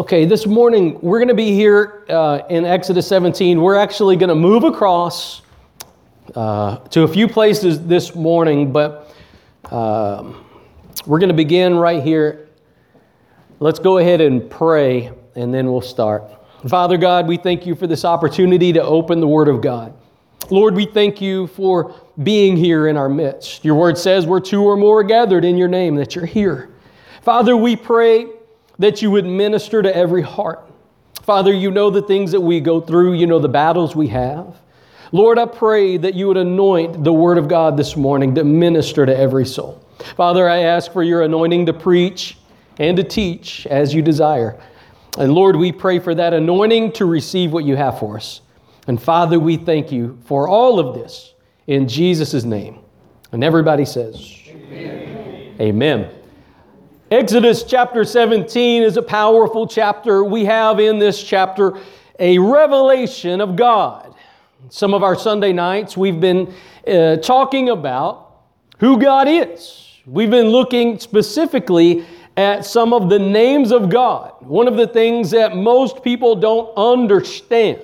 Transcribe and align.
Okay, 0.00 0.24
this 0.24 0.46
morning 0.46 0.98
we're 1.02 1.18
going 1.18 1.28
to 1.28 1.34
be 1.34 1.52
here 1.52 2.06
uh, 2.08 2.40
in 2.48 2.64
Exodus 2.64 3.06
17. 3.06 3.60
We're 3.60 3.76
actually 3.76 4.16
going 4.16 4.30
to 4.30 4.34
move 4.34 4.64
across 4.64 5.42
uh, 6.34 6.78
to 6.88 7.02
a 7.02 7.08
few 7.08 7.28
places 7.28 7.86
this 7.86 8.14
morning, 8.14 8.72
but 8.72 9.14
uh, 9.66 10.32
we're 11.04 11.18
going 11.18 11.28
to 11.28 11.34
begin 11.34 11.74
right 11.74 12.02
here. 12.02 12.48
Let's 13.58 13.78
go 13.78 13.98
ahead 13.98 14.22
and 14.22 14.48
pray, 14.48 15.12
and 15.34 15.52
then 15.52 15.70
we'll 15.70 15.82
start. 15.82 16.24
Father 16.66 16.96
God, 16.96 17.28
we 17.28 17.36
thank 17.36 17.66
you 17.66 17.74
for 17.74 17.86
this 17.86 18.06
opportunity 18.06 18.72
to 18.72 18.82
open 18.82 19.20
the 19.20 19.28
Word 19.28 19.48
of 19.48 19.60
God. 19.60 19.92
Lord, 20.48 20.74
we 20.76 20.86
thank 20.86 21.20
you 21.20 21.46
for 21.48 21.94
being 22.22 22.56
here 22.56 22.86
in 22.86 22.96
our 22.96 23.10
midst. 23.10 23.66
Your 23.66 23.74
Word 23.74 23.98
says, 23.98 24.24
Where 24.24 24.40
two 24.40 24.62
or 24.62 24.78
more 24.78 25.02
gathered 25.02 25.44
in 25.44 25.58
your 25.58 25.68
name, 25.68 25.94
that 25.96 26.14
you're 26.14 26.24
here. 26.24 26.70
Father, 27.20 27.54
we 27.54 27.76
pray 27.76 28.28
that 28.80 29.02
you 29.02 29.10
would 29.10 29.26
minister 29.26 29.82
to 29.82 29.94
every 29.94 30.22
heart. 30.22 30.68
Father, 31.22 31.52
you 31.52 31.70
know 31.70 31.90
the 31.90 32.02
things 32.02 32.32
that 32.32 32.40
we 32.40 32.60
go 32.60 32.80
through, 32.80 33.12
you 33.12 33.26
know 33.26 33.38
the 33.38 33.48
battles 33.48 33.94
we 33.94 34.08
have. 34.08 34.56
Lord, 35.12 35.38
I 35.38 35.44
pray 35.44 35.98
that 35.98 36.14
you 36.14 36.28
would 36.28 36.38
anoint 36.38 37.04
the 37.04 37.12
Word 37.12 37.36
of 37.36 37.46
God 37.46 37.76
this 37.76 37.94
morning 37.94 38.34
to 38.36 38.44
minister 38.44 39.04
to 39.04 39.16
every 39.16 39.44
soul. 39.44 39.84
Father, 40.16 40.48
I 40.48 40.62
ask 40.62 40.92
for 40.92 41.02
your 41.02 41.22
anointing 41.22 41.66
to 41.66 41.74
preach 41.74 42.38
and 42.78 42.96
to 42.96 43.04
teach 43.04 43.66
as 43.66 43.92
you 43.92 44.00
desire. 44.00 44.58
And 45.18 45.34
Lord, 45.34 45.56
we 45.56 45.72
pray 45.72 45.98
for 45.98 46.14
that 46.14 46.32
anointing 46.32 46.92
to 46.92 47.04
receive 47.04 47.52
what 47.52 47.64
you 47.64 47.76
have 47.76 47.98
for 47.98 48.16
us. 48.16 48.40
And 48.86 49.00
Father, 49.00 49.38
we 49.38 49.58
thank 49.58 49.92
you 49.92 50.18
for 50.24 50.48
all 50.48 50.78
of 50.78 50.94
this 50.94 51.34
in 51.66 51.86
Jesus' 51.86 52.44
name. 52.44 52.78
And 53.32 53.44
everybody 53.44 53.84
says, 53.84 54.38
Amen. 54.48 55.56
Amen. 55.60 56.19
Exodus 57.10 57.64
chapter 57.64 58.04
17 58.04 58.84
is 58.84 58.96
a 58.96 59.02
powerful 59.02 59.66
chapter. 59.66 60.22
We 60.22 60.44
have 60.44 60.78
in 60.78 61.00
this 61.00 61.20
chapter 61.20 61.76
a 62.20 62.38
revelation 62.38 63.40
of 63.40 63.56
God. 63.56 64.14
Some 64.68 64.94
of 64.94 65.02
our 65.02 65.16
Sunday 65.16 65.52
nights, 65.52 65.96
we've 65.96 66.20
been 66.20 66.54
uh, 66.86 67.16
talking 67.16 67.70
about 67.70 68.42
who 68.78 68.96
God 68.96 69.26
is. 69.26 69.98
We've 70.06 70.30
been 70.30 70.50
looking 70.50 71.00
specifically 71.00 72.06
at 72.36 72.64
some 72.64 72.92
of 72.92 73.10
the 73.10 73.18
names 73.18 73.72
of 73.72 73.90
God. 73.90 74.34
One 74.38 74.68
of 74.68 74.76
the 74.76 74.86
things 74.86 75.32
that 75.32 75.56
most 75.56 76.04
people 76.04 76.36
don't 76.36 76.72
understand, 76.76 77.82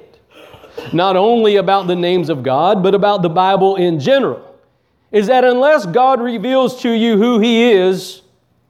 not 0.92 1.16
only 1.16 1.56
about 1.56 1.88
the 1.88 1.96
names 1.96 2.28
of 2.28 2.44
God, 2.44 2.80
but 2.80 2.94
about 2.94 3.22
the 3.22 3.28
Bible 3.28 3.74
in 3.74 3.98
general, 3.98 4.56
is 5.10 5.26
that 5.26 5.42
unless 5.42 5.84
God 5.84 6.20
reveals 6.20 6.80
to 6.82 6.92
you 6.92 7.16
who 7.16 7.40
He 7.40 7.72
is, 7.72 8.22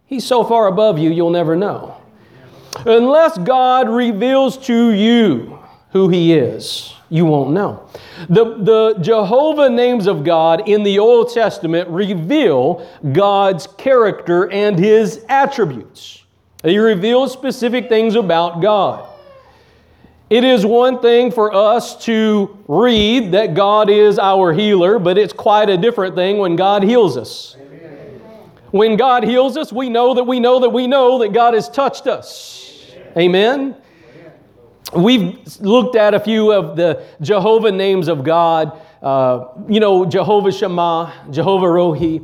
He's 0.07 0.25
so 0.25 0.45
far 0.45 0.69
above 0.69 0.99
you, 0.99 1.11
you'll 1.11 1.31
never 1.31 1.57
know. 1.57 2.01
Unless 2.85 3.39
God 3.39 3.89
reveals 3.89 4.57
to 4.67 4.93
you 4.93 5.59
who 5.91 6.09
He 6.09 6.35
is, 6.35 6.95
you 7.09 7.25
won't 7.25 7.51
know. 7.51 7.89
The, 8.29 8.45
the 8.45 8.99
Jehovah 9.01 9.69
names 9.69 10.07
of 10.07 10.25
God 10.25 10.69
in 10.69 10.83
the 10.83 10.99
Old 10.99 11.33
Testament 11.33 11.89
reveal 11.89 12.87
God's 13.13 13.67
character 13.67 14.51
and 14.51 14.79
His 14.79 15.25
attributes. 15.29 16.25
He 16.63 16.79
reveals 16.79 17.33
specific 17.33 17.89
things 17.89 18.15
about 18.15 18.61
God. 18.61 19.09
It 20.29 20.43
is 20.43 20.67
one 20.67 21.01
thing 21.01 21.31
for 21.31 21.55
us 21.55 22.05
to 22.05 22.59
read 22.67 23.33
that 23.33 23.55
God 23.55 23.89
is 23.89 24.19
our 24.19 24.53
healer, 24.53 24.99
but 24.99 25.19
it's 25.19 25.33
quite 25.33 25.69
a 25.69 25.77
different 25.77 26.17
thing 26.17 26.39
when 26.39 26.57
God 26.57 26.83
heals 26.83 27.17
us. 27.17 27.57
When 28.77 28.97
God 28.97 29.25
heals 29.25 29.57
us, 29.57 29.73
we 29.73 29.89
know 29.89 30.13
that 30.15 30.25
we 30.25 30.39
know 30.39 30.61
that 30.61 30.69
we 30.69 30.87
know 30.87 31.19
that 31.21 31.33
God 31.33 31.55
has 31.55 31.69
touched 31.69 32.07
us. 32.07 32.93
Amen. 33.17 33.75
We've 34.93 35.39
looked 35.61 35.97
at 35.97 36.13
a 36.13 36.21
few 36.21 36.53
of 36.53 36.77
the 36.77 37.03
Jehovah 37.23 37.73
names 37.73 38.07
of 38.09 38.23
God. 38.23 38.79
Uh, 39.03 39.49
you 39.67 39.81
know, 39.81 40.05
Jehovah 40.05 40.53
Shammah, 40.53 41.29
Jehovah 41.31 41.67
Rohi. 41.67 42.19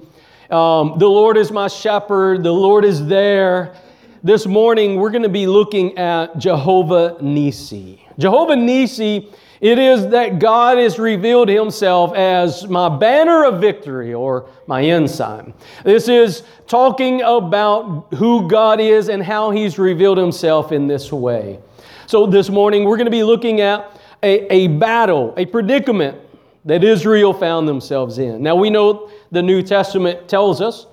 Um, 0.52 0.98
the 0.98 1.08
Lord 1.08 1.38
is 1.38 1.50
my 1.50 1.68
shepherd. 1.68 2.42
The 2.42 2.52
Lord 2.52 2.84
is 2.84 3.06
there. 3.06 3.74
This 4.22 4.46
morning, 4.46 4.96
we're 4.96 5.10
going 5.10 5.22
to 5.22 5.30
be 5.30 5.46
looking 5.46 5.96
at 5.96 6.36
Jehovah 6.36 7.16
Nisi. 7.22 8.06
Jehovah 8.18 8.56
Nisi 8.56 9.30
it 9.62 9.78
is 9.78 10.08
that 10.08 10.40
God 10.40 10.76
has 10.76 10.98
revealed 10.98 11.48
Himself 11.48 12.14
as 12.16 12.66
my 12.66 12.88
banner 12.88 13.44
of 13.44 13.60
victory 13.60 14.12
or 14.12 14.50
my 14.66 14.82
ensign. 14.82 15.54
This 15.84 16.08
is 16.08 16.42
talking 16.66 17.22
about 17.22 18.08
who 18.14 18.48
God 18.48 18.80
is 18.80 19.08
and 19.08 19.22
how 19.22 19.52
He's 19.52 19.78
revealed 19.78 20.18
Himself 20.18 20.72
in 20.72 20.88
this 20.88 21.12
way. 21.12 21.60
So 22.08 22.26
this 22.26 22.50
morning 22.50 22.84
we're 22.84 22.96
going 22.96 23.06
to 23.06 23.12
be 23.12 23.22
looking 23.22 23.60
at 23.60 24.00
a, 24.24 24.52
a 24.52 24.66
battle, 24.66 25.32
a 25.36 25.46
predicament 25.46 26.18
that 26.64 26.82
Israel 26.82 27.32
found 27.32 27.68
themselves 27.68 28.18
in. 28.18 28.42
Now 28.42 28.56
we 28.56 28.68
know 28.68 29.10
the 29.30 29.42
New 29.42 29.62
Testament 29.62 30.28
tells 30.28 30.60
us 30.60 30.86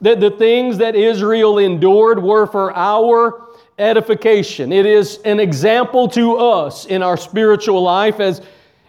that 0.00 0.18
the 0.18 0.32
things 0.32 0.78
that 0.78 0.96
Israel 0.96 1.58
endured 1.58 2.20
were 2.20 2.46
for 2.48 2.76
our 2.76 3.47
edification. 3.78 4.72
It 4.72 4.86
is 4.86 5.18
an 5.24 5.40
example 5.40 6.08
to 6.08 6.36
us 6.36 6.86
in 6.86 7.02
our 7.02 7.16
spiritual 7.16 7.82
life 7.82 8.20
as 8.20 8.42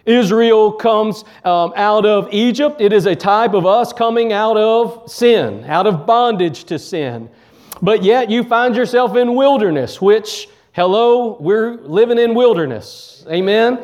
Israel 0.06 0.72
comes 0.72 1.24
um, 1.44 1.72
out 1.76 2.04
of 2.04 2.28
Egypt. 2.32 2.80
It 2.80 2.92
is 2.92 3.06
a 3.06 3.14
type 3.14 3.54
of 3.54 3.66
us 3.66 3.92
coming 3.92 4.32
out 4.32 4.56
of 4.56 5.10
sin, 5.10 5.64
out 5.64 5.86
of 5.86 6.06
bondage 6.06 6.64
to 6.64 6.78
sin. 6.78 7.30
But 7.82 8.02
yet 8.02 8.30
you 8.30 8.44
find 8.44 8.74
yourself 8.74 9.16
in 9.16 9.34
wilderness, 9.34 10.00
which, 10.00 10.48
hello, 10.72 11.36
we're 11.40 11.76
living 11.76 12.18
in 12.18 12.34
wilderness. 12.34 13.24
Amen. 13.30 13.78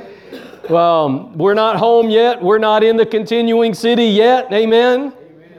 Um, 0.68 1.38
we're 1.38 1.54
not 1.54 1.76
home 1.76 2.10
yet. 2.10 2.42
We're 2.42 2.58
not 2.58 2.82
in 2.82 2.96
the 2.96 3.06
continuing 3.06 3.74
city 3.74 4.06
yet. 4.06 4.52
Amen. 4.52 5.00
Amen. 5.00 5.12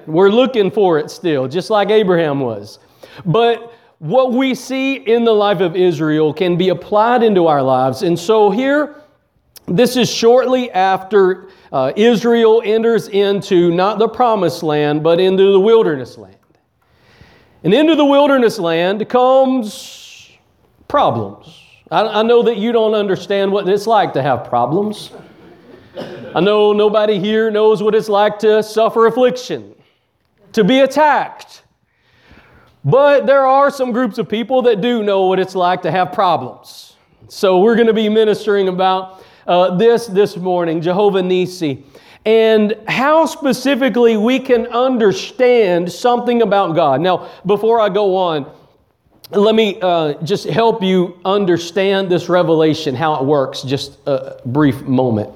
We're 0.05 0.29
looking 0.29 0.69
for 0.69 0.99
it 0.99 1.09
still, 1.09 1.47
just 1.47 1.69
like 1.69 1.89
Abraham 1.89 2.41
was. 2.41 2.79
But 3.25 3.73
what 3.99 4.31
we 4.31 4.53
see 4.53 4.95
in 4.95 5.23
the 5.23 5.33
life 5.33 5.59
of 5.59 5.75
Israel 5.75 6.33
can 6.33 6.57
be 6.57 6.69
applied 6.69 7.23
into 7.23 7.47
our 7.47 7.63
lives. 7.63 8.03
And 8.03 8.17
so 8.17 8.51
here, 8.51 8.95
this 9.65 9.95
is 9.95 10.09
shortly 10.09 10.71
after 10.71 11.49
uh, 11.71 11.91
Israel 11.95 12.61
enters 12.63 13.07
into 13.07 13.71
not 13.71 13.97
the 13.97 14.07
promised 14.07 14.63
land, 14.63 15.03
but 15.03 15.19
into 15.19 15.51
the 15.51 15.59
wilderness 15.59 16.17
land. 16.17 16.35
And 17.63 17.73
into 17.73 17.95
the 17.95 18.05
wilderness 18.05 18.59
land 18.59 19.09
comes 19.09 20.29
problems. 20.87 21.61
I, 21.89 22.19
I 22.19 22.23
know 22.23 22.43
that 22.43 22.57
you 22.57 22.71
don't 22.71 22.93
understand 22.93 23.51
what 23.51 23.67
it's 23.67 23.87
like 23.87 24.13
to 24.13 24.21
have 24.21 24.45
problems. 24.45 25.11
I 26.35 26.39
know 26.39 26.71
nobody 26.71 27.19
here 27.19 27.49
knows 27.49 27.81
what 27.81 27.95
it's 27.95 28.09
like 28.09 28.37
to 28.39 28.61
suffer 28.61 29.07
affliction, 29.07 29.73
to 30.53 30.63
be 30.63 30.81
attacked 30.81 31.63
but 32.87 33.25
there 33.25 33.45
are 33.45 33.69
some 33.69 33.91
groups 33.91 34.17
of 34.17 34.29
people 34.29 34.61
that 34.61 34.79
do 34.79 35.03
know 35.03 35.25
what 35.25 35.39
it's 35.39 35.55
like 35.55 35.81
to 35.81 35.91
have 35.91 36.13
problems. 36.13 36.95
So 37.27 37.59
we're 37.59 37.75
going 37.75 37.87
to 37.87 37.93
be 37.93 38.07
ministering 38.07 38.69
about 38.69 39.25
uh, 39.45 39.75
this 39.75 40.07
this 40.07 40.37
morning, 40.37 40.81
Jehovah 40.81 41.21
Nisi, 41.21 41.83
and 42.25 42.77
how 42.87 43.25
specifically 43.25 44.15
we 44.15 44.39
can 44.39 44.67
understand 44.67 45.91
something 45.91 46.41
about 46.41 46.75
God. 46.75 47.01
Now, 47.01 47.29
before 47.45 47.81
I 47.81 47.89
go 47.89 48.15
on, 48.15 48.49
let 49.31 49.53
me 49.53 49.79
uh, 49.81 50.13
just 50.23 50.45
help 50.45 50.81
you 50.81 51.19
understand 51.25 52.09
this 52.09 52.29
revelation, 52.29 52.95
how 52.95 53.15
it 53.15 53.25
works, 53.25 53.63
just 53.63 53.97
a 54.05 54.39
brief 54.45 54.81
moment. 54.83 55.29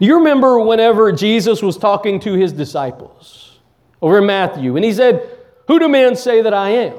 You 0.00 0.16
remember 0.16 0.58
whenever 0.58 1.12
Jesus 1.12 1.60
was 1.60 1.76
talking 1.76 2.18
to 2.20 2.32
his 2.32 2.50
disciples 2.50 3.58
over 4.00 4.18
in 4.18 4.26
Matthew, 4.26 4.76
and 4.76 4.84
he 4.84 4.94
said, 4.94 5.28
who 5.66 5.78
do 5.78 5.88
men 5.88 6.16
say 6.16 6.42
that 6.42 6.52
I 6.52 6.70
am? 6.70 6.98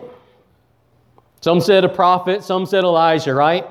Some 1.46 1.62
said 1.62 1.86
a 1.86 1.90
prophet, 1.90 2.44
some 2.44 2.66
said 2.66 2.84
Elijah, 2.84 3.32
right? 3.32 3.68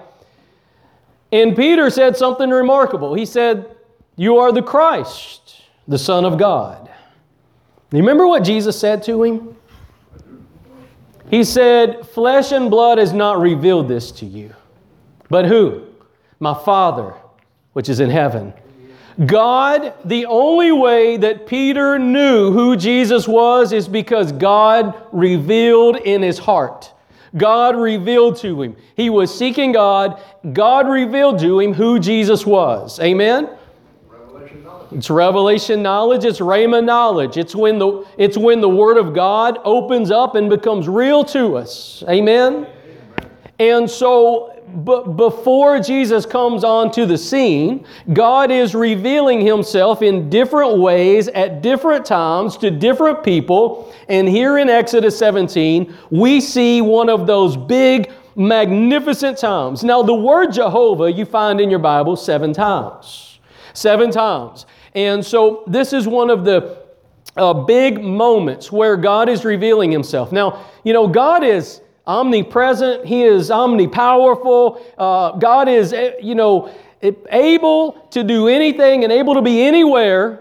And 1.32 1.56
Peter 1.56 1.90
said 1.90 2.16
something 2.16 2.48
remarkable. 2.48 3.14
He 3.14 3.26
said, 3.26 3.74
You 4.14 4.38
are 4.38 4.52
the 4.52 4.62
Christ, 4.62 5.60
the 5.88 5.98
Son 5.98 6.24
of 6.24 6.38
God. 6.38 6.88
You 7.90 7.98
remember 7.98 8.28
what 8.28 8.44
Jesus 8.44 8.78
said 8.78 9.02
to 9.02 9.24
him? 9.24 9.56
He 11.28 11.42
said, 11.42 12.06
Flesh 12.06 12.52
and 12.52 12.70
blood 12.70 12.98
has 12.98 13.12
not 13.12 13.40
revealed 13.40 13.88
this 13.88 14.12
to 14.12 14.24
you. 14.24 14.54
But 15.28 15.46
who? 15.46 15.84
My 16.38 16.54
Father, 16.54 17.12
which 17.72 17.88
is 17.88 17.98
in 17.98 18.08
heaven. 18.08 18.54
God, 19.26 19.94
the 20.04 20.26
only 20.26 20.70
way 20.70 21.16
that 21.16 21.48
Peter 21.48 21.98
knew 21.98 22.52
who 22.52 22.76
Jesus 22.76 23.26
was 23.26 23.72
is 23.72 23.88
because 23.88 24.30
God 24.30 24.94
revealed 25.10 25.96
in 25.96 26.22
his 26.22 26.38
heart. 26.38 26.92
God 27.36 27.76
revealed 27.76 28.36
to 28.38 28.62
him. 28.62 28.76
He 28.96 29.10
was 29.10 29.36
seeking 29.36 29.72
God. 29.72 30.22
God 30.52 30.88
revealed 30.88 31.38
to 31.40 31.60
him 31.60 31.72
who 31.72 31.98
Jesus 31.98 32.46
was. 32.46 33.00
Amen? 33.00 33.50
It's 34.92 35.10
revelation 35.10 35.82
knowledge. 35.82 36.24
It's 36.24 36.38
Rhema 36.38 36.84
knowledge. 36.84 37.36
It's 37.36 37.54
when, 37.54 37.78
the, 37.78 38.06
it's 38.16 38.38
when 38.38 38.60
the 38.60 38.68
Word 38.68 38.96
of 38.96 39.12
God 39.12 39.58
opens 39.64 40.12
up 40.12 40.36
and 40.36 40.48
becomes 40.48 40.88
real 40.88 41.24
to 41.24 41.56
us. 41.56 42.04
Amen? 42.08 42.68
And 43.58 43.90
so 43.90 44.53
but 44.74 45.16
before 45.16 45.78
Jesus 45.78 46.26
comes 46.26 46.64
onto 46.64 47.06
the 47.06 47.16
scene, 47.16 47.86
God 48.12 48.50
is 48.50 48.74
revealing 48.74 49.40
himself 49.44 50.02
in 50.02 50.28
different 50.28 50.78
ways 50.78 51.28
at 51.28 51.62
different 51.62 52.04
times 52.04 52.56
to 52.58 52.70
different 52.70 53.22
people. 53.22 53.92
And 54.08 54.28
here 54.28 54.58
in 54.58 54.68
Exodus 54.68 55.18
17, 55.18 55.94
we 56.10 56.40
see 56.40 56.80
one 56.80 57.08
of 57.08 57.26
those 57.26 57.56
big, 57.56 58.10
magnificent 58.36 59.38
times. 59.38 59.84
Now, 59.84 60.02
the 60.02 60.14
word 60.14 60.52
Jehovah 60.52 61.10
you 61.10 61.24
find 61.24 61.60
in 61.60 61.70
your 61.70 61.78
Bible 61.78 62.16
seven 62.16 62.52
times. 62.52 63.38
Seven 63.74 64.10
times. 64.10 64.66
And 64.94 65.24
so 65.24 65.62
this 65.66 65.92
is 65.92 66.08
one 66.08 66.30
of 66.30 66.44
the 66.44 66.84
uh, 67.36 67.52
big 67.52 68.02
moments 68.02 68.70
where 68.70 68.96
God 68.96 69.28
is 69.28 69.44
revealing 69.44 69.90
himself. 69.90 70.32
Now, 70.32 70.64
you 70.84 70.92
know, 70.92 71.08
God 71.08 71.42
is 71.42 71.80
omnipresent, 72.06 73.06
He 73.06 73.22
is 73.22 73.50
omnipowerful. 73.50 74.82
Uh, 74.98 75.32
God 75.32 75.68
is, 75.68 75.92
eh, 75.92 76.12
you 76.20 76.34
know, 76.34 76.72
able 77.30 77.92
to 78.10 78.22
do 78.22 78.48
anything 78.48 79.04
and 79.04 79.12
able 79.12 79.34
to 79.34 79.42
be 79.42 79.62
anywhere. 79.62 80.40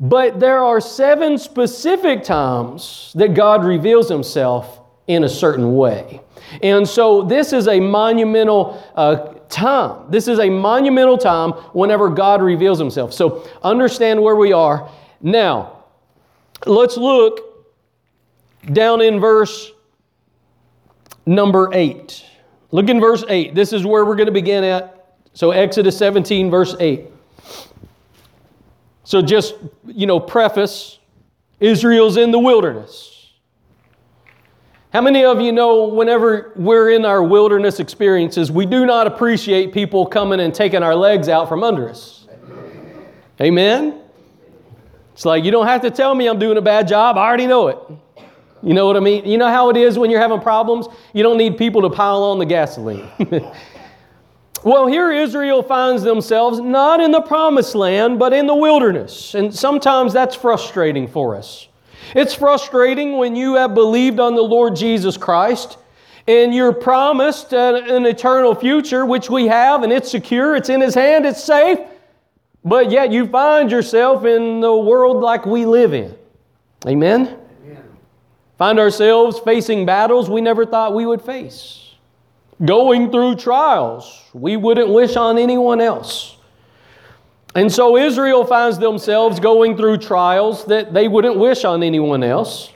But 0.00 0.38
there 0.38 0.62
are 0.62 0.80
seven 0.80 1.38
specific 1.38 2.22
times 2.22 3.12
that 3.16 3.34
God 3.34 3.64
reveals 3.64 4.08
Himself 4.08 4.80
in 5.06 5.24
a 5.24 5.28
certain 5.28 5.74
way. 5.74 6.20
And 6.62 6.86
so 6.86 7.22
this 7.22 7.52
is 7.52 7.66
a 7.66 7.80
monumental 7.80 8.82
uh, 8.94 9.34
time. 9.48 10.10
This 10.10 10.28
is 10.28 10.38
a 10.38 10.48
monumental 10.48 11.18
time 11.18 11.52
whenever 11.72 12.08
God 12.10 12.42
reveals 12.42 12.78
Himself. 12.78 13.12
So 13.12 13.48
understand 13.62 14.22
where 14.22 14.36
we 14.36 14.52
are. 14.52 14.88
Now, 15.20 15.84
let's 16.64 16.96
look 16.96 17.40
down 18.72 19.00
in 19.00 19.18
verse 19.18 19.72
number 21.28 21.68
8. 21.72 22.24
Look 22.70 22.88
in 22.88 23.00
verse 23.00 23.24
8. 23.28 23.54
This 23.54 23.72
is 23.72 23.84
where 23.84 24.04
we're 24.04 24.16
going 24.16 24.26
to 24.26 24.32
begin 24.32 24.64
at. 24.64 25.14
So, 25.34 25.50
Exodus 25.50 25.96
17, 25.96 26.50
verse 26.50 26.74
8. 26.80 27.06
So, 29.04 29.22
just, 29.22 29.54
you 29.86 30.06
know, 30.06 30.18
preface 30.18 30.98
Israel's 31.60 32.16
in 32.16 32.30
the 32.30 32.38
wilderness. 32.38 33.14
How 34.92 35.02
many 35.02 35.24
of 35.24 35.40
you 35.40 35.52
know 35.52 35.88
whenever 35.88 36.52
we're 36.56 36.90
in 36.90 37.04
our 37.04 37.22
wilderness 37.22 37.78
experiences, 37.78 38.50
we 38.50 38.64
do 38.64 38.86
not 38.86 39.06
appreciate 39.06 39.72
people 39.72 40.06
coming 40.06 40.40
and 40.40 40.54
taking 40.54 40.82
our 40.82 40.94
legs 40.94 41.28
out 41.28 41.48
from 41.48 41.62
under 41.62 41.90
us? 41.90 42.26
Amen? 43.40 44.00
It's 45.12 45.26
like, 45.26 45.44
you 45.44 45.50
don't 45.50 45.66
have 45.66 45.82
to 45.82 45.90
tell 45.90 46.14
me 46.14 46.26
I'm 46.26 46.38
doing 46.38 46.56
a 46.56 46.62
bad 46.62 46.88
job. 46.88 47.18
I 47.18 47.26
already 47.26 47.46
know 47.46 47.68
it. 47.68 47.78
You 48.62 48.74
know 48.74 48.86
what 48.86 48.96
I 48.96 49.00
mean? 49.00 49.24
You 49.24 49.38
know 49.38 49.48
how 49.48 49.70
it 49.70 49.76
is 49.76 49.98
when 49.98 50.10
you're 50.10 50.20
having 50.20 50.40
problems? 50.40 50.86
You 51.12 51.22
don't 51.22 51.38
need 51.38 51.56
people 51.56 51.82
to 51.82 51.90
pile 51.90 52.22
on 52.22 52.38
the 52.38 52.46
gasoline. 52.46 53.08
well, 54.64 54.86
here 54.86 55.12
Israel 55.12 55.62
finds 55.62 56.02
themselves 56.02 56.60
not 56.60 57.00
in 57.00 57.10
the 57.10 57.20
promised 57.20 57.74
land, 57.74 58.18
but 58.18 58.32
in 58.32 58.46
the 58.46 58.54
wilderness. 58.54 59.34
And 59.34 59.54
sometimes 59.54 60.12
that's 60.12 60.34
frustrating 60.34 61.06
for 61.06 61.36
us. 61.36 61.68
It's 62.14 62.34
frustrating 62.34 63.16
when 63.16 63.36
you 63.36 63.54
have 63.56 63.74
believed 63.74 64.18
on 64.18 64.34
the 64.34 64.42
Lord 64.42 64.74
Jesus 64.74 65.16
Christ 65.16 65.78
and 66.28 66.54
you're 66.54 66.74
promised 66.74 67.54
an 67.54 68.04
eternal 68.04 68.54
future, 68.54 69.06
which 69.06 69.30
we 69.30 69.46
have, 69.46 69.82
and 69.82 69.90
it's 69.90 70.10
secure, 70.10 70.54
it's 70.56 70.68
in 70.68 70.82
His 70.82 70.94
hand, 70.94 71.24
it's 71.24 71.42
safe, 71.42 71.78
but 72.62 72.90
yet 72.90 73.10
you 73.10 73.26
find 73.26 73.70
yourself 73.70 74.26
in 74.26 74.60
the 74.60 74.76
world 74.76 75.22
like 75.22 75.46
we 75.46 75.64
live 75.64 75.94
in. 75.94 76.14
Amen? 76.86 77.38
Find 78.58 78.80
ourselves 78.80 79.38
facing 79.38 79.86
battles 79.86 80.28
we 80.28 80.40
never 80.40 80.66
thought 80.66 80.92
we 80.92 81.06
would 81.06 81.22
face, 81.22 81.94
going 82.64 83.10
through 83.12 83.36
trials 83.36 84.20
we 84.34 84.56
wouldn't 84.56 84.88
wish 84.88 85.16
on 85.16 85.38
anyone 85.38 85.80
else. 85.80 86.36
And 87.54 87.72
so 87.72 87.96
Israel 87.96 88.44
finds 88.44 88.78
themselves 88.78 89.40
going 89.40 89.76
through 89.76 89.98
trials 89.98 90.64
that 90.66 90.92
they 90.92 91.08
wouldn't 91.08 91.36
wish 91.38 91.64
on 91.64 91.82
anyone 91.82 92.22
else. 92.22 92.70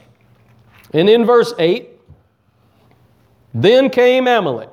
And 0.95 1.09
in 1.09 1.25
verse 1.25 1.53
8, 1.59 1.89
then 3.55 3.91
came 3.91 4.27
Amalek. 4.27 4.71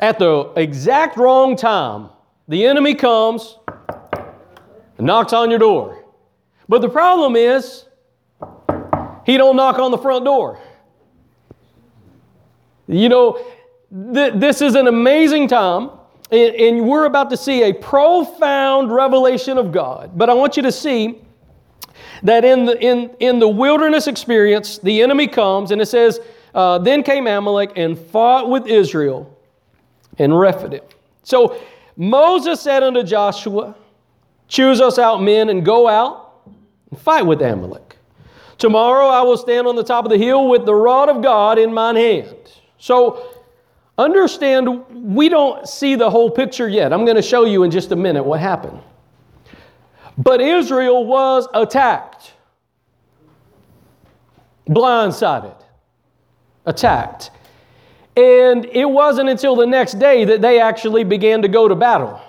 At 0.00 0.18
the 0.18 0.52
exact 0.56 1.16
wrong 1.16 1.56
time, 1.56 2.10
the 2.48 2.66
enemy 2.66 2.94
comes 2.94 3.58
and 4.98 5.06
knocks 5.06 5.32
on 5.32 5.48
your 5.48 5.60
door. 5.60 6.01
But 6.68 6.80
the 6.80 6.88
problem 6.88 7.36
is, 7.36 7.84
he 9.24 9.36
don't 9.36 9.56
knock 9.56 9.78
on 9.78 9.90
the 9.90 9.98
front 9.98 10.24
door. 10.24 10.58
You 12.88 13.08
know, 13.08 13.44
th- 14.12 14.34
this 14.34 14.60
is 14.60 14.74
an 14.74 14.86
amazing 14.86 15.48
time, 15.48 15.90
and, 16.30 16.54
and 16.54 16.88
we're 16.88 17.04
about 17.04 17.30
to 17.30 17.36
see 17.36 17.62
a 17.62 17.72
profound 17.72 18.92
revelation 18.92 19.58
of 19.58 19.72
God. 19.72 20.12
But 20.16 20.28
I 20.28 20.34
want 20.34 20.56
you 20.56 20.62
to 20.64 20.72
see 20.72 21.20
that 22.22 22.44
in 22.44 22.64
the, 22.64 22.80
in, 22.80 23.10
in 23.20 23.38
the 23.38 23.48
wilderness 23.48 24.06
experience, 24.06 24.78
the 24.78 25.02
enemy 25.02 25.26
comes, 25.26 25.70
and 25.70 25.80
it 25.80 25.86
says, 25.86 26.20
uh, 26.54 26.78
Then 26.78 27.02
came 27.02 27.26
Amalek 27.26 27.72
and 27.76 27.98
fought 27.98 28.48
with 28.48 28.66
Israel 28.66 29.36
and 30.18 30.38
Rephidim. 30.38 30.82
So 31.22 31.60
Moses 31.96 32.60
said 32.60 32.82
unto 32.82 33.02
Joshua, 33.02 33.74
Choose 34.48 34.80
us 34.80 34.98
out 34.98 35.22
men 35.22 35.48
and 35.48 35.64
go 35.64 35.88
out 35.88 36.21
and 36.92 37.00
fight 37.00 37.26
with 37.26 37.40
Amalek. 37.42 37.96
Tomorrow 38.58 39.06
I 39.06 39.22
will 39.22 39.38
stand 39.38 39.66
on 39.66 39.74
the 39.74 39.82
top 39.82 40.04
of 40.04 40.10
the 40.10 40.18
hill 40.18 40.48
with 40.48 40.66
the 40.66 40.74
rod 40.74 41.08
of 41.08 41.22
God 41.22 41.58
in 41.58 41.72
mine 41.72 41.96
hand. 41.96 42.36
So 42.78 43.40
understand, 43.98 44.84
we 44.90 45.28
don't 45.28 45.66
see 45.66 45.96
the 45.96 46.10
whole 46.10 46.30
picture 46.30 46.68
yet. 46.68 46.92
I'm 46.92 47.04
going 47.04 47.16
to 47.16 47.22
show 47.22 47.44
you 47.44 47.64
in 47.64 47.70
just 47.70 47.90
a 47.92 47.96
minute 47.96 48.22
what 48.22 48.40
happened. 48.40 48.78
But 50.18 50.42
Israel 50.42 51.06
was 51.06 51.48
attacked, 51.54 52.34
blindsided, 54.68 55.56
attacked. 56.66 57.30
And 58.14 58.66
it 58.66 58.84
wasn't 58.84 59.30
until 59.30 59.56
the 59.56 59.66
next 59.66 59.98
day 59.98 60.26
that 60.26 60.42
they 60.42 60.60
actually 60.60 61.02
began 61.02 61.40
to 61.40 61.48
go 61.48 61.66
to 61.66 61.74
battle. 61.74 62.20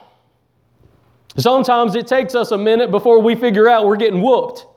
Sometimes 1.37 1.95
it 1.95 2.07
takes 2.07 2.35
us 2.35 2.51
a 2.51 2.57
minute 2.57 2.91
before 2.91 3.19
we 3.19 3.35
figure 3.35 3.67
out 3.67 3.85
we're 3.85 3.95
getting 3.95 4.21
whooped. 4.21 4.67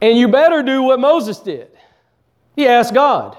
And 0.00 0.16
you 0.16 0.28
better 0.28 0.62
do 0.62 0.82
what 0.82 1.00
Moses 1.00 1.38
did. 1.38 1.70
He 2.56 2.66
asked 2.66 2.94
God. 2.94 3.36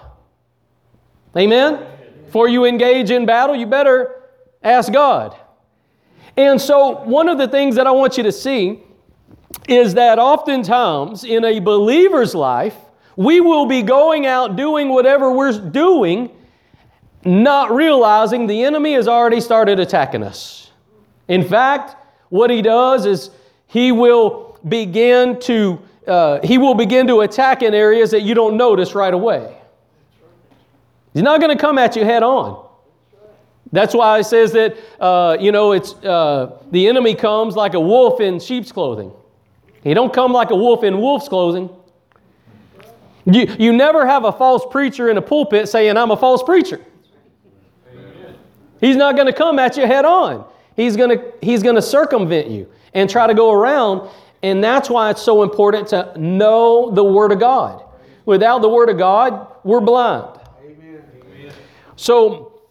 Amen? 1.37 1.85
Before 2.25 2.47
you 2.47 2.65
engage 2.65 3.11
in 3.11 3.25
battle, 3.25 3.55
you 3.55 3.65
better 3.65 4.23
ask 4.63 4.91
God. 4.91 5.37
And 6.37 6.59
so, 6.59 7.03
one 7.03 7.27
of 7.27 7.37
the 7.37 7.47
things 7.47 7.75
that 7.75 7.87
I 7.87 7.91
want 7.91 8.17
you 8.17 8.23
to 8.23 8.31
see 8.31 8.81
is 9.67 9.95
that 9.95 10.19
oftentimes 10.19 11.23
in 11.23 11.43
a 11.43 11.59
believer's 11.59 12.33
life, 12.33 12.75
we 13.15 13.41
will 13.41 13.65
be 13.65 13.81
going 13.81 14.25
out 14.25 14.55
doing 14.55 14.89
whatever 14.89 15.31
we're 15.31 15.59
doing, 15.59 16.29
not 17.25 17.71
realizing 17.71 18.47
the 18.47 18.63
enemy 18.63 18.93
has 18.93 19.07
already 19.07 19.41
started 19.41 19.79
attacking 19.79 20.23
us. 20.23 20.71
In 21.27 21.43
fact, 21.43 21.95
what 22.29 22.49
he 22.49 22.61
does 22.61 23.05
is 23.05 23.29
he 23.67 23.91
will 23.91 24.57
begin 24.67 25.39
to 25.41 25.79
uh, 26.07 26.39
he 26.43 26.57
will 26.57 26.73
begin 26.73 27.05
to 27.05 27.21
attack 27.21 27.61
in 27.61 27.73
areas 27.75 28.09
that 28.11 28.21
you 28.21 28.33
don't 28.33 28.57
notice 28.57 28.95
right 28.95 29.13
away. 29.13 29.55
He's 31.13 31.21
not 31.21 31.39
going 31.39 31.55
to 31.55 31.61
come 31.61 31.77
at 31.77 31.95
you 31.95 32.03
head 32.03 32.23
on. 32.23 32.65
That's 33.71 33.93
why 33.93 34.17
it 34.19 34.23
says 34.23 34.51
that 34.53 34.77
uh, 34.99 35.37
you 35.39 35.51
know 35.51 35.73
it's 35.73 35.93
uh, 36.03 36.57
the 36.71 36.87
enemy 36.87 37.13
comes 37.13 37.55
like 37.55 37.75
a 37.75 37.79
wolf 37.79 38.19
in 38.19 38.39
sheep's 38.39 38.71
clothing. 38.71 39.11
He 39.83 39.93
don't 39.93 40.11
come 40.11 40.31
like 40.31 40.49
a 40.49 40.55
wolf 40.55 40.83
in 40.83 40.99
wolf's 40.99 41.29
clothing. 41.29 41.69
You, 43.25 43.53
you 43.59 43.73
never 43.73 44.05
have 44.07 44.25
a 44.25 44.31
false 44.31 44.65
preacher 44.71 45.09
in 45.09 45.17
a 45.17 45.21
pulpit 45.21 45.69
saying, 45.69 45.97
I'm 45.97 46.11
a 46.11 46.17
false 46.17 46.41
preacher. 46.41 46.81
He's 48.79 48.95
not 48.95 49.15
going 49.15 49.27
to 49.27 49.33
come 49.33 49.59
at 49.59 49.77
you 49.77 49.85
head 49.85 50.05
on. 50.05 50.45
He's 50.75 50.95
going 50.95 51.17
to, 51.17 51.33
he's 51.41 51.61
going 51.61 51.75
to 51.75 51.81
circumvent 51.81 52.49
you 52.49 52.71
and 52.93 53.09
try 53.09 53.27
to 53.27 53.33
go 53.33 53.51
around. 53.51 54.09
And 54.41 54.63
that's 54.63 54.89
why 54.89 55.09
it's 55.09 55.21
so 55.21 55.43
important 55.43 55.89
to 55.89 56.13
know 56.17 56.91
the 56.91 57.03
Word 57.03 57.31
of 57.31 57.39
God. 57.39 57.83
Without 58.25 58.61
the 58.61 58.69
Word 58.69 58.89
of 58.89 58.97
God, 58.97 59.47
we're 59.63 59.81
blind. 59.81 60.39
Amen. 60.63 61.03
So, 61.95 62.61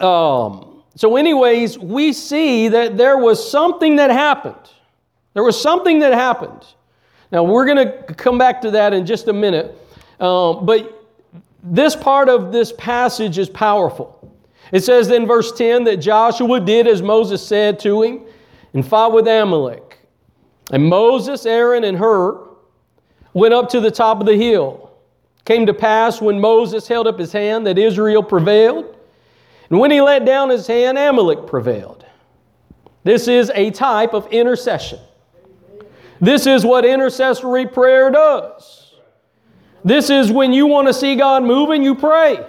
um, 0.00 0.82
so, 0.96 1.16
anyways, 1.16 1.78
we 1.78 2.12
see 2.12 2.68
that 2.68 2.96
there 2.96 3.18
was 3.18 3.50
something 3.50 3.96
that 3.96 4.10
happened. 4.10 4.56
There 5.34 5.42
was 5.42 5.60
something 5.60 5.98
that 5.98 6.12
happened. 6.12 6.64
Now, 7.32 7.42
we're 7.42 7.66
going 7.66 7.88
to 7.88 8.14
come 8.14 8.38
back 8.38 8.62
to 8.62 8.70
that 8.72 8.94
in 8.94 9.04
just 9.04 9.26
a 9.26 9.32
minute. 9.32 9.76
Um, 10.20 10.64
but 10.64 11.04
this 11.62 11.96
part 11.96 12.28
of 12.28 12.52
this 12.52 12.72
passage 12.72 13.38
is 13.38 13.48
powerful. 13.48 14.33
It 14.72 14.82
says 14.82 15.10
in 15.10 15.26
verse 15.26 15.52
10 15.52 15.84
that 15.84 15.98
Joshua 15.98 16.60
did 16.60 16.86
as 16.86 17.02
Moses 17.02 17.46
said 17.46 17.78
to 17.80 18.02
him 18.02 18.22
and 18.72 18.86
fought 18.86 19.12
with 19.12 19.26
Amalek. 19.26 19.98
And 20.70 20.88
Moses, 20.88 21.46
Aaron, 21.46 21.84
and 21.84 21.96
Hur 21.96 22.38
went 23.34 23.54
up 23.54 23.68
to 23.70 23.80
the 23.80 23.90
top 23.90 24.20
of 24.20 24.26
the 24.26 24.36
hill. 24.36 24.90
Came 25.44 25.66
to 25.66 25.74
pass 25.74 26.20
when 26.20 26.40
Moses 26.40 26.88
held 26.88 27.06
up 27.06 27.18
his 27.18 27.32
hand 27.32 27.66
that 27.66 27.78
Israel 27.78 28.22
prevailed. 28.22 28.96
And 29.68 29.78
when 29.78 29.90
he 29.90 30.00
let 30.00 30.24
down 30.24 30.48
his 30.48 30.66
hand, 30.66 30.96
Amalek 30.96 31.46
prevailed. 31.46 32.04
This 33.02 33.28
is 33.28 33.50
a 33.54 33.70
type 33.70 34.14
of 34.14 34.26
intercession. 34.28 34.98
This 36.20 36.46
is 36.46 36.64
what 36.64 36.86
intercessory 36.86 37.66
prayer 37.66 38.10
does. 38.10 38.94
This 39.84 40.08
is 40.08 40.32
when 40.32 40.54
you 40.54 40.66
want 40.66 40.88
to 40.88 40.94
see 40.94 41.14
God 41.16 41.44
moving, 41.44 41.82
you 41.82 41.94
pray. 41.94 42.46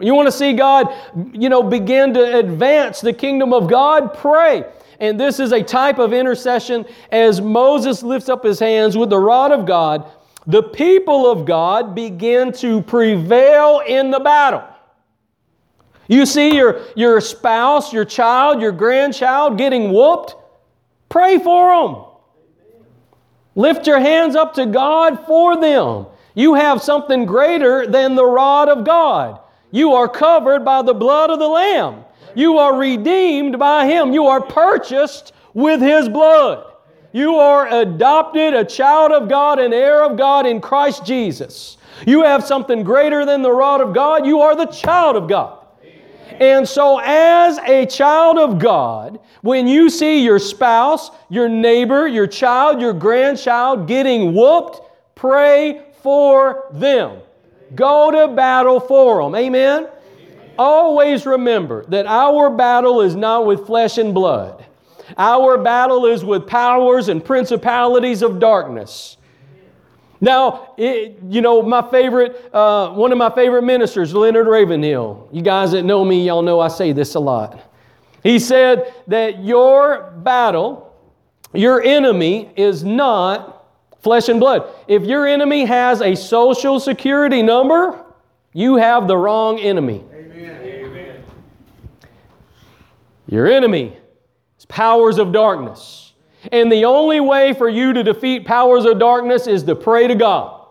You 0.00 0.14
want 0.14 0.26
to 0.26 0.32
see 0.32 0.54
God, 0.54 0.92
you 1.32 1.48
know, 1.48 1.62
begin 1.62 2.14
to 2.14 2.38
advance 2.38 3.00
the 3.00 3.12
kingdom 3.12 3.52
of 3.52 3.68
God, 3.68 4.14
pray. 4.14 4.64
And 4.98 5.18
this 5.18 5.40
is 5.40 5.52
a 5.52 5.62
type 5.62 5.98
of 5.98 6.12
intercession 6.12 6.86
as 7.10 7.40
Moses 7.40 8.02
lifts 8.02 8.28
up 8.28 8.44
his 8.44 8.58
hands 8.58 8.96
with 8.96 9.10
the 9.10 9.18
rod 9.18 9.52
of 9.52 9.66
God, 9.66 10.10
the 10.46 10.62
people 10.62 11.30
of 11.30 11.44
God 11.44 11.94
begin 11.94 12.52
to 12.54 12.82
prevail 12.82 13.82
in 13.86 14.10
the 14.10 14.20
battle. 14.20 14.64
You 16.08 16.26
see 16.26 16.56
your, 16.56 16.82
your 16.96 17.20
spouse, 17.20 17.92
your 17.92 18.04
child, 18.04 18.60
your 18.60 18.72
grandchild 18.72 19.56
getting 19.56 19.92
whooped, 19.92 20.34
pray 21.08 21.38
for 21.38 21.70
them. 21.70 22.04
Lift 23.54 23.86
your 23.86 24.00
hands 24.00 24.34
up 24.34 24.54
to 24.54 24.66
God 24.66 25.24
for 25.26 25.60
them. 25.60 26.06
You 26.34 26.54
have 26.54 26.82
something 26.82 27.26
greater 27.26 27.86
than 27.86 28.14
the 28.14 28.24
rod 28.24 28.68
of 28.68 28.84
God. 28.84 29.40
You 29.70 29.94
are 29.94 30.08
covered 30.08 30.64
by 30.64 30.82
the 30.82 30.94
blood 30.94 31.30
of 31.30 31.38
the 31.38 31.48
Lamb. 31.48 32.04
You 32.34 32.58
are 32.58 32.76
redeemed 32.76 33.58
by 33.58 33.86
Him. 33.86 34.12
You 34.12 34.26
are 34.26 34.40
purchased 34.40 35.32
with 35.54 35.80
His 35.80 36.08
blood. 36.08 36.66
You 37.12 37.36
are 37.36 37.68
adopted, 37.68 38.54
a 38.54 38.64
child 38.64 39.10
of 39.10 39.28
God, 39.28 39.58
an 39.58 39.72
heir 39.72 40.04
of 40.04 40.16
God 40.16 40.46
in 40.46 40.60
Christ 40.60 41.04
Jesus. 41.04 41.76
You 42.06 42.22
have 42.22 42.44
something 42.44 42.84
greater 42.84 43.26
than 43.26 43.42
the 43.42 43.50
rod 43.50 43.80
of 43.80 43.92
God. 43.92 44.26
You 44.26 44.40
are 44.40 44.54
the 44.54 44.66
child 44.66 45.16
of 45.16 45.28
God. 45.28 45.58
And 46.40 46.66
so, 46.66 46.98
as 47.04 47.58
a 47.58 47.84
child 47.84 48.38
of 48.38 48.58
God, 48.58 49.20
when 49.42 49.66
you 49.66 49.90
see 49.90 50.24
your 50.24 50.38
spouse, 50.38 51.10
your 51.28 51.48
neighbor, 51.48 52.06
your 52.06 52.26
child, 52.26 52.80
your 52.80 52.94
grandchild 52.94 53.86
getting 53.86 54.34
whooped, 54.34 54.80
pray 55.14 55.82
for 56.02 56.68
them. 56.72 57.20
Go 57.74 58.10
to 58.10 58.34
battle 58.34 58.80
for 58.80 59.22
them. 59.22 59.34
Amen? 59.34 59.88
Always 60.58 61.24
remember 61.24 61.84
that 61.86 62.06
our 62.06 62.50
battle 62.50 63.00
is 63.00 63.14
not 63.16 63.46
with 63.46 63.66
flesh 63.66 63.98
and 63.98 64.12
blood. 64.12 64.64
Our 65.16 65.58
battle 65.58 66.06
is 66.06 66.24
with 66.24 66.46
powers 66.46 67.08
and 67.08 67.24
principalities 67.24 68.22
of 68.22 68.38
darkness. 68.38 69.16
Now, 70.20 70.74
it, 70.76 71.18
you 71.28 71.40
know, 71.40 71.62
my 71.62 71.88
favorite, 71.90 72.50
uh, 72.52 72.90
one 72.90 73.10
of 73.10 73.16
my 73.16 73.30
favorite 73.30 73.62
ministers, 73.62 74.12
Leonard 74.12 74.46
Ravenhill. 74.46 75.28
You 75.32 75.40
guys 75.40 75.72
that 75.72 75.82
know 75.84 76.04
me, 76.04 76.26
y'all 76.26 76.42
know 76.42 76.60
I 76.60 76.68
say 76.68 76.92
this 76.92 77.14
a 77.14 77.20
lot. 77.20 77.72
He 78.22 78.38
said 78.38 78.92
that 79.06 79.42
your 79.42 80.12
battle, 80.18 80.94
your 81.54 81.82
enemy, 81.82 82.52
is 82.54 82.84
not 82.84 83.59
flesh 84.02 84.28
and 84.28 84.40
blood. 84.40 84.68
If 84.88 85.04
your 85.04 85.26
enemy 85.26 85.64
has 85.64 86.00
a 86.00 86.14
social 86.14 86.80
security 86.80 87.42
number, 87.42 88.04
you 88.52 88.76
have 88.76 89.06
the 89.06 89.16
wrong 89.16 89.58
enemy. 89.58 90.04
Amen. 90.12 90.30
Your 93.30 93.46
enemy 93.46 93.96
is 94.58 94.66
powers 94.66 95.18
of 95.18 95.32
darkness. 95.32 96.12
And 96.50 96.70
the 96.72 96.84
only 96.84 97.20
way 97.20 97.52
for 97.52 97.68
you 97.68 97.92
to 97.92 98.02
defeat 98.02 98.44
powers 98.44 98.84
of 98.84 98.98
darkness 98.98 99.46
is 99.46 99.62
to 99.64 99.76
pray 99.76 100.08
to 100.08 100.16
God. 100.16 100.66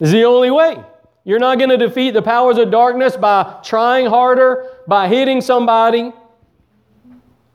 Is 0.00 0.10
the 0.10 0.24
only 0.24 0.50
way. 0.50 0.82
You're 1.24 1.38
not 1.38 1.58
going 1.58 1.70
to 1.70 1.76
defeat 1.76 2.12
the 2.12 2.22
powers 2.22 2.58
of 2.58 2.70
darkness 2.70 3.16
by 3.16 3.60
trying 3.62 4.06
harder, 4.06 4.66
by 4.88 5.06
hitting 5.06 5.40
somebody. 5.40 6.12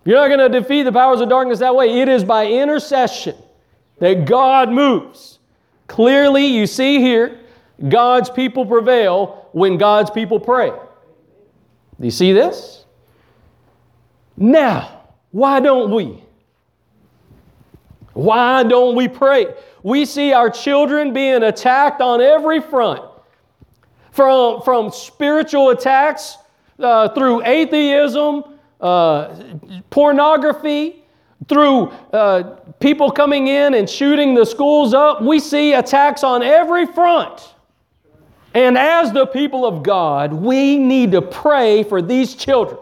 You're 0.05 0.17
not 0.17 0.27
going 0.27 0.51
to 0.51 0.59
defeat 0.59 0.83
the 0.83 0.91
powers 0.91 1.19
of 1.19 1.27
darkness 1.27 1.59
that 1.59 1.75
way. 1.75 2.01
It 2.01 2.07
is 2.07 2.23
by 2.23 2.47
intercession 2.47 3.35
that 4.03 4.25
God 4.25 4.69
moves. 4.69 5.39
Clearly, 5.87 6.45
you 6.45 6.67
see 6.67 6.99
here, 6.99 7.39
God's 7.87 8.29
people 8.29 8.65
prevail 8.65 9.47
when 9.53 9.77
God's 9.77 10.11
people 10.11 10.41
pray. 10.41 10.71
Do 10.71 12.05
you 12.05 12.11
see 12.11 12.33
this? 12.33 12.83
Now, 14.35 15.03
why 15.31 15.61
don't 15.61 15.89
we? 15.95 16.21
Why 18.11 18.63
don't 18.63 18.97
we 18.97 19.07
pray? 19.07 19.45
We 19.83 20.03
see 20.03 20.33
our 20.33 20.49
children 20.49 21.13
being 21.13 21.41
attacked 21.41 22.01
on 22.01 22.19
every 22.19 22.59
front 22.59 23.09
from, 24.11 24.63
from 24.63 24.91
spiritual 24.91 25.69
attacks 25.69 26.37
uh, 26.77 27.07
through 27.07 27.45
atheism, 27.45 28.43
uh, 28.81 29.33
pornography, 29.89 31.02
through 31.47 31.87
uh, 32.11 32.59
people 32.79 33.11
coming 33.11 33.47
in 33.47 33.73
and 33.73 33.89
shooting 33.89 34.33
the 34.33 34.45
schools 34.45 34.93
up. 34.93 35.21
We 35.21 35.39
see 35.39 35.73
attacks 35.73 36.23
on 36.23 36.43
every 36.43 36.85
front. 36.85 37.53
And 38.53 38.77
as 38.77 39.11
the 39.11 39.25
people 39.25 39.65
of 39.65 39.83
God, 39.83 40.31
we 40.31 40.77
need 40.77 41.11
to 41.13 41.21
pray 41.21 41.83
for 41.83 42.01
these 42.01 42.35
children. 42.35 42.79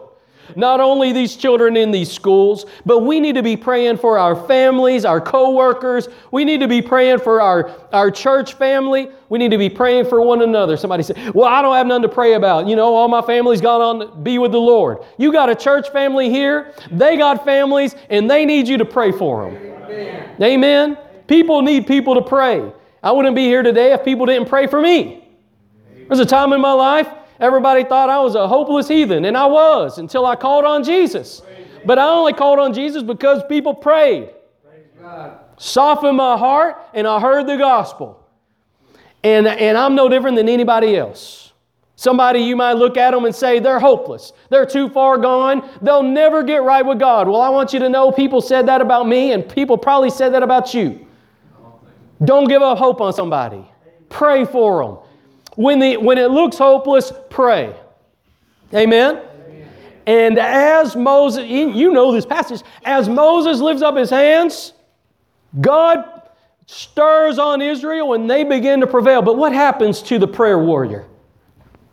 Not 0.56 0.80
only 0.80 1.12
these 1.12 1.36
children 1.36 1.76
in 1.76 1.90
these 1.90 2.10
schools, 2.10 2.66
but 2.84 3.00
we 3.00 3.20
need 3.20 3.34
to 3.34 3.42
be 3.42 3.56
praying 3.56 3.98
for 3.98 4.18
our 4.18 4.34
families, 4.46 5.04
our 5.04 5.20
co-workers. 5.20 6.08
We 6.30 6.44
need 6.44 6.60
to 6.60 6.68
be 6.68 6.82
praying 6.82 7.20
for 7.20 7.40
our, 7.40 7.70
our 7.92 8.10
church 8.10 8.54
family. 8.54 9.08
We 9.28 9.38
need 9.38 9.50
to 9.50 9.58
be 9.58 9.70
praying 9.70 10.06
for 10.06 10.20
one 10.20 10.42
another. 10.42 10.76
Somebody 10.76 11.02
said, 11.02 11.34
Well, 11.34 11.48
I 11.48 11.62
don't 11.62 11.74
have 11.74 11.86
none 11.86 12.02
to 12.02 12.08
pray 12.08 12.34
about. 12.34 12.66
You 12.66 12.76
know, 12.76 12.94
all 12.94 13.08
my 13.08 13.22
family's 13.22 13.60
gone 13.60 13.80
on 13.80 13.98
to 14.00 14.14
be 14.16 14.38
with 14.38 14.52
the 14.52 14.60
Lord. 14.60 14.98
You 15.18 15.32
got 15.32 15.48
a 15.48 15.54
church 15.54 15.90
family 15.90 16.30
here, 16.30 16.74
they 16.90 17.16
got 17.16 17.44
families, 17.44 17.94
and 18.10 18.30
they 18.30 18.44
need 18.44 18.68
you 18.68 18.78
to 18.78 18.84
pray 18.84 19.12
for 19.12 19.50
them. 19.50 19.56
Amen. 19.56 20.42
Amen. 20.42 20.98
People 21.26 21.62
need 21.62 21.86
people 21.86 22.14
to 22.14 22.22
pray. 22.22 22.72
I 23.02 23.10
wouldn't 23.12 23.34
be 23.34 23.44
here 23.44 23.62
today 23.62 23.92
if 23.92 24.04
people 24.04 24.26
didn't 24.26 24.48
pray 24.48 24.66
for 24.66 24.80
me. 24.80 25.28
There's 26.08 26.20
a 26.20 26.26
time 26.26 26.52
in 26.52 26.60
my 26.60 26.72
life 26.72 27.08
everybody 27.42 27.84
thought 27.84 28.08
I 28.08 28.20
was 28.20 28.34
a 28.34 28.48
hopeless 28.48 28.88
heathen, 28.88 29.26
and 29.26 29.36
I 29.36 29.46
was 29.46 29.98
until 29.98 30.24
I 30.24 30.36
called 30.36 30.64
on 30.64 30.84
Jesus. 30.84 31.42
But 31.84 31.98
I 31.98 32.08
only 32.08 32.32
called 32.32 32.58
on 32.58 32.72
Jesus 32.72 33.02
because 33.02 33.42
people 33.48 33.74
prayed. 33.74 34.30
Softened 35.58 36.16
my 36.16 36.38
heart, 36.38 36.76
and 36.94 37.06
I 37.06 37.20
heard 37.20 37.46
the 37.46 37.56
gospel. 37.56 38.24
And, 39.22 39.46
and 39.46 39.76
I'm 39.76 39.94
no 39.94 40.08
different 40.08 40.36
than 40.36 40.48
anybody 40.48 40.96
else. 40.96 41.52
Somebody 41.94 42.40
you 42.40 42.56
might 42.56 42.72
look 42.72 42.96
at 42.96 43.12
them 43.12 43.24
and 43.24 43.34
say, 43.34 43.60
they're 43.60 43.78
hopeless. 43.78 44.32
They're 44.48 44.66
too 44.66 44.88
far 44.88 45.18
gone. 45.18 45.68
They'll 45.82 46.02
never 46.02 46.42
get 46.42 46.62
right 46.62 46.84
with 46.84 46.98
God. 46.98 47.28
Well, 47.28 47.40
I 47.40 47.48
want 47.48 47.72
you 47.72 47.78
to 47.78 47.88
know 47.88 48.10
people 48.10 48.40
said 48.40 48.66
that 48.66 48.80
about 48.80 49.06
me, 49.06 49.32
and 49.32 49.48
people 49.48 49.78
probably 49.78 50.10
said 50.10 50.30
that 50.34 50.42
about 50.42 50.74
you. 50.74 51.06
Don't 52.24 52.48
give 52.48 52.62
up 52.62 52.78
hope 52.78 53.00
on 53.00 53.12
somebody. 53.12 53.64
Pray 54.08 54.44
for 54.44 54.84
them. 54.84 54.98
When, 55.56 55.78
the, 55.78 55.96
when 55.98 56.18
it 56.18 56.30
looks 56.30 56.58
hopeless, 56.58 57.12
pray. 57.30 57.74
Amen? 58.74 59.16
Amen? 59.16 59.68
And 60.06 60.38
as 60.38 60.96
Moses, 60.96 61.46
you 61.46 61.92
know 61.92 62.12
this 62.12 62.26
passage, 62.26 62.62
as 62.84 63.08
Moses 63.08 63.60
lifts 63.60 63.82
up 63.82 63.96
his 63.96 64.10
hands, 64.10 64.72
God 65.60 66.22
stirs 66.66 67.38
on 67.38 67.60
Israel 67.60 68.14
and 68.14 68.28
they 68.30 68.44
begin 68.44 68.80
to 68.80 68.86
prevail. 68.86 69.20
But 69.22 69.36
what 69.36 69.52
happens 69.52 70.02
to 70.04 70.18
the 70.18 70.26
prayer 70.26 70.58
warrior? 70.58 71.06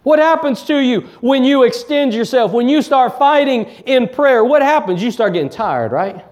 What 0.04 0.20
happens 0.20 0.64
to 0.64 0.78
you 0.78 1.02
when 1.20 1.44
you 1.44 1.64
extend 1.64 2.14
yourself, 2.14 2.52
when 2.54 2.70
you 2.70 2.82
start 2.82 3.20
fighting 3.20 3.66
in 3.86 4.08
prayer? 4.08 4.44
What 4.44 4.62
happens? 4.62 5.04
You 5.04 5.12
start 5.12 5.34
getting 5.34 5.50
tired, 5.50 5.92
right? 5.92 6.26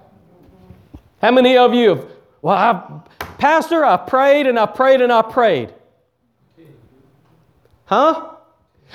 How 1.22 1.32
many 1.32 1.58
of 1.58 1.74
you 1.74 1.90
have, 1.90 2.06
well, 2.42 2.56
I, 2.56 3.02
Pastor, 3.38 3.84
I 3.84 3.98
prayed 3.98 4.48
and 4.48 4.58
I 4.58 4.66
prayed 4.66 5.02
and 5.02 5.12
I 5.12 5.22
prayed. 5.22 5.74
Huh? 7.88 8.34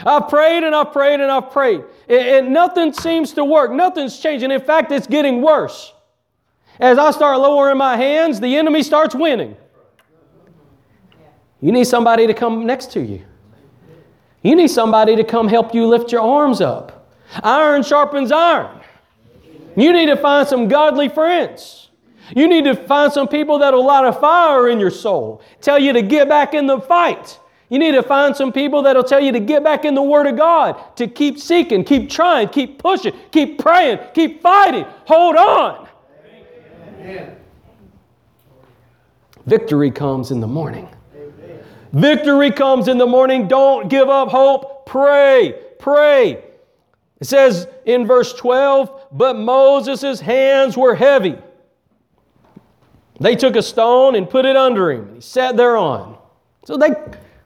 I've 0.04 0.28
prayed 0.28 0.62
and 0.62 0.74
I've 0.74 0.92
prayed 0.92 1.20
and 1.20 1.30
I've 1.30 1.50
prayed. 1.50 1.84
And, 2.08 2.52
nothing 2.52 2.92
seems 2.92 3.32
to 3.32 3.44
work. 3.44 3.72
Nothing's 3.72 4.18
changing. 4.18 4.50
In 4.50 4.60
fact, 4.60 4.92
it's 4.92 5.06
getting 5.06 5.42
worse. 5.42 5.92
As 6.78 6.98
I 6.98 7.10
start 7.10 7.38
lowering 7.38 7.78
my 7.78 7.96
hands, 7.96 8.40
the 8.40 8.56
enemy 8.56 8.82
starts 8.82 9.14
winning. 9.14 9.56
You 11.60 11.72
need 11.72 11.84
somebody 11.84 12.26
to 12.26 12.34
come 12.34 12.66
next 12.66 12.92
to 12.92 13.00
you. 13.00 13.24
You 14.42 14.56
need 14.56 14.68
somebody 14.68 15.16
to 15.16 15.24
come 15.24 15.48
help 15.48 15.74
you 15.74 15.86
lift 15.86 16.10
your 16.10 16.22
arms 16.22 16.60
up. 16.60 17.08
Iron 17.42 17.82
sharpens 17.82 18.32
iron. 18.32 18.80
You 19.76 19.92
need 19.92 20.06
to 20.06 20.16
find 20.16 20.46
some 20.46 20.68
godly 20.68 21.08
friends. 21.08 21.88
You 22.34 22.48
need 22.48 22.64
to 22.64 22.74
find 22.74 23.12
some 23.12 23.28
people 23.28 23.58
that'll 23.60 23.84
light 23.84 24.06
a 24.06 24.12
fire 24.12 24.68
in 24.68 24.80
your 24.80 24.90
soul, 24.90 25.42
tell 25.60 25.78
you 25.78 25.92
to 25.92 26.02
get 26.02 26.28
back 26.28 26.54
in 26.54 26.66
the 26.66 26.80
fight. 26.80 27.38
You 27.72 27.78
need 27.78 27.92
to 27.92 28.02
find 28.02 28.36
some 28.36 28.52
people 28.52 28.82
that'll 28.82 29.02
tell 29.02 29.18
you 29.18 29.32
to 29.32 29.40
get 29.40 29.64
back 29.64 29.86
in 29.86 29.94
the 29.94 30.02
Word 30.02 30.26
of 30.26 30.36
God, 30.36 30.94
to 30.96 31.08
keep 31.08 31.38
seeking, 31.38 31.84
keep 31.84 32.10
trying, 32.10 32.50
keep 32.50 32.78
pushing, 32.78 33.14
keep 33.30 33.58
praying, 33.58 33.98
keep 34.12 34.42
fighting. 34.42 34.84
Hold 35.06 35.36
on. 35.36 35.88
Amen. 37.00 37.34
Victory 39.46 39.90
comes 39.90 40.32
in 40.32 40.40
the 40.40 40.46
morning. 40.46 40.86
Victory 41.94 42.50
comes 42.50 42.88
in 42.88 42.98
the 42.98 43.06
morning. 43.06 43.48
Don't 43.48 43.88
give 43.88 44.10
up 44.10 44.28
hope. 44.28 44.84
Pray, 44.84 45.54
pray. 45.78 46.44
It 47.20 47.26
says 47.26 47.66
in 47.86 48.06
verse 48.06 48.34
12, 48.34 49.06
but 49.12 49.38
Moses' 49.38 50.20
hands 50.20 50.76
were 50.76 50.94
heavy. 50.94 51.38
They 53.18 53.34
took 53.34 53.56
a 53.56 53.62
stone 53.62 54.14
and 54.14 54.28
put 54.28 54.44
it 54.44 54.56
under 54.56 54.92
him. 54.92 55.14
He 55.14 55.20
sat 55.22 55.56
thereon. 55.56 56.18
So 56.66 56.76
they, 56.76 56.90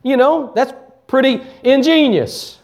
you 0.07 0.17
know, 0.17 0.53
that's 0.55 0.73
pretty 1.09 1.43
ingenious. 1.65 2.61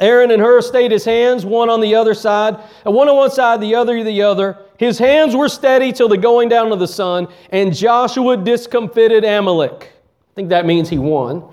Aaron 0.00 0.32
and 0.32 0.42
Hur 0.42 0.60
stayed 0.60 0.90
his 0.90 1.04
hands, 1.04 1.46
one 1.46 1.70
on 1.70 1.80
the 1.80 1.94
other 1.94 2.14
side, 2.14 2.58
and 2.84 2.92
one 2.92 3.08
on 3.08 3.16
one 3.16 3.30
side, 3.30 3.60
the 3.60 3.76
other 3.76 4.02
the 4.02 4.22
other. 4.22 4.58
His 4.76 4.98
hands 4.98 5.36
were 5.36 5.48
steady 5.48 5.92
till 5.92 6.08
the 6.08 6.18
going 6.18 6.48
down 6.48 6.72
of 6.72 6.80
the 6.80 6.88
sun, 6.88 7.28
and 7.50 7.74
Joshua 7.74 8.36
discomfited 8.36 9.24
Amalek. 9.24 9.92
I 10.32 10.34
think 10.34 10.48
that 10.48 10.66
means 10.66 10.88
he 10.88 10.98
won. 10.98 11.48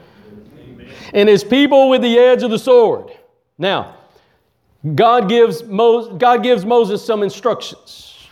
Amen. 0.58 0.90
And 1.14 1.30
his 1.30 1.44
people 1.44 1.88
with 1.88 2.02
the 2.02 2.18
edge 2.18 2.42
of 2.42 2.50
the 2.50 2.60
sword. 2.60 3.12
Now, 3.60 3.96
God 4.96 5.30
gives, 5.30 5.64
Mo- 5.64 6.16
God 6.16 6.42
gives 6.42 6.66
Moses 6.66 7.06
some 7.06 7.22
instructions. 7.22 8.28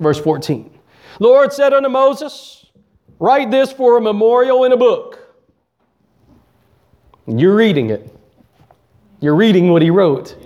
Verse 0.00 0.18
14. 0.18 0.70
Lord 1.20 1.52
said 1.52 1.74
unto 1.74 1.90
Moses, 1.90 2.63
Write 3.18 3.50
this 3.50 3.72
for 3.72 3.96
a 3.96 4.00
memorial 4.00 4.64
in 4.64 4.72
a 4.72 4.76
book. 4.76 5.20
You're 7.26 7.54
reading 7.54 7.90
it. 7.90 8.14
You're 9.20 9.36
reading 9.36 9.70
what 9.70 9.82
he 9.82 9.90
wrote. 9.90 10.36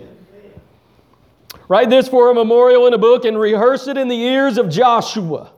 Write 1.69 1.91
this 1.91 2.09
for 2.09 2.31
a 2.31 2.35
memorial 2.35 2.87
in 2.87 2.95
a 2.95 2.99
book 2.99 3.25
and 3.25 3.39
rehearse 3.39 3.89
it 3.89 3.99
in 3.99 4.09
the 4.09 4.21
ears 4.21 4.57
of 4.57 4.69
Joshua. 4.69 5.53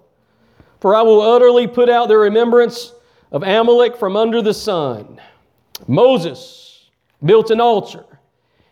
For 0.80 0.94
I 0.94 1.02
will 1.02 1.20
utterly 1.20 1.66
put 1.66 1.88
out 1.88 2.08
the 2.08 2.16
remembrance 2.16 2.92
of 3.30 3.42
Amalek 3.42 3.96
from 3.96 4.16
under 4.16 4.40
the 4.40 4.54
sun. 4.54 5.20
Moses 5.86 6.88
built 7.24 7.50
an 7.50 7.60
altar 7.60 8.04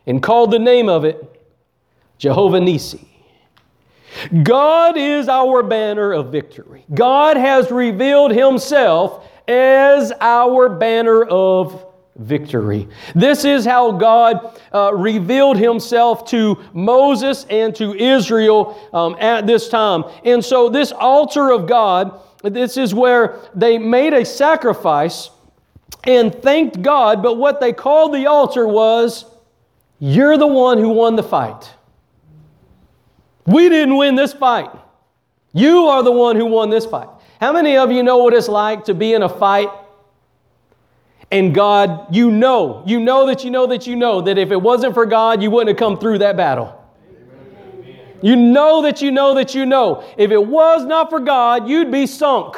and 0.06 0.22
called 0.22 0.50
the 0.50 0.58
name 0.58 0.88
of 0.88 1.04
it 1.04 1.46
Jehovah 2.16 2.60
Nissi. 2.60 3.07
God 4.42 4.96
is 4.96 5.28
our 5.28 5.62
banner 5.62 6.12
of 6.12 6.32
victory. 6.32 6.84
God 6.94 7.36
has 7.36 7.70
revealed 7.70 8.32
Himself 8.32 9.26
as 9.48 10.12
our 10.20 10.68
banner 10.68 11.24
of 11.24 11.84
victory. 12.18 12.88
This 13.14 13.44
is 13.44 13.64
how 13.64 13.92
God 13.92 14.60
uh, 14.72 14.92
revealed 14.94 15.56
himself 15.56 16.28
to 16.30 16.62
Moses 16.72 17.46
and 17.48 17.74
to 17.76 17.94
Israel 17.94 18.78
um, 18.92 19.16
at 19.20 19.46
this 19.46 19.68
time. 19.68 20.04
And 20.24 20.44
so, 20.44 20.68
this 20.68 20.92
altar 20.92 21.50
of 21.50 21.66
God, 21.66 22.20
this 22.42 22.76
is 22.76 22.92
where 22.92 23.38
they 23.54 23.78
made 23.78 24.12
a 24.12 24.24
sacrifice 24.24 25.30
and 26.04 26.34
thanked 26.34 26.82
God, 26.82 27.22
but 27.22 27.36
what 27.36 27.60
they 27.60 27.72
called 27.72 28.12
the 28.12 28.26
altar 28.26 28.66
was, 28.66 29.24
You're 29.98 30.38
the 30.38 30.46
one 30.46 30.78
who 30.78 30.90
won 30.90 31.16
the 31.16 31.22
fight. 31.22 31.72
We 33.48 33.68
didn't 33.68 33.96
win 33.96 34.14
this 34.14 34.32
fight. 34.32 34.70
You 35.52 35.86
are 35.86 36.02
the 36.02 36.12
one 36.12 36.36
who 36.36 36.46
won 36.46 36.70
this 36.70 36.86
fight. 36.86 37.08
How 37.40 37.52
many 37.52 37.76
of 37.76 37.90
you 37.90 38.02
know 38.02 38.18
what 38.18 38.34
it's 38.34 38.48
like 38.48 38.84
to 38.84 38.94
be 38.94 39.14
in 39.14 39.22
a 39.22 39.28
fight 39.28 39.70
and 41.30 41.54
God, 41.54 42.14
you 42.14 42.30
know, 42.30 42.82
you 42.86 43.00
know 43.00 43.26
that 43.26 43.44
you 43.44 43.50
know 43.50 43.66
that 43.66 43.86
you 43.86 43.96
know 43.96 44.22
that 44.22 44.38
if 44.38 44.50
it 44.50 44.60
wasn't 44.60 44.94
for 44.94 45.04
God, 45.04 45.42
you 45.42 45.50
wouldn't 45.50 45.68
have 45.68 45.76
come 45.76 45.98
through 45.98 46.18
that 46.18 46.36
battle. 46.36 46.74
You 48.22 48.34
know 48.34 48.82
that 48.82 49.02
you 49.02 49.10
know 49.10 49.34
that 49.34 49.54
you 49.54 49.66
know. 49.66 50.04
If 50.16 50.30
it 50.30 50.44
was 50.44 50.84
not 50.84 51.10
for 51.10 51.20
God, 51.20 51.68
you'd 51.68 51.92
be 51.92 52.06
sunk. 52.06 52.56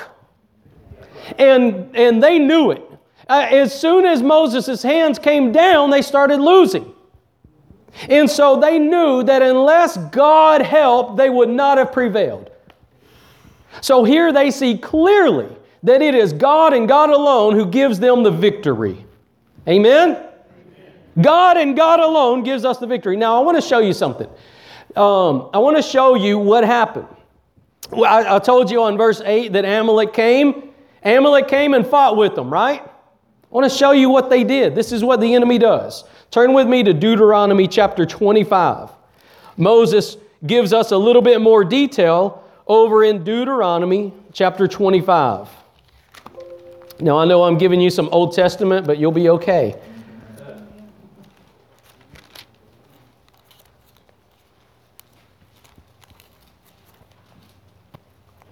And, 1.38 1.94
and 1.94 2.22
they 2.22 2.38
knew 2.38 2.70
it. 2.70 2.83
Uh, 3.29 3.46
as 3.50 3.79
soon 3.79 4.07
as 4.07 4.22
Moses' 4.22 4.83
hands 4.83 5.18
came 5.18 5.53
down, 5.53 5.90
they 5.90 6.03
started 6.03 6.40
losing. 6.40 6.94
And 8.09 8.31
so 8.31 8.59
they 8.59 8.79
knew 8.79 9.22
that 9.24 9.42
unless 9.42 9.96
God 9.96 10.62
helped, 10.62 11.16
they 11.16 11.31
would 11.31 11.48
not 11.48 11.79
have 11.79 11.92
prevailed. 11.92 12.50
So 13.81 14.05
here 14.05 14.33
they 14.33 14.50
see 14.50 14.76
clearly 14.76 15.48
that 15.83 16.03
it 16.03 16.14
is 16.14 16.33
God 16.33 16.72
and 16.72 16.87
God 16.88 17.11
alone 17.11 17.55
who 17.55 17.66
gives 17.66 17.98
them 17.98 18.22
the 18.22 18.31
victory. 18.31 19.05
Amen? 19.68 20.26
God 21.20 21.57
and 21.57 21.76
God 21.76 22.00
alone 22.00 22.42
gives 22.42 22.64
us 22.64 22.79
the 22.79 22.87
victory. 22.87 23.16
Now, 23.16 23.37
I 23.37 23.44
want 23.44 23.61
to 23.61 23.66
show 23.66 23.79
you 23.79 23.92
something. 23.92 24.29
Um, 24.96 25.50
I 25.53 25.59
want 25.59 25.76
to 25.76 25.83
show 25.83 26.14
you 26.14 26.38
what 26.38 26.64
happened. 26.64 27.07
I, 27.92 28.37
I 28.37 28.38
told 28.38 28.70
you 28.70 28.83
on 28.83 28.96
verse 28.96 29.20
8 29.24 29.53
that 29.53 29.64
Amalek 29.64 30.12
came. 30.12 30.70
Amalek 31.03 31.48
came 31.48 31.74
and 31.74 31.87
fought 31.87 32.16
with 32.16 32.35
them, 32.35 32.50
right? 32.50 32.89
I 33.50 33.54
want 33.54 33.70
to 33.70 33.76
show 33.76 33.90
you 33.90 34.08
what 34.10 34.30
they 34.30 34.44
did. 34.44 34.76
This 34.76 34.92
is 34.92 35.02
what 35.02 35.20
the 35.20 35.34
enemy 35.34 35.58
does. 35.58 36.04
Turn 36.30 36.52
with 36.52 36.68
me 36.68 36.84
to 36.84 36.92
Deuteronomy 36.92 37.66
chapter 37.66 38.06
25. 38.06 38.90
Moses 39.56 40.16
gives 40.46 40.72
us 40.72 40.92
a 40.92 40.96
little 40.96 41.22
bit 41.22 41.40
more 41.40 41.64
detail 41.64 42.44
over 42.68 43.02
in 43.02 43.24
Deuteronomy 43.24 44.12
chapter 44.32 44.68
25. 44.68 45.48
Now, 47.00 47.18
I 47.18 47.24
know 47.24 47.42
I'm 47.42 47.58
giving 47.58 47.80
you 47.80 47.90
some 47.90 48.08
Old 48.12 48.34
Testament, 48.34 48.86
but 48.86 48.98
you'll 48.98 49.10
be 49.10 49.28
okay. 49.30 49.74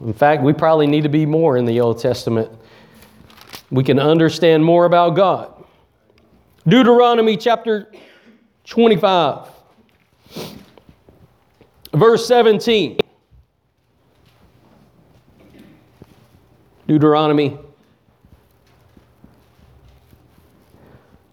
In 0.01 0.13
fact, 0.13 0.43
we 0.43 0.53
probably 0.53 0.87
need 0.87 1.03
to 1.03 1.09
be 1.09 1.27
more 1.27 1.57
in 1.57 1.67
the 1.67 1.81
Old 1.81 2.01
Testament. 2.01 2.51
We 3.71 3.85
can 3.85 3.99
understand 3.99 4.65
more 4.65 4.87
about 4.87 5.15
God. 5.15 5.53
Deuteronomy 6.67 7.37
chapter 7.37 7.91
25, 8.65 9.49
verse 11.95 12.27
17. 12.27 12.99
Deuteronomy 16.87 17.59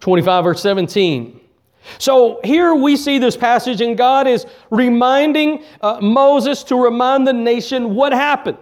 25, 0.00 0.44
verse 0.44 0.62
17. 0.62 1.40
So 1.98 2.40
here 2.44 2.74
we 2.74 2.96
see 2.96 3.18
this 3.18 3.36
passage, 3.36 3.80
and 3.80 3.96
God 3.96 4.26
is 4.26 4.46
reminding 4.70 5.64
uh, 5.80 5.98
Moses 6.00 6.62
to 6.64 6.76
remind 6.76 7.26
the 7.26 7.32
nation 7.32 7.94
what 7.94 8.12
happened. 8.12 8.58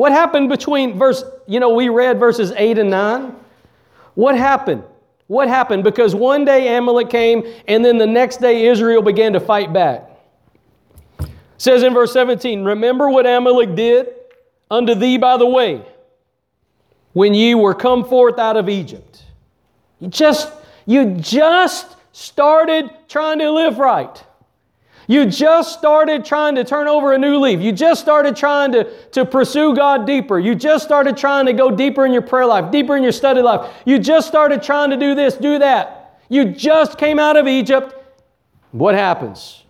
What 0.00 0.12
happened 0.12 0.48
between 0.48 0.98
verse, 0.98 1.22
you 1.46 1.60
know, 1.60 1.74
we 1.74 1.90
read 1.90 2.18
verses 2.18 2.54
8 2.56 2.78
and 2.78 2.88
9. 2.88 3.36
What 4.14 4.34
happened? 4.34 4.82
What 5.26 5.46
happened? 5.46 5.84
Because 5.84 6.14
one 6.14 6.46
day 6.46 6.74
Amalek 6.74 7.10
came, 7.10 7.44
and 7.68 7.84
then 7.84 7.98
the 7.98 8.06
next 8.06 8.38
day 8.38 8.64
Israel 8.64 9.02
began 9.02 9.34
to 9.34 9.40
fight 9.40 9.74
back. 9.74 10.08
It 11.18 11.28
says 11.58 11.82
in 11.82 11.92
verse 11.92 12.14
17, 12.14 12.64
Remember 12.64 13.10
what 13.10 13.26
Amalek 13.26 13.74
did 13.74 14.08
unto 14.70 14.94
thee 14.94 15.18
by 15.18 15.36
the 15.36 15.44
way, 15.44 15.82
when 17.12 17.34
ye 17.34 17.54
were 17.54 17.74
come 17.74 18.02
forth 18.02 18.38
out 18.38 18.56
of 18.56 18.70
Egypt. 18.70 19.22
You 19.98 20.08
just, 20.08 20.50
you 20.86 21.16
just 21.16 21.94
started 22.12 22.88
trying 23.06 23.38
to 23.40 23.50
live 23.50 23.76
right. 23.76 24.24
You 25.10 25.26
just 25.26 25.76
started 25.76 26.24
trying 26.24 26.54
to 26.54 26.62
turn 26.62 26.86
over 26.86 27.12
a 27.12 27.18
new 27.18 27.40
leaf. 27.40 27.58
You 27.58 27.72
just 27.72 28.00
started 28.00 28.36
trying 28.36 28.70
to, 28.70 28.84
to 29.08 29.24
pursue 29.24 29.74
God 29.74 30.06
deeper. 30.06 30.38
You 30.38 30.54
just 30.54 30.84
started 30.84 31.16
trying 31.16 31.46
to 31.46 31.52
go 31.52 31.68
deeper 31.68 32.06
in 32.06 32.12
your 32.12 32.22
prayer 32.22 32.46
life, 32.46 32.70
deeper 32.70 32.96
in 32.96 33.02
your 33.02 33.10
study 33.10 33.42
life. 33.42 33.74
You 33.84 33.98
just 33.98 34.28
started 34.28 34.62
trying 34.62 34.90
to 34.90 34.96
do 34.96 35.16
this, 35.16 35.34
do 35.34 35.58
that. 35.58 36.20
You 36.28 36.44
just 36.44 36.96
came 36.96 37.18
out 37.18 37.36
of 37.36 37.48
Egypt. 37.48 37.92
What 38.70 38.94
happens? 38.94 39.64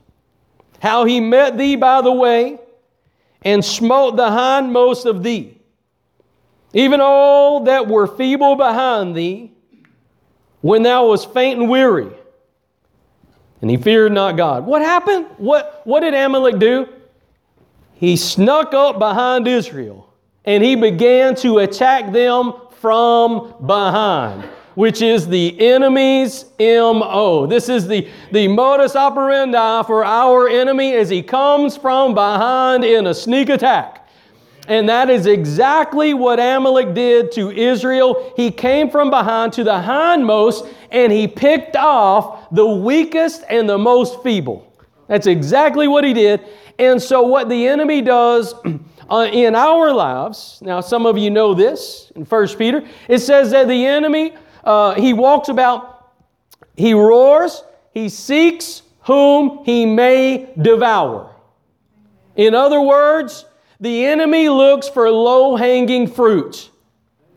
How 0.82 1.06
he 1.06 1.20
met 1.20 1.56
thee 1.56 1.74
by 1.74 2.02
the 2.02 2.12
way 2.12 2.58
and 3.40 3.64
smote 3.64 4.16
the 4.16 4.28
hindmost 4.28 5.06
of 5.06 5.22
thee, 5.22 5.56
even 6.74 7.00
all 7.00 7.64
that 7.64 7.88
were 7.88 8.06
feeble 8.06 8.56
behind 8.56 9.16
thee, 9.16 9.52
when 10.60 10.82
thou 10.82 11.06
was 11.06 11.24
faint 11.24 11.60
and 11.60 11.70
weary. 11.70 12.10
And 13.60 13.70
he 13.70 13.76
feared 13.76 14.12
not 14.12 14.36
God. 14.36 14.64
What 14.66 14.82
happened? 14.82 15.26
What, 15.36 15.82
what 15.84 16.00
did 16.00 16.14
Amalek 16.14 16.58
do? 16.58 16.88
He 17.94 18.16
snuck 18.16 18.72
up 18.72 18.98
behind 18.98 19.46
Israel 19.46 20.10
and 20.44 20.64
he 20.64 20.74
began 20.74 21.34
to 21.36 21.58
attack 21.58 22.12
them 22.12 22.54
from 22.80 23.54
behind, 23.66 24.44
which 24.74 25.02
is 25.02 25.28
the 25.28 25.60
enemy's 25.60 26.46
MO. 26.58 27.46
This 27.46 27.68
is 27.68 27.86
the, 27.86 28.08
the 28.32 28.48
modus 28.48 28.96
operandi 28.96 29.82
for 29.86 30.04
our 30.04 30.48
enemy 30.48 30.94
as 30.94 31.10
he 31.10 31.22
comes 31.22 31.76
from 31.76 32.14
behind 32.14 32.84
in 32.84 33.06
a 33.06 33.14
sneak 33.14 33.50
attack. 33.50 33.99
And 34.68 34.88
that 34.88 35.10
is 35.10 35.26
exactly 35.26 36.14
what 36.14 36.38
Amalek 36.38 36.94
did 36.94 37.32
to 37.32 37.50
Israel. 37.50 38.32
He 38.36 38.50
came 38.50 38.90
from 38.90 39.10
behind 39.10 39.52
to 39.54 39.64
the 39.64 39.80
hindmost 39.80 40.72
and 40.90 41.12
he 41.12 41.26
picked 41.26 41.76
off 41.76 42.48
the 42.50 42.66
weakest 42.66 43.44
and 43.48 43.68
the 43.68 43.78
most 43.78 44.22
feeble. 44.22 44.66
That's 45.08 45.26
exactly 45.26 45.88
what 45.88 46.04
he 46.04 46.12
did. 46.12 46.40
And 46.78 47.02
so, 47.02 47.22
what 47.22 47.48
the 47.48 47.66
enemy 47.66 48.00
does 48.00 48.54
uh, 49.10 49.28
in 49.32 49.54
our 49.54 49.92
lives. 49.92 50.60
Now, 50.62 50.80
some 50.80 51.04
of 51.04 51.18
you 51.18 51.30
know 51.30 51.52
this 51.52 52.12
in 52.14 52.24
1 52.24 52.48
Peter. 52.56 52.86
It 53.08 53.18
says 53.18 53.50
that 53.50 53.66
the 53.66 53.86
enemy, 53.86 54.34
uh, 54.62 54.94
he 54.94 55.12
walks 55.12 55.48
about, 55.48 56.12
he 56.76 56.94
roars, 56.94 57.64
he 57.92 58.08
seeks 58.08 58.82
whom 59.02 59.64
he 59.64 59.84
may 59.84 60.52
devour. 60.60 61.34
In 62.36 62.54
other 62.54 62.80
words, 62.80 63.44
the 63.80 64.04
enemy 64.04 64.48
looks 64.48 64.88
for 64.88 65.10
low 65.10 65.56
hanging 65.56 66.06
fruit. 66.06 66.70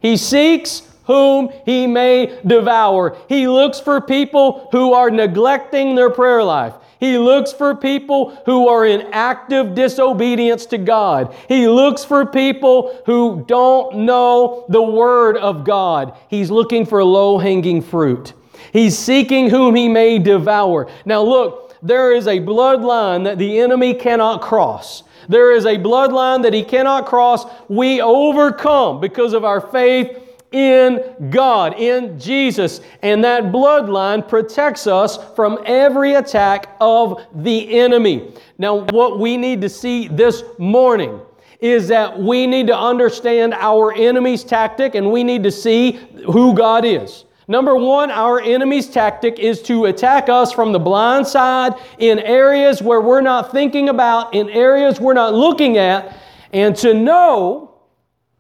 He 0.02 0.18
seeks 0.18 0.82
whom 1.06 1.50
he 1.66 1.88
may 1.88 2.40
devour. 2.46 3.18
He 3.28 3.48
looks 3.48 3.80
for 3.80 4.02
people 4.02 4.68
who 4.72 4.94
are 4.94 5.10
neglecting 5.10 5.96
their 5.96 6.10
prayer 6.10 6.44
life. 6.44 6.74
He 7.00 7.18
looks 7.18 7.52
for 7.52 7.76
people 7.76 8.34
who 8.46 8.70
are 8.70 8.86
in 8.86 9.02
active 9.12 9.76
disobedience 9.76 10.66
to 10.68 10.78
God. 10.78 11.36
He 11.50 11.68
looks 11.68 12.06
for 12.06 12.26
people 12.26 13.02
who 13.06 13.44
don't 13.46 14.06
know 14.06 14.66
the 14.70 14.82
Word 14.82 15.36
of 15.36 15.66
God. 15.66 16.18
He's 16.30 16.50
looking 16.50 16.86
for 16.86 17.04
low 17.04 17.38
hanging 17.38 17.82
fruit. 17.82 18.34
He's 18.72 18.98
seeking 18.98 19.50
whom 19.50 19.76
he 19.76 19.90
may 19.90 20.18
devour. 20.18 20.90
Now, 21.06 21.24
look, 21.24 21.76
there 21.82 22.14
is 22.14 22.28
a 22.28 22.40
bloodline 22.40 23.26
that 23.26 23.38
the 23.38 23.60
enemy 23.60 23.94
cannot 23.94 24.42
cross. 24.42 25.04
There 25.30 25.52
is 25.52 25.66
a 25.66 25.78
bloodline 25.78 26.44
that 26.44 26.54
he 26.54 26.64
cannot 26.64 27.06
cross. 27.06 27.46
We 27.70 28.02
overcome 28.02 29.00
because 29.00 29.34
of 29.34 29.44
our 29.46 29.62
faith 29.62 30.20
in 30.54 31.30
God, 31.32 31.80
in 31.80 32.20
Jesus. 32.20 32.80
And 33.02 33.24
that 33.24 33.46
bloodline 33.46 34.28
protects 34.28 34.88
us 34.88 35.18
from 35.36 35.60
every 35.66 36.14
attack 36.14 36.76
of 36.80 37.22
the 37.34 37.80
enemy. 37.80 38.32
Now, 38.58 38.86
what 38.92 39.20
we 39.20 39.36
need 39.36 39.62
to 39.62 39.70
see 39.70 40.08
this 40.08 40.44
morning 40.60 41.20
is 41.60 41.88
that 41.88 42.20
we 42.20 42.46
need 42.46 42.68
to 42.68 42.78
understand 42.78 43.54
our 43.54 43.94
enemy's 43.94 44.44
tactic 44.44 44.96
and 44.96 45.12
we 45.12 45.24
need 45.24 45.44
to 45.44 45.52
see 45.52 45.94
who 46.32 46.54
God 46.54 46.86
is. 46.86 47.26
Number 47.48 47.76
one, 47.76 48.10
our 48.10 48.40
enemy's 48.40 48.90
tactic 48.90 49.38
is 49.38 49.62
to 49.64 49.86
attack 49.86 50.30
us 50.30 50.52
from 50.54 50.72
the 50.72 50.80
blind 50.80 51.28
side 51.28 51.74
in 51.98 52.20
areas 52.20 52.82
where 52.82 53.02
we're 53.02 53.22
not 53.22 53.52
thinking 53.52 53.90
about, 53.90 54.34
in 54.34 54.50
areas 54.50 55.00
we're 55.00 55.14
not 55.14 55.34
looking 55.34 55.78
at, 55.78 56.18
and 56.54 56.76
to 56.78 56.94
know 56.94 57.76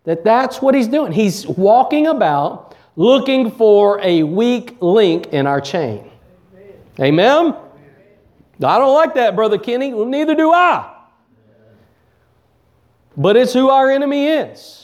that 0.06 0.24
that's 0.24 0.62
what 0.62 0.76
he's 0.76 0.88
doing. 0.88 1.12
He's 1.12 1.46
walking 1.48 2.08
about 2.08 2.76
looking 2.96 3.52
for 3.52 4.00
a 4.02 4.24
weak 4.24 4.78
link 4.82 5.28
in 5.28 5.48
our 5.48 5.60
chain. 5.60 6.10
Amen? 7.00 7.56
I 8.63 8.78
don't 8.78 8.94
like 8.94 9.16
that, 9.16 9.36
Brother 9.36 9.58
Kenny. 9.58 9.94
Well, 9.94 10.06
neither 10.06 10.36
do 10.36 10.54
I. 10.54 10.89
But 13.18 13.36
it's 13.36 13.54
who 13.54 13.70
our 13.70 13.92
enemy 13.92 14.28
is. 14.28 14.83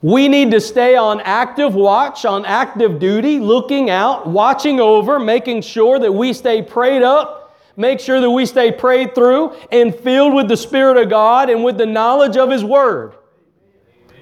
We 0.00 0.28
need 0.28 0.52
to 0.52 0.60
stay 0.60 0.96
on 0.96 1.20
active 1.22 1.74
watch, 1.74 2.24
on 2.24 2.44
active 2.44 3.00
duty, 3.00 3.40
looking 3.40 3.90
out, 3.90 4.28
watching 4.28 4.80
over, 4.80 5.18
making 5.18 5.62
sure 5.62 5.98
that 5.98 6.12
we 6.12 6.32
stay 6.32 6.62
prayed 6.62 7.02
up, 7.02 7.56
make 7.76 7.98
sure 7.98 8.20
that 8.20 8.30
we 8.30 8.46
stay 8.46 8.70
prayed 8.70 9.14
through 9.14 9.56
and 9.72 9.94
filled 9.94 10.34
with 10.34 10.48
the 10.48 10.56
Spirit 10.56 10.96
of 10.96 11.10
God 11.10 11.50
and 11.50 11.64
with 11.64 11.78
the 11.78 11.86
knowledge 11.86 12.36
of 12.36 12.50
His 12.50 12.64
Word 12.64 13.14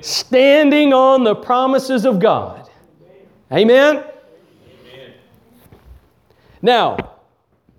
standing 0.01 0.93
on 0.93 1.25
the 1.25 1.35
promises 1.35 2.05
of 2.05 2.21
God. 2.21 2.69
Amen? 3.53 3.97
Amen. 3.97 5.15
Now, 6.63 6.97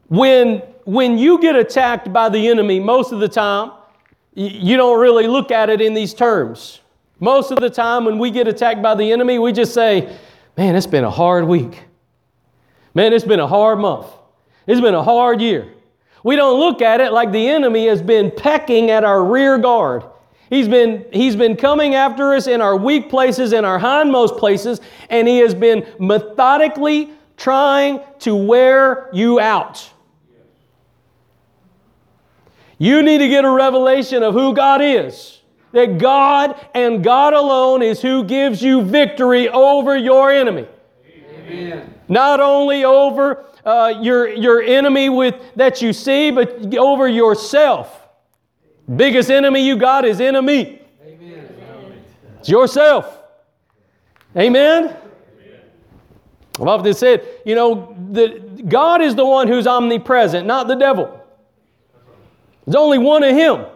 when, 0.08 0.60
when 0.86 1.18
you 1.18 1.40
get 1.42 1.56
attacked 1.56 2.12
by 2.12 2.30
the 2.30 2.48
enemy, 2.48 2.80
most 2.80 3.12
of 3.12 3.20
the 3.20 3.28
time, 3.28 3.72
you 4.34 4.78
don't 4.78 5.00
really 5.00 5.26
look 5.26 5.52
at 5.52 5.70
it 5.70 5.82
in 5.82 5.94
these 5.94 6.14
terms. 6.14 6.82
Most 7.19 7.51
of 7.51 7.60
the 7.60 7.69
time, 7.69 8.06
when 8.06 8.19
we 8.19 8.32
get 8.32 8.47
attacked 8.47 8.82
by 8.82 8.95
the 8.95 9.12
enemy, 9.12 9.39
we 9.39 9.51
just 9.51 9.73
say, 9.73 10.17
Man, 10.58 10.75
it's 10.75 10.88
been 10.88 11.03
a 11.03 11.12
hard 11.12 11.45
week. 11.45 11.84
Man, 12.95 13.13
it's 13.13 13.25
been 13.25 13.39
a 13.39 13.47
hard 13.47 13.77
month. 13.77 14.08
It's 14.65 14.82
been 14.82 14.95
a 14.95 15.03
hard 15.03 15.39
year. 15.39 15.71
We 16.23 16.36
don't 16.36 16.60
look 16.60 16.82
at 16.82 16.99
it 16.99 17.13
like 17.13 17.32
the 17.32 17.47
enemy 17.47 17.88
has 17.88 18.01
been 18.01 18.32
pecking 18.32 18.89
at 18.89 19.03
our 19.03 19.23
rear 19.23 19.60
guard. 19.60 20.03
He's 20.49 20.67
been, 20.67 21.06
he's 21.13 21.36
been 21.36 21.56
coming 21.56 21.93
after 21.93 22.34
us 22.34 22.47
in 22.47 22.60
our 22.60 22.75
weak 22.75 23.10
places, 23.10 23.53
in 23.53 23.65
our 23.65 23.80
hindmost 23.80 24.38
places, 24.38 24.82
and 25.10 25.27
he 25.27 25.39
has 25.39 25.53
been 25.53 25.86
methodically 25.99 27.12
trying 27.36 28.01
to 28.19 28.36
wear 28.36 29.10
you 29.13 29.39
out. 29.39 29.89
You 32.80 33.03
need 33.03 33.19
to 33.19 33.27
get 33.27 33.45
a 33.45 33.51
revelation 33.51 34.23
of 34.23 34.34
who 34.34 34.53
God 34.53 34.82
is. 34.82 35.37
That 35.78 36.00
God 36.00 36.60
and 36.74 37.04
God 37.04 37.36
alone 37.36 37.84
is 37.84 38.02
who 38.02 38.24
gives 38.24 38.63
you 38.63 38.82
victory 38.82 39.48
over 39.48 39.96
your 39.96 40.32
enemy. 40.32 40.66
Amen. 41.06 41.94
Not 42.08 42.40
only 42.40 42.84
over 42.84 43.46
uh, 43.63 43.94
your, 44.02 44.28
your 44.28 44.60
enemy 44.60 45.10
with, 45.10 45.36
that 45.56 45.80
you 45.84 45.94
see, 45.94 46.32
but 46.32 46.74
over 46.74 47.08
yourself. 47.08 48.08
Biggest 48.96 49.30
enemy 49.30 49.68
you 49.68 49.78
got 49.78 50.04
is 50.04 50.20
enemy. 50.20 50.82
Amen. 51.06 51.48
It's 52.40 52.50
yourself. 52.50 53.16
Amen? 54.36 54.98
I've 56.60 56.68
often 56.68 56.94
said, 56.96 57.24
you 57.46 57.54
know, 57.54 57.96
the, 58.13 58.63
God 58.68 59.04
is 59.04 59.13
the 59.13 59.28
one 59.28 59.48
who's 59.48 59.68
omnipresent, 59.68 60.48
not 60.48 60.68
the 60.68 60.76
devil. 60.76 61.24
There's 62.66 62.76
only 62.76 62.98
one 62.98 63.22
of 63.22 63.36
Him. 63.36 63.68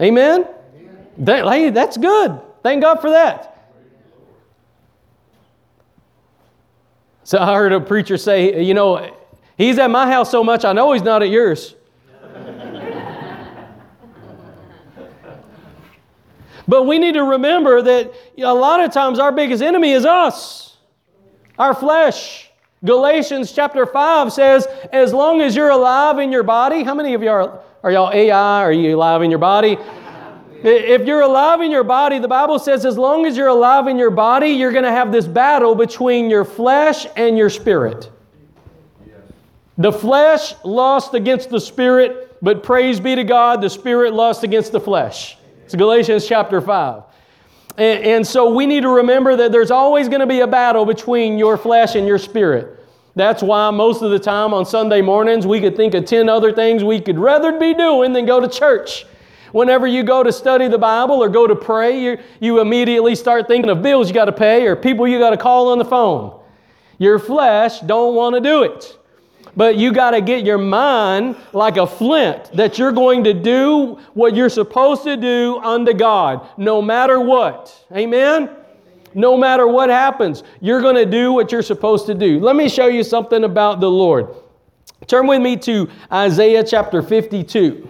Amen? 0.00 0.46
Amen. 0.74 1.06
That, 1.18 1.44
hey, 1.46 1.70
that's 1.70 1.96
good. 1.96 2.40
Thank 2.62 2.82
God 2.82 3.00
for 3.00 3.10
that. 3.10 3.48
So 7.24 7.38
I 7.38 7.54
heard 7.54 7.72
a 7.72 7.80
preacher 7.80 8.16
say, 8.16 8.62
you 8.62 8.74
know, 8.74 9.16
he's 9.56 9.78
at 9.78 9.90
my 9.90 10.10
house 10.10 10.30
so 10.30 10.42
much, 10.42 10.64
I 10.64 10.72
know 10.72 10.92
he's 10.92 11.02
not 11.02 11.22
at 11.22 11.28
yours. 11.28 11.74
But 16.68 16.84
we 16.84 16.98
need 16.98 17.14
to 17.14 17.24
remember 17.24 17.82
that 17.82 18.12
a 18.38 18.54
lot 18.54 18.80
of 18.80 18.92
times 18.92 19.18
our 19.18 19.32
biggest 19.32 19.62
enemy 19.62 19.92
is 19.92 20.04
us, 20.04 20.76
our 21.58 21.74
flesh. 21.74 22.50
Galatians 22.84 23.52
chapter 23.52 23.86
5 23.86 24.32
says, 24.32 24.66
as 24.92 25.12
long 25.12 25.40
as 25.40 25.54
you're 25.54 25.70
alive 25.70 26.18
in 26.18 26.32
your 26.32 26.42
body, 26.42 26.82
how 26.82 26.94
many 26.94 27.14
of 27.14 27.22
you 27.22 27.30
are, 27.30 27.60
are 27.82 27.90
y'all 27.90 28.12
AI? 28.12 28.60
Are 28.62 28.72
you 28.72 28.96
alive 28.96 29.22
in 29.22 29.30
your 29.30 29.38
body? 29.38 29.76
If 30.64 31.06
you're 31.06 31.22
alive 31.22 31.60
in 31.60 31.72
your 31.72 31.82
body, 31.82 32.20
the 32.20 32.28
Bible 32.28 32.60
says 32.60 32.84
as 32.84 32.96
long 32.96 33.26
as 33.26 33.36
you're 33.36 33.48
alive 33.48 33.88
in 33.88 33.98
your 33.98 34.10
body, 34.10 34.50
you're 34.50 34.70
going 34.70 34.84
to 34.84 34.92
have 34.92 35.10
this 35.10 35.26
battle 35.26 35.74
between 35.74 36.30
your 36.30 36.44
flesh 36.44 37.06
and 37.16 37.36
your 37.36 37.50
spirit. 37.50 38.10
The 39.78 39.90
flesh 39.90 40.54
lost 40.62 41.14
against 41.14 41.50
the 41.50 41.60
spirit, 41.60 42.36
but 42.40 42.62
praise 42.62 43.00
be 43.00 43.16
to 43.16 43.24
God, 43.24 43.60
the 43.60 43.70
spirit 43.70 44.12
lost 44.14 44.44
against 44.44 44.70
the 44.70 44.80
flesh. 44.80 45.36
It's 45.64 45.74
Galatians 45.74 46.28
chapter 46.28 46.60
5. 46.60 47.02
And, 47.78 48.04
and 48.04 48.26
so 48.26 48.54
we 48.54 48.66
need 48.66 48.82
to 48.82 48.90
remember 48.90 49.34
that 49.36 49.50
there's 49.50 49.70
always 49.72 50.08
going 50.08 50.20
to 50.20 50.26
be 50.26 50.40
a 50.40 50.46
battle 50.46 50.84
between 50.84 51.38
your 51.38 51.56
flesh 51.56 51.96
and 51.96 52.06
your 52.06 52.18
spirit. 52.18 52.81
That's 53.14 53.42
why 53.42 53.70
most 53.70 54.02
of 54.02 54.10
the 54.10 54.18
time 54.18 54.54
on 54.54 54.64
Sunday 54.64 55.02
mornings 55.02 55.46
we 55.46 55.60
could 55.60 55.76
think 55.76 55.94
of 55.94 56.04
10 56.06 56.28
other 56.28 56.52
things 56.52 56.82
we 56.82 57.00
could 57.00 57.18
rather 57.18 57.58
be 57.58 57.74
doing 57.74 58.12
than 58.12 58.24
go 58.24 58.40
to 58.40 58.48
church. 58.48 59.04
Whenever 59.52 59.86
you 59.86 60.02
go 60.02 60.22
to 60.22 60.32
study 60.32 60.66
the 60.68 60.78
Bible 60.78 61.22
or 61.22 61.28
go 61.28 61.46
to 61.46 61.54
pray, 61.54 62.02
you, 62.02 62.18
you 62.40 62.60
immediately 62.60 63.14
start 63.14 63.46
thinking 63.46 63.70
of 63.70 63.82
bills 63.82 64.08
you 64.08 64.14
got 64.14 64.24
to 64.24 64.32
pay 64.32 64.66
or 64.66 64.74
people 64.74 65.06
you 65.06 65.18
got 65.18 65.30
to 65.30 65.36
call 65.36 65.68
on 65.68 65.78
the 65.78 65.84
phone. 65.84 66.40
Your 66.98 67.18
flesh 67.18 67.80
don't 67.80 68.14
want 68.14 68.34
to 68.34 68.40
do 68.40 68.62
it. 68.62 68.98
But 69.54 69.76
you 69.76 69.92
got 69.92 70.12
to 70.12 70.22
get 70.22 70.46
your 70.46 70.56
mind 70.56 71.36
like 71.52 71.76
a 71.76 71.86
flint 71.86 72.50
that 72.54 72.78
you're 72.78 72.92
going 72.92 73.24
to 73.24 73.34
do 73.34 73.98
what 74.14 74.34
you're 74.34 74.48
supposed 74.48 75.02
to 75.02 75.18
do 75.18 75.58
unto 75.58 75.92
God, 75.92 76.48
no 76.56 76.80
matter 76.80 77.20
what. 77.20 77.84
Amen? 77.92 78.48
No 79.14 79.36
matter 79.36 79.66
what 79.66 79.90
happens, 79.90 80.42
you're 80.60 80.80
going 80.80 80.96
to 80.96 81.06
do 81.06 81.32
what 81.32 81.52
you're 81.52 81.62
supposed 81.62 82.06
to 82.06 82.14
do. 82.14 82.40
Let 82.40 82.56
me 82.56 82.68
show 82.68 82.86
you 82.86 83.04
something 83.04 83.44
about 83.44 83.80
the 83.80 83.90
Lord. 83.90 84.28
Turn 85.06 85.26
with 85.26 85.42
me 85.42 85.56
to 85.58 85.88
Isaiah 86.10 86.64
chapter 86.64 87.02
52. 87.02 87.88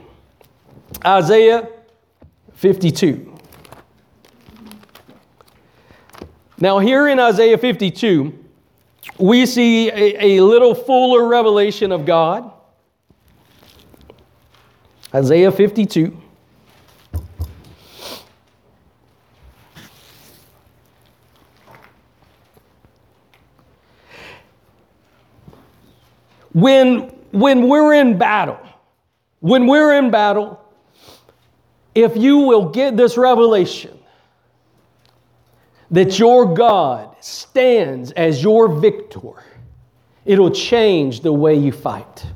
Isaiah 1.05 1.69
52. 2.55 3.29
Now, 6.59 6.79
here 6.79 7.09
in 7.09 7.19
Isaiah 7.19 7.59
52, 7.59 8.39
we 9.19 9.47
see 9.47 9.89
a, 9.91 10.39
a 10.39 10.43
little 10.45 10.75
fuller 10.75 11.27
revelation 11.27 11.91
of 11.91 12.07
God. 12.07 12.53
Isaiah 15.15 15.51
52. 15.51 16.22
When, 26.53 27.01
when 27.31 27.69
we're 27.69 27.95
in 27.95 28.19
battle, 28.19 28.61
when 29.41 29.67
we're 29.67 29.97
in 29.99 30.11
battle, 30.11 30.61
if 31.95 32.17
you 32.17 32.39
will 32.39 32.69
get 32.69 32.97
this 32.97 33.17
revelation 33.17 33.99
that 35.91 36.19
your 36.19 36.55
God 36.55 37.15
stands 37.21 38.13
as 38.13 38.43
your 38.43 38.69
victor, 38.69 39.45
it'll 40.25 40.51
change 40.51 41.21
the 41.21 41.33
way 41.33 41.55
you 41.55 41.73
fight. 41.73 42.27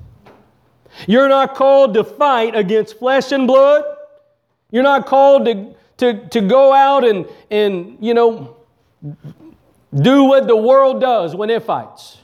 You're 1.07 1.29
not 1.29 1.55
called 1.55 1.95
to 1.95 2.05
fight 2.05 2.55
against 2.55 2.99
flesh 2.99 3.33
and 3.33 3.47
blood. 3.47 3.85
You're 4.71 4.83
not 4.83 5.07
called 5.07 5.45
to, 5.47 5.75
to, 5.99 6.29
to 6.29 6.41
go 6.41 6.73
out 6.73 7.05
and, 7.05 7.27
and, 7.51 7.99
you 8.01 8.15
know, 8.15 8.57
do 9.95 10.25
what 10.25 10.47
the 10.47 10.57
world 10.57 11.01
does 11.01 11.35
when 11.35 11.51
it 11.51 11.63
fights. 11.63 12.19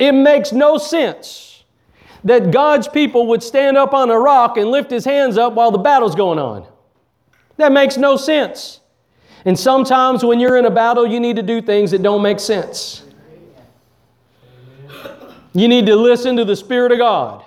It 0.00 0.12
makes 0.12 0.50
no 0.50 0.78
sense 0.78 1.62
that 2.24 2.50
God's 2.50 2.88
people 2.88 3.26
would 3.28 3.42
stand 3.42 3.76
up 3.76 3.92
on 3.92 4.10
a 4.10 4.18
rock 4.18 4.56
and 4.56 4.70
lift 4.70 4.90
his 4.90 5.04
hands 5.04 5.36
up 5.36 5.52
while 5.52 5.70
the 5.70 5.78
battle's 5.78 6.14
going 6.14 6.38
on. 6.38 6.66
That 7.58 7.70
makes 7.70 7.98
no 7.98 8.16
sense. 8.16 8.80
And 9.44 9.58
sometimes 9.58 10.24
when 10.24 10.40
you're 10.40 10.56
in 10.56 10.64
a 10.64 10.70
battle, 10.70 11.06
you 11.06 11.20
need 11.20 11.36
to 11.36 11.42
do 11.42 11.60
things 11.60 11.90
that 11.90 12.02
don't 12.02 12.22
make 12.22 12.40
sense. 12.40 13.04
You 15.52 15.68
need 15.68 15.84
to 15.86 15.96
listen 15.96 16.36
to 16.36 16.46
the 16.46 16.56
Spirit 16.56 16.92
of 16.92 16.98
God 16.98 17.44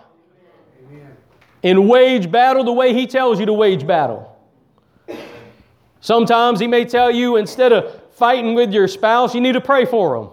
and 1.64 1.90
wage 1.90 2.30
battle 2.30 2.64
the 2.64 2.74
way 2.74 2.94
He 2.94 3.08
tells 3.08 3.40
you 3.40 3.48
to 3.48 3.54
wage 3.54 3.88
battle. 3.88 4.38
Sometimes 6.02 6.60
He 6.60 6.68
may 6.68 6.86
tell 6.86 7.10
you 7.10 7.38
instead 7.38 7.72
of 7.72 8.00
fighting 8.12 8.54
with 8.54 8.72
your 8.72 8.88
spouse, 8.88 9.34
you 9.34 9.42
need 9.42 9.54
to 9.54 9.62
pray 9.62 9.86
for 9.86 10.20
them. 10.20 10.30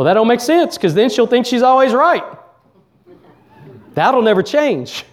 Well, 0.00 0.06
that 0.06 0.14
don't 0.14 0.28
make 0.28 0.40
sense 0.40 0.78
because 0.78 0.94
then 0.94 1.10
she'll 1.10 1.26
think 1.26 1.44
she's 1.44 1.60
always 1.60 1.92
right. 1.92 2.24
That'll 3.92 4.22
never 4.22 4.42
change. 4.42 5.04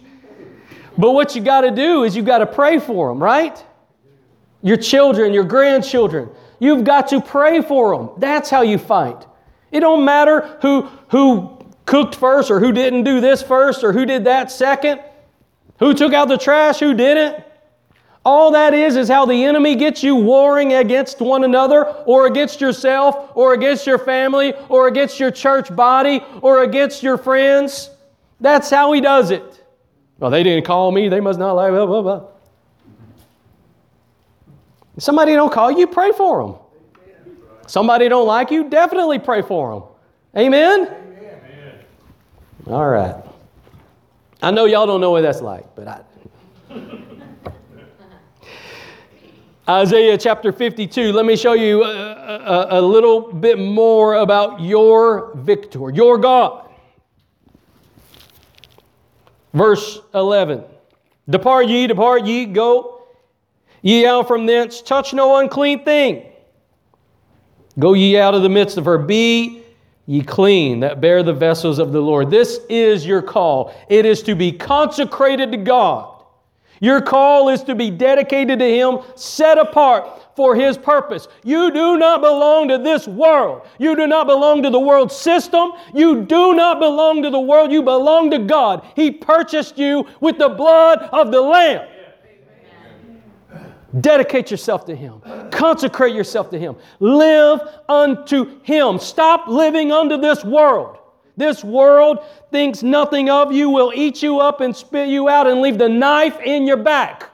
But 0.98 1.12
what 1.12 1.36
you 1.36 1.42
got 1.42 1.62
to 1.68 1.72
do 1.72 2.06
is 2.06 2.16
you 2.16 2.22
got 2.22 2.38
to 2.38 2.46
pray 2.46 2.80
for 2.80 3.10
them, 3.10 3.22
right? 3.22 3.62
Your 4.62 4.78
children, 4.78 5.34
your 5.34 5.44
grandchildren. 5.44 6.30
You've 6.60 6.86
got 6.86 7.10
to 7.10 7.20
pray 7.20 7.62
for 7.62 7.98
them. 7.98 8.12
That's 8.18 8.50
how 8.50 8.62
you 8.62 8.78
fight. 8.78 9.26
It 9.74 9.82
don't 9.82 10.06
matter 10.06 10.58
who, 10.62 10.84
who 11.10 11.60
cooked 11.86 12.16
first 12.16 12.50
or 12.50 12.62
who 12.62 12.72
didn't 12.72 13.04
do 13.04 13.20
this 13.20 13.42
first 13.42 13.84
or 13.84 13.92
who 13.92 14.06
did 14.06 14.24
that 14.24 14.52
second, 14.52 15.02
who 15.80 15.94
took 15.96 16.14
out 16.14 16.30
the 16.30 16.38
trash, 16.38 16.80
who 16.80 16.94
didn't. 16.94 17.44
All 18.28 18.52
that 18.52 18.74
is 18.74 18.98
is 18.98 19.08
how 19.08 19.26
the 19.26 19.46
enemy 19.46 19.74
gets 19.78 20.04
you 20.04 20.14
warring 20.14 20.74
against 20.74 21.22
one 21.22 21.46
another 21.46 21.86
or 21.86 22.28
against 22.28 22.60
yourself 22.60 23.32
or 23.36 23.54
against 23.54 23.88
your 23.88 23.98
family 23.98 24.52
or 24.68 24.90
against 24.90 25.18
your 25.18 25.32
church 25.32 25.74
body 25.74 26.22
or 26.42 26.64
against 26.64 27.02
your 27.02 27.18
friends. 27.18 27.90
That's 28.42 28.70
how 28.70 28.92
he 28.92 29.00
does 29.00 29.32
it. 29.32 29.64
Well, 30.20 30.30
they 30.30 30.44
didn't 30.44 30.66
call 30.66 30.92
me. 30.92 31.08
They 31.08 31.22
must 31.22 31.40
not 31.40 31.54
like 31.54 31.72
blah, 31.72 31.86
blah, 31.86 32.02
blah. 32.02 32.24
Somebody 34.98 35.32
don't 35.32 35.54
call 35.54 35.72
you, 35.72 35.88
pray 35.88 36.12
for 36.12 36.46
them. 36.46 36.56
Somebody 37.66 38.10
don't 38.10 38.28
like 38.28 38.52
you, 38.52 38.70
definitely 38.70 39.20
pray 39.20 39.42
for 39.42 39.74
them. 39.74 39.84
Amen? 40.44 40.82
Amen. 40.82 41.80
All 42.68 42.90
right. 42.90 43.24
I 44.42 44.52
know 44.52 44.66
y'all 44.66 44.86
don't 44.86 45.00
know 45.00 45.12
what 45.12 45.22
that's 45.22 45.40
like, 45.40 45.74
but 45.78 45.88
I. 45.88 46.02
Isaiah 49.70 50.18
chapter 50.18 50.54
52. 50.54 51.12
Let 51.12 51.26
me 51.26 51.36
show 51.36 51.52
you 51.52 51.84
a, 51.84 51.90
a, 51.90 52.80
a, 52.80 52.82
little 52.82 53.34
bit 53.34 53.60
more 53.60 54.14
about 54.14 54.62
your 54.62 55.36
victor, 55.36 55.90
your 55.90 56.18
God. 56.18 56.70
Verse 59.54 60.00
11 60.14 60.64
Depart 61.30 61.68
ye, 61.68 61.86
depart 61.86 62.26
ye, 62.26 62.46
go 62.46 63.04
ye 63.82 64.06
out 64.06 64.26
from 64.30 64.46
thence, 64.46 64.82
touch 64.82 65.14
no 65.14 65.36
unclean 65.38 65.84
thing. 65.84 66.32
Go 67.78 67.94
ye 67.94 68.18
out 68.18 68.34
of 68.34 68.44
the 68.44 68.50
midst 68.50 68.78
of 68.78 68.86
her, 68.86 68.98
be 68.98 69.64
ye 70.06 70.22
clean 70.22 70.80
that 70.80 71.02
bear 71.02 71.24
the 71.24 71.34
vessels 71.34 71.78
of 71.78 71.92
the 71.92 72.00
Lord. 72.00 72.32
This 72.32 72.62
is 72.70 73.06
your 73.06 73.22
call. 73.22 73.76
It 73.90 74.06
is 74.06 74.24
to 74.24 74.34
be 74.34 74.54
consecrated 74.54 75.52
to 75.52 75.58
God. 75.58 76.17
Your 76.80 77.02
call 77.02 77.50
is 77.50 77.64
to 77.64 77.76
be 77.76 77.90
dedicated 77.90 78.60
to 78.60 78.66
Him, 78.66 79.00
set 79.16 79.58
apart 79.58 80.36
for 80.36 80.56
His 80.56 80.78
purpose. 80.78 81.28
You 81.44 81.72
do 81.72 81.98
not 81.98 82.22
belong 82.22 82.68
to 82.70 82.78
this 82.78 83.08
world. 83.08 83.68
You 83.80 83.96
do 83.96 84.08
not 84.08 84.28
belong 84.28 84.64
to 84.64 84.70
the 84.70 84.80
world 84.80 85.12
system. 85.12 85.72
You 85.94 86.24
do 86.24 86.54
not 86.54 86.80
belong 86.80 87.24
to 87.24 87.30
the 87.30 87.40
world. 87.40 87.72
You 87.72 87.82
belong 87.82 88.32
to 88.32 88.40
God. 88.40 88.86
He 88.96 89.12
purchased 89.12 89.78
you 89.78 90.06
with 90.22 90.38
the 90.38 90.50
blood 90.50 91.00
of 91.12 91.32
the 91.32 91.42
Lamb. 91.42 91.88
Dedicate 94.02 94.52
yourself 94.52 94.86
to 94.86 94.96
Him. 94.96 95.22
Consecrate 95.50 96.14
yourself 96.14 96.50
to 96.52 96.60
Him. 96.60 96.76
Live 97.00 97.62
unto 97.90 98.62
Him. 98.62 99.00
Stop 99.00 99.48
living 99.48 99.92
under 99.92 100.18
this 100.18 100.44
world. 100.44 101.00
This 101.38 101.64
world 101.64 102.26
thinks 102.52 102.82
nothing 102.82 103.30
of 103.30 103.52
you, 103.52 103.70
will 103.70 103.94
eat 103.96 104.24
you 104.24 104.40
up 104.40 104.60
and 104.60 104.76
spit 104.76 105.08
you 105.08 105.30
out 105.30 105.46
and 105.46 105.62
leave 105.62 105.78
the 105.78 105.88
knife 105.88 106.40
in 106.42 106.66
your 106.66 106.78
back. 106.78 107.30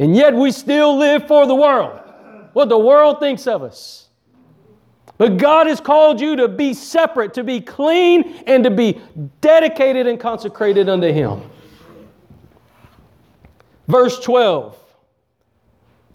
And 0.00 0.14
yet 0.14 0.34
we 0.34 0.50
still 0.50 0.98
live 0.98 1.26
for 1.28 1.46
the 1.46 1.54
world. 1.54 2.00
What 2.52 2.68
the 2.68 2.78
world 2.78 3.20
thinks 3.20 3.46
of 3.46 3.62
us. 3.62 4.08
But 5.16 5.38
God 5.38 5.68
has 5.68 5.80
called 5.80 6.20
you 6.20 6.36
to 6.36 6.48
be 6.48 6.74
separate, 6.74 7.32
to 7.34 7.44
be 7.44 7.60
clean, 7.60 8.42
and 8.46 8.64
to 8.64 8.70
be 8.70 9.00
dedicated 9.40 10.06
and 10.06 10.20
consecrated 10.20 10.88
unto 10.88 11.10
Him. 11.10 11.42
Verse 13.88 14.18
12 14.20 14.76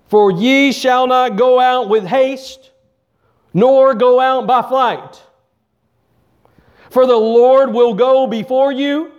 For 0.08 0.32
ye 0.32 0.72
shall 0.72 1.08
not 1.08 1.38
go 1.38 1.60
out 1.60 1.90
with 1.90 2.06
haste, 2.06 2.72
nor 3.54 3.96
go 3.96 4.20
out 4.20 4.46
by 4.46 4.62
flight. 4.62 5.22
For 6.92 7.06
the 7.06 7.16
Lord 7.16 7.74
will 7.74 7.94
go 7.94 8.28
before 8.28 8.72
you, 8.72 9.14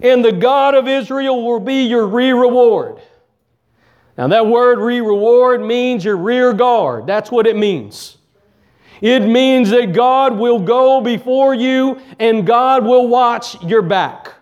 and 0.00 0.22
the 0.22 0.32
God 0.32 0.74
of 0.74 0.86
Israel 0.86 1.42
will 1.42 1.60
be 1.60 1.84
your 1.84 2.06
re 2.06 2.30
reward. 2.30 3.00
Now, 4.18 4.28
that 4.28 4.46
word 4.46 4.78
re 4.78 5.00
reward 5.00 5.62
means 5.62 6.04
your 6.04 6.16
rear 6.16 6.52
guard. 6.52 7.06
That's 7.06 7.30
what 7.30 7.46
it 7.46 7.56
means. 7.56 8.18
It 9.00 9.20
means 9.20 9.70
that 9.70 9.92
God 9.92 10.36
will 10.36 10.58
go 10.58 11.00
before 11.00 11.54
you 11.54 12.00
and 12.18 12.46
God 12.46 12.84
will 12.84 13.08
watch 13.08 13.62
your 13.62 13.82
back. 13.82 14.34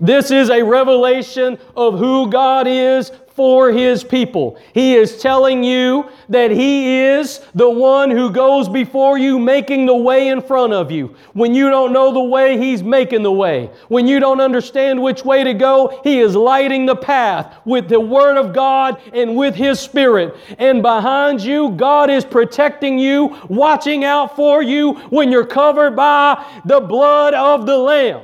This 0.00 0.30
is 0.30 0.50
a 0.50 0.62
revelation 0.62 1.58
of 1.76 1.98
who 1.98 2.28
God 2.28 2.66
is 2.66 3.10
for 3.34 3.72
his 3.72 4.04
people. 4.04 4.56
He 4.72 4.94
is 4.94 5.20
telling 5.20 5.64
you 5.64 6.08
that 6.28 6.52
he 6.52 7.00
is 7.00 7.40
the 7.54 7.68
one 7.68 8.10
who 8.10 8.30
goes 8.30 8.68
before 8.68 9.18
you, 9.18 9.38
making 9.38 9.86
the 9.86 9.96
way 9.96 10.28
in 10.28 10.40
front 10.40 10.72
of 10.72 10.92
you. 10.92 11.16
When 11.32 11.52
you 11.52 11.68
don't 11.68 11.92
know 11.92 12.12
the 12.12 12.22
way, 12.22 12.56
he's 12.56 12.82
making 12.82 13.24
the 13.24 13.32
way. 13.32 13.70
When 13.88 14.06
you 14.06 14.20
don't 14.20 14.40
understand 14.40 15.02
which 15.02 15.24
way 15.24 15.42
to 15.42 15.52
go, 15.52 16.00
he 16.04 16.20
is 16.20 16.36
lighting 16.36 16.86
the 16.86 16.96
path 16.96 17.56
with 17.64 17.88
the 17.88 17.98
word 17.98 18.36
of 18.36 18.54
God 18.54 19.00
and 19.12 19.36
with 19.36 19.56
his 19.56 19.80
spirit. 19.80 20.36
And 20.58 20.80
behind 20.80 21.40
you, 21.40 21.70
God 21.72 22.10
is 22.10 22.24
protecting 22.24 22.98
you, 22.98 23.36
watching 23.48 24.04
out 24.04 24.36
for 24.36 24.62
you 24.62 24.94
when 25.10 25.32
you're 25.32 25.46
covered 25.46 25.96
by 25.96 26.44
the 26.64 26.80
blood 26.80 27.34
of 27.34 27.66
the 27.66 27.76
Lamb. 27.76 28.22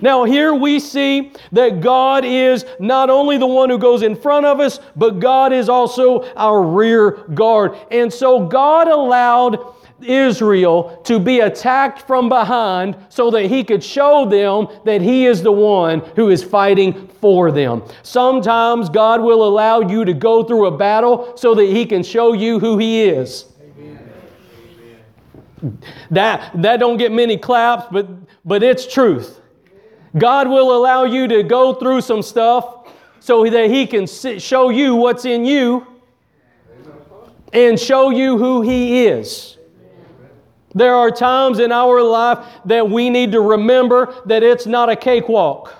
Now, 0.00 0.24
here 0.24 0.54
we 0.54 0.80
see 0.80 1.32
that 1.52 1.80
God 1.80 2.24
is 2.24 2.64
not 2.78 3.10
only 3.10 3.38
the 3.38 3.46
one 3.46 3.70
who 3.70 3.78
goes 3.78 4.02
in 4.02 4.16
front 4.16 4.46
of 4.46 4.60
us, 4.60 4.80
but 4.96 5.20
God 5.20 5.52
is 5.52 5.68
also 5.68 6.24
our 6.34 6.62
rear 6.62 7.24
guard. 7.34 7.76
And 7.90 8.12
so 8.12 8.46
God 8.46 8.88
allowed 8.88 9.74
Israel 10.02 11.00
to 11.04 11.18
be 11.18 11.40
attacked 11.40 12.06
from 12.06 12.28
behind 12.28 12.96
so 13.08 13.30
that 13.30 13.46
he 13.46 13.62
could 13.62 13.84
show 13.84 14.26
them 14.26 14.68
that 14.84 15.02
he 15.02 15.26
is 15.26 15.42
the 15.42 15.52
one 15.52 16.00
who 16.16 16.30
is 16.30 16.42
fighting 16.42 17.08
for 17.20 17.52
them. 17.52 17.82
Sometimes 18.02 18.88
God 18.88 19.20
will 19.20 19.46
allow 19.46 19.80
you 19.80 20.04
to 20.04 20.14
go 20.14 20.42
through 20.42 20.66
a 20.66 20.76
battle 20.76 21.36
so 21.36 21.54
that 21.54 21.66
he 21.66 21.84
can 21.84 22.02
show 22.02 22.32
you 22.32 22.58
who 22.58 22.78
he 22.78 23.02
is. 23.02 23.46
That, 26.10 26.50
that 26.62 26.78
don't 26.78 26.96
get 26.96 27.12
many 27.12 27.36
claps, 27.36 27.86
but, 27.92 28.08
but 28.46 28.62
it's 28.62 28.90
truth. 28.90 29.39
God 30.16 30.48
will 30.48 30.76
allow 30.76 31.04
you 31.04 31.28
to 31.28 31.42
go 31.42 31.74
through 31.74 32.00
some 32.00 32.22
stuff 32.22 32.88
so 33.20 33.48
that 33.48 33.70
He 33.70 33.86
can 33.86 34.06
show 34.06 34.70
you 34.70 34.94
what's 34.94 35.24
in 35.24 35.44
you 35.44 35.86
and 37.52 37.78
show 37.78 38.10
you 38.10 38.38
who 38.38 38.62
He 38.62 39.06
is. 39.06 39.56
There 40.74 40.94
are 40.94 41.10
times 41.10 41.58
in 41.58 41.72
our 41.72 42.02
life 42.02 42.46
that 42.64 42.88
we 42.88 43.10
need 43.10 43.32
to 43.32 43.40
remember 43.40 44.14
that 44.26 44.42
it's 44.42 44.66
not 44.66 44.88
a 44.88 44.96
cakewalk. 44.96 45.74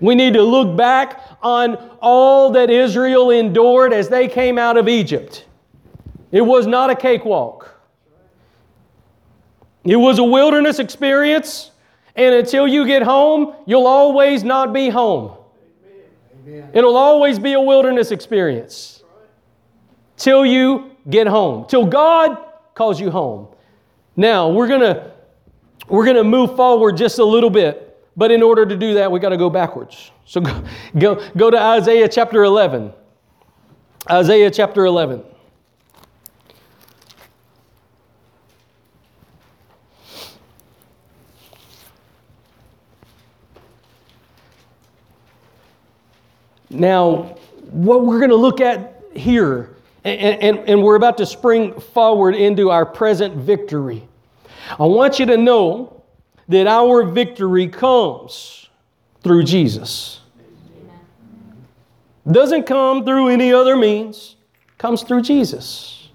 We 0.00 0.14
need 0.14 0.34
to 0.34 0.42
look 0.42 0.76
back 0.76 1.20
on 1.42 1.76
all 2.00 2.50
that 2.52 2.70
Israel 2.70 3.30
endured 3.30 3.92
as 3.92 4.08
they 4.08 4.28
came 4.28 4.58
out 4.58 4.76
of 4.76 4.88
Egypt. 4.88 5.46
It 6.32 6.42
was 6.42 6.66
not 6.66 6.90
a 6.90 6.96
cakewalk. 6.96 7.80
It 9.84 9.96
was 9.96 10.18
a 10.18 10.24
wilderness 10.24 10.78
experience. 10.78 11.70
And 12.16 12.34
until 12.34 12.66
you 12.66 12.86
get 12.86 13.02
home, 13.02 13.54
you'll 13.66 13.86
always 13.86 14.42
not 14.42 14.72
be 14.72 14.88
home. 14.88 15.36
It'll 16.72 16.96
always 16.96 17.38
be 17.38 17.52
a 17.52 17.60
wilderness 17.60 18.10
experience. 18.10 19.02
Till 20.16 20.46
you 20.46 20.92
get 21.10 21.26
home. 21.26 21.66
Till 21.68 21.84
God 21.84 22.38
calls 22.74 23.00
you 23.00 23.10
home. 23.10 23.48
Now, 24.16 24.48
we're 24.48 24.68
going 24.68 24.80
to 24.80 25.12
we're 25.88 26.04
going 26.04 26.16
to 26.16 26.24
move 26.24 26.56
forward 26.56 26.96
just 26.96 27.18
a 27.18 27.24
little 27.24 27.50
bit, 27.50 28.02
but 28.16 28.32
in 28.32 28.42
order 28.42 28.66
to 28.66 28.76
do 28.76 28.94
that, 28.94 29.12
we 29.12 29.20
got 29.20 29.28
to 29.28 29.36
go 29.36 29.48
backwards. 29.48 30.10
So 30.24 30.40
go, 30.40 30.64
go, 30.98 31.28
go 31.36 31.50
to 31.50 31.60
Isaiah 31.60 32.08
chapter 32.08 32.42
11. 32.42 32.92
Isaiah 34.10 34.50
chapter 34.50 34.84
11. 34.84 35.22
Now, 46.70 47.36
what 47.70 48.04
we're 48.04 48.18
going 48.18 48.30
to 48.30 48.36
look 48.36 48.60
at 48.60 49.02
here, 49.14 49.74
and, 50.04 50.40
and, 50.40 50.58
and, 50.68 50.82
we're 50.82 50.96
about 50.96 51.18
to 51.18 51.26
spring 51.26 51.78
forward 51.80 52.34
into 52.34 52.70
our 52.70 52.86
present 52.86 53.34
victory. 53.36 54.06
I 54.78 54.84
want 54.84 55.18
you 55.18 55.26
to 55.26 55.36
know 55.36 56.02
that 56.48 56.66
our 56.66 57.04
victory 57.04 57.68
comes 57.68 58.68
through 59.22 59.44
Jesus. 59.44 60.20
Doesn't 62.30 62.64
come 62.64 63.04
through 63.04 63.28
any 63.28 63.52
other 63.52 63.76
means, 63.76 64.36
comes 64.78 65.02
through 65.02 65.22
Jesus. 65.22 66.08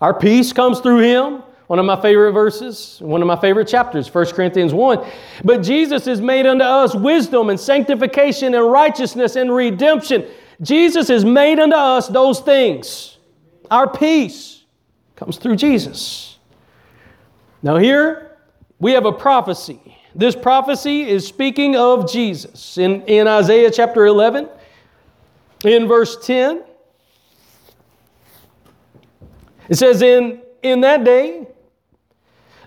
Our 0.00 0.14
peace 0.14 0.52
comes 0.52 0.80
through 0.80 1.00
Him. 1.00 1.42
One 1.68 1.78
of 1.78 1.84
my 1.86 2.00
favorite 2.00 2.32
verses, 2.32 2.98
one 3.00 3.22
of 3.22 3.28
my 3.28 3.36
favorite 3.36 3.68
chapters, 3.68 4.12
1 4.12 4.26
Corinthians 4.26 4.74
1. 4.74 5.06
But 5.44 5.62
Jesus 5.62 6.06
is 6.06 6.20
made 6.20 6.46
unto 6.46 6.64
us 6.64 6.94
wisdom 6.94 7.50
and 7.50 7.58
sanctification 7.58 8.54
and 8.54 8.70
righteousness 8.70 9.36
and 9.36 9.54
redemption. 9.54 10.26
Jesus 10.60 11.08
is 11.08 11.24
made 11.24 11.58
unto 11.58 11.76
us 11.76 12.08
those 12.08 12.40
things. 12.40 13.18
Our 13.70 13.88
peace 13.88 14.64
comes 15.16 15.38
through 15.38 15.56
Jesus. 15.56 16.38
Now, 17.62 17.76
here 17.78 18.36
we 18.78 18.92
have 18.92 19.06
a 19.06 19.12
prophecy. 19.12 19.80
This 20.14 20.36
prophecy 20.36 21.08
is 21.08 21.26
speaking 21.26 21.76
of 21.76 22.10
Jesus. 22.10 22.76
In, 22.76 23.02
in 23.02 23.26
Isaiah 23.26 23.70
chapter 23.70 24.04
11, 24.04 24.48
in 25.64 25.88
verse 25.88 26.16
10, 26.26 26.64
it 29.68 29.76
says, 29.76 30.02
In, 30.02 30.42
in 30.62 30.80
that 30.82 31.04
day, 31.04 31.46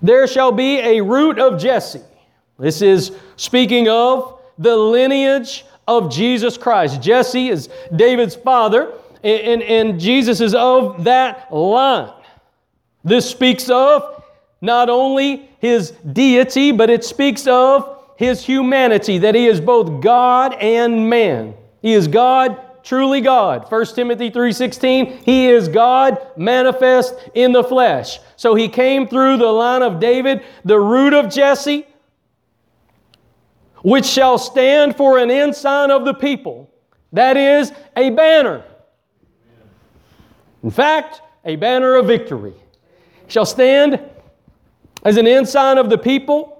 there 0.07 0.27
shall 0.27 0.51
be 0.51 0.79
a 0.79 1.01
root 1.01 1.39
of 1.39 1.59
Jesse. 1.59 2.01
This 2.57 2.81
is 2.81 3.11
speaking 3.35 3.89
of 3.89 4.39
the 4.57 4.75
lineage 4.75 5.65
of 5.87 6.11
Jesus 6.11 6.57
Christ. 6.57 7.01
Jesse 7.01 7.49
is 7.49 7.69
David's 7.95 8.35
father, 8.35 8.93
and, 9.23 9.41
and, 9.41 9.63
and 9.63 9.99
Jesus 9.99 10.41
is 10.41 10.55
of 10.55 11.03
that 11.03 11.53
line. 11.53 12.13
This 13.03 13.29
speaks 13.29 13.69
of 13.69 14.23
not 14.61 14.89
only 14.89 15.49
his 15.59 15.91
deity, 15.91 16.71
but 16.71 16.89
it 16.89 17.03
speaks 17.03 17.45
of 17.45 18.03
his 18.17 18.41
humanity, 18.41 19.17
that 19.19 19.35
he 19.35 19.45
is 19.45 19.59
both 19.59 20.01
God 20.01 20.53
and 20.53 21.09
man. 21.09 21.53
He 21.81 21.93
is 21.93 22.07
God 22.07 22.59
truly 22.85 23.19
God. 23.19 23.65
1 23.69 23.95
Timothy 23.95 24.29
3:16, 24.29 25.23
he 25.25 25.49
is 25.49 25.67
God 25.67 26.17
manifest 26.37 27.15
in 27.33 27.51
the 27.51 27.63
flesh. 27.63 28.19
So 28.37 28.55
he 28.55 28.69
came 28.69 29.07
through 29.07 29.37
the 29.37 29.51
line 29.51 29.81
of 29.81 29.99
David, 29.99 30.43
the 30.63 30.79
root 30.79 31.13
of 31.13 31.29
Jesse, 31.29 31.85
which 33.81 34.05
shall 34.05 34.37
stand 34.37 34.95
for 34.95 35.17
an 35.17 35.29
ensign 35.29 35.91
of 35.91 36.05
the 36.05 36.13
people. 36.13 36.69
That 37.11 37.35
is 37.35 37.73
a 37.97 38.11
banner. 38.11 38.63
In 40.63 40.71
fact, 40.71 41.21
a 41.43 41.55
banner 41.55 41.95
of 41.95 42.07
victory. 42.07 42.53
Shall 43.27 43.45
stand 43.45 43.99
as 45.03 45.17
an 45.17 45.27
ensign 45.27 45.77
of 45.77 45.89
the 45.89 45.97
people. 45.97 46.51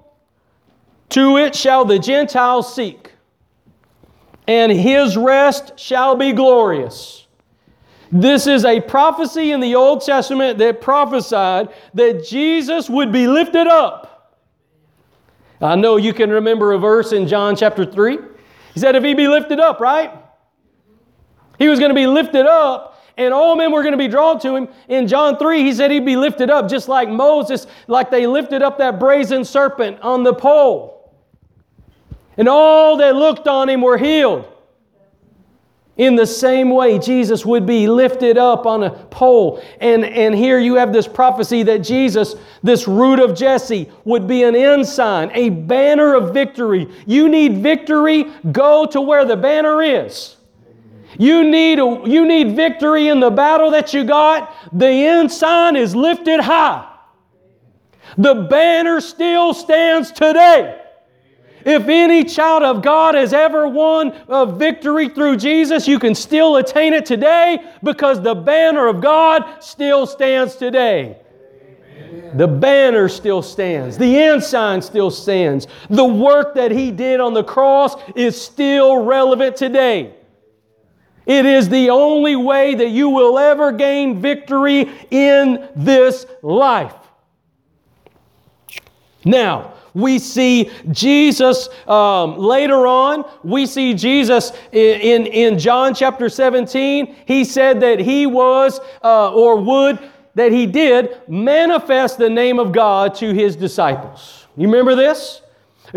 To 1.10 1.36
it 1.36 1.54
shall 1.54 1.84
the 1.84 2.00
Gentiles 2.00 2.74
seek 2.74 3.12
and 4.46 4.70
his 4.72 5.16
rest 5.16 5.78
shall 5.78 6.16
be 6.16 6.32
glorious. 6.32 7.26
This 8.12 8.46
is 8.46 8.64
a 8.64 8.80
prophecy 8.80 9.50
in 9.50 9.60
the 9.60 9.74
Old 9.74 10.00
Testament 10.02 10.58
that 10.58 10.80
prophesied 10.80 11.68
that 11.94 12.24
Jesus 12.24 12.88
would 12.88 13.12
be 13.12 13.26
lifted 13.26 13.66
up. 13.66 14.38
I 15.60 15.74
know 15.74 15.96
you 15.96 16.12
can 16.12 16.30
remember 16.30 16.72
a 16.72 16.78
verse 16.78 17.12
in 17.12 17.26
John 17.26 17.56
chapter 17.56 17.84
3. 17.84 18.18
He 18.74 18.80
said, 18.80 18.94
If 18.94 19.02
he 19.02 19.14
be 19.14 19.26
lifted 19.26 19.58
up, 19.58 19.80
right? 19.80 20.12
He 21.58 21.68
was 21.68 21.78
going 21.78 21.88
to 21.88 21.94
be 21.94 22.06
lifted 22.06 22.46
up, 22.46 23.02
and 23.16 23.32
all 23.32 23.56
men 23.56 23.72
were 23.72 23.82
going 23.82 23.92
to 23.92 23.98
be 23.98 24.08
drawn 24.08 24.38
to 24.40 24.54
him. 24.54 24.68
In 24.88 25.08
John 25.08 25.38
3, 25.38 25.62
he 25.62 25.72
said 25.72 25.90
he'd 25.90 26.04
be 26.04 26.16
lifted 26.16 26.50
up, 26.50 26.68
just 26.68 26.86
like 26.88 27.08
Moses, 27.08 27.66
like 27.86 28.10
they 28.10 28.26
lifted 28.26 28.62
up 28.62 28.78
that 28.78 29.00
brazen 29.00 29.44
serpent 29.44 29.98
on 30.00 30.22
the 30.22 30.34
pole. 30.34 30.95
And 32.36 32.48
all 32.48 32.98
that 32.98 33.14
looked 33.14 33.48
on 33.48 33.68
him 33.68 33.80
were 33.80 33.98
healed. 33.98 34.52
In 35.96 36.14
the 36.14 36.26
same 36.26 36.68
way, 36.70 36.98
Jesus 36.98 37.46
would 37.46 37.64
be 37.64 37.88
lifted 37.88 38.36
up 38.36 38.66
on 38.66 38.82
a 38.82 38.90
pole. 38.90 39.62
And, 39.80 40.04
and 40.04 40.34
here 40.34 40.58
you 40.58 40.74
have 40.74 40.92
this 40.92 41.08
prophecy 41.08 41.62
that 41.62 41.78
Jesus, 41.78 42.34
this 42.62 42.86
root 42.86 43.18
of 43.18 43.34
Jesse, 43.34 43.90
would 44.04 44.28
be 44.28 44.42
an 44.42 44.54
ensign, 44.54 45.30
a 45.32 45.48
banner 45.48 46.14
of 46.14 46.34
victory. 46.34 46.86
You 47.06 47.30
need 47.30 47.62
victory, 47.62 48.26
go 48.52 48.84
to 48.86 49.00
where 49.00 49.24
the 49.24 49.38
banner 49.38 49.82
is. 49.82 50.36
You 51.18 51.44
need, 51.44 51.78
a, 51.78 52.02
you 52.04 52.26
need 52.26 52.54
victory 52.54 53.08
in 53.08 53.20
the 53.20 53.30
battle 53.30 53.70
that 53.70 53.94
you 53.94 54.04
got. 54.04 54.54
The 54.78 54.86
ensign 54.86 55.76
is 55.76 55.96
lifted 55.96 56.40
high. 56.40 56.92
The 58.18 58.34
banner 58.34 59.00
still 59.00 59.54
stands 59.54 60.12
today. 60.12 60.82
If 61.66 61.88
any 61.88 62.22
child 62.22 62.62
of 62.62 62.80
God 62.80 63.16
has 63.16 63.32
ever 63.32 63.66
won 63.66 64.12
a 64.28 64.46
victory 64.46 65.08
through 65.08 65.38
Jesus, 65.38 65.88
you 65.88 65.98
can 65.98 66.14
still 66.14 66.58
attain 66.58 66.92
it 66.92 67.04
today 67.04 67.58
because 67.82 68.22
the 68.22 68.36
banner 68.36 68.86
of 68.86 69.00
God 69.00 69.44
still 69.58 70.06
stands 70.06 70.54
today. 70.54 71.18
The 72.34 72.46
banner 72.46 73.08
still 73.08 73.42
stands. 73.42 73.98
The 73.98 74.16
ensign 74.16 74.80
still 74.80 75.10
stands. 75.10 75.66
The 75.90 76.04
work 76.04 76.54
that 76.54 76.70
He 76.70 76.92
did 76.92 77.18
on 77.18 77.34
the 77.34 77.42
cross 77.42 77.96
is 78.14 78.40
still 78.40 78.98
relevant 78.98 79.56
today. 79.56 80.14
It 81.26 81.46
is 81.46 81.68
the 81.68 81.90
only 81.90 82.36
way 82.36 82.76
that 82.76 82.90
you 82.90 83.08
will 83.08 83.40
ever 83.40 83.72
gain 83.72 84.20
victory 84.20 84.88
in 85.10 85.68
this 85.74 86.26
life. 86.42 86.94
Now, 89.24 89.72
we 89.96 90.18
see 90.18 90.70
Jesus 90.90 91.70
um, 91.88 92.36
later 92.36 92.86
on. 92.86 93.24
We 93.42 93.64
see 93.64 93.94
Jesus 93.94 94.52
in, 94.70 95.00
in, 95.00 95.26
in, 95.26 95.58
John 95.58 95.94
chapter 95.94 96.28
17. 96.28 97.16
He 97.24 97.44
said 97.44 97.80
that 97.80 97.98
he 97.98 98.26
was 98.26 98.78
uh, 99.02 99.32
or 99.32 99.56
would, 99.56 99.98
that 100.34 100.52
he 100.52 100.66
did 100.66 101.18
manifest 101.28 102.18
the 102.18 102.28
name 102.28 102.58
of 102.58 102.72
God 102.72 103.14
to 103.16 103.32
his 103.32 103.56
disciples. 103.56 104.46
You 104.54 104.66
remember 104.66 104.94
this? 104.94 105.40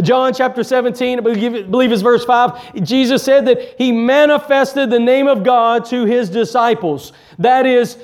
John 0.02 0.34
chapter 0.34 0.64
17, 0.64 1.18
I 1.18 1.22
believe, 1.22 1.92
it's 1.92 2.02
verse 2.02 2.24
5, 2.24 2.84
Jesus 2.84 3.24
said 3.24 3.46
that 3.48 3.76
he 3.78 3.92
manifested 3.92 4.90
the 4.90 5.00
name 5.00 5.28
of 5.28 5.44
God 5.44 5.86
to 5.86 6.06
his 6.06 6.30
disciples. 6.30 7.12
That 7.40 7.66
is 7.66 7.98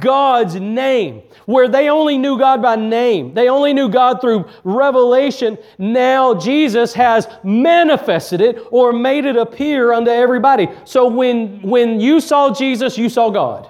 God's 0.00 0.56
name. 0.56 1.22
Where 1.46 1.68
they 1.68 1.88
only 1.88 2.18
knew 2.18 2.38
God 2.38 2.60
by 2.60 2.76
name, 2.76 3.34
they 3.34 3.48
only 3.48 3.72
knew 3.72 3.88
God 3.88 4.20
through 4.20 4.48
revelation. 4.64 5.58
Now 5.78 6.34
Jesus 6.34 6.92
has 6.94 7.28
manifested 7.42 8.40
it 8.40 8.58
or 8.70 8.92
made 8.92 9.24
it 9.24 9.36
appear 9.36 9.92
unto 9.92 10.10
everybody. 10.10 10.68
So 10.84 11.06
when, 11.08 11.62
when 11.62 12.00
you 12.00 12.20
saw 12.20 12.52
Jesus, 12.52 12.98
you 12.98 13.08
saw 13.08 13.30
God. 13.30 13.68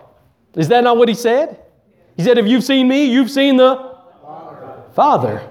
Is 0.57 0.68
that 0.68 0.85
not 0.85 0.97
what 0.97 1.09
he 1.09 1.14
said? 1.14 1.61
He 2.16 2.25
said, 2.25 2.37
If 2.37 2.47
you've 2.47 2.64
seen 2.64 2.89
me, 2.89 3.05
you've 3.05 3.31
seen 3.31 3.57
the 3.57 3.97
Father. 4.93 5.49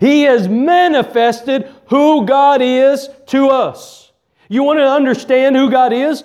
He 0.00 0.22
has 0.22 0.48
manifested 0.48 1.68
who 1.86 2.24
God 2.24 2.62
is 2.62 3.08
to 3.26 3.48
us. 3.48 4.12
You 4.48 4.62
want 4.62 4.78
to 4.78 4.88
understand 4.88 5.56
who 5.56 5.70
God 5.70 5.92
is? 5.92 6.24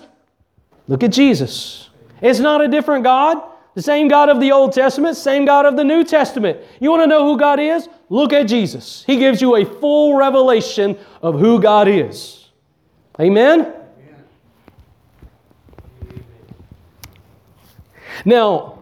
Look 0.87 1.03
at 1.03 1.11
Jesus. 1.11 1.89
It's 2.21 2.39
not 2.39 2.61
a 2.61 2.67
different 2.67 3.03
God. 3.03 3.41
The 3.73 3.81
same 3.81 4.07
God 4.07 4.29
of 4.29 4.39
the 4.39 4.51
Old 4.51 4.73
Testament, 4.73 5.17
same 5.17 5.45
God 5.45 5.65
of 5.65 5.75
the 5.75 5.83
New 5.83 6.03
Testament. 6.03 6.59
You 6.79 6.89
want 6.89 7.03
to 7.03 7.07
know 7.07 7.25
who 7.25 7.37
God 7.37 7.59
is? 7.59 7.87
Look 8.09 8.33
at 8.33 8.47
Jesus. 8.47 9.03
He 9.05 9.17
gives 9.17 9.41
you 9.41 9.55
a 9.55 9.65
full 9.65 10.15
revelation 10.15 10.97
of 11.21 11.39
who 11.39 11.61
God 11.61 11.87
is. 11.87 12.49
Amen? 13.19 13.73
Now, 18.25 18.79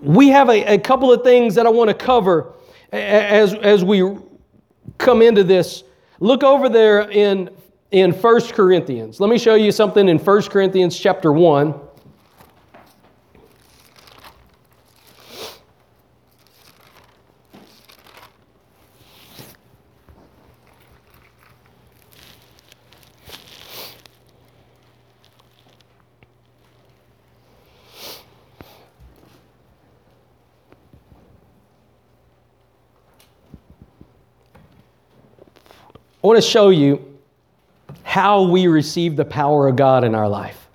we 0.00 0.28
have 0.28 0.48
a, 0.50 0.74
a 0.74 0.78
couple 0.78 1.12
of 1.12 1.22
things 1.22 1.54
that 1.54 1.64
I 1.64 1.70
want 1.70 1.88
to 1.88 1.94
cover 1.94 2.52
as, 2.92 3.54
as 3.54 3.84
we 3.84 4.16
come 4.98 5.22
into 5.22 5.42
this, 5.42 5.84
look 6.20 6.44
over 6.44 6.68
there 6.68 7.10
in, 7.10 7.50
in 7.90 8.12
1 8.12 8.40
Corinthians. 8.48 9.18
Let 9.18 9.30
me 9.30 9.38
show 9.38 9.54
you 9.54 9.72
something 9.72 10.08
in 10.08 10.18
1 10.18 10.42
Corinthians 10.42 10.98
chapter 10.98 11.32
1. 11.32 11.74
I 36.22 36.26
want 36.26 36.42
to 36.42 36.48
show 36.48 36.70
you 36.70 37.18
how 38.04 38.42
we 38.42 38.68
receive 38.68 39.16
the 39.16 39.24
power 39.24 39.66
of 39.66 39.76
God 39.76 40.04
in 40.04 40.14
our 40.14 40.28
life, 40.28 40.68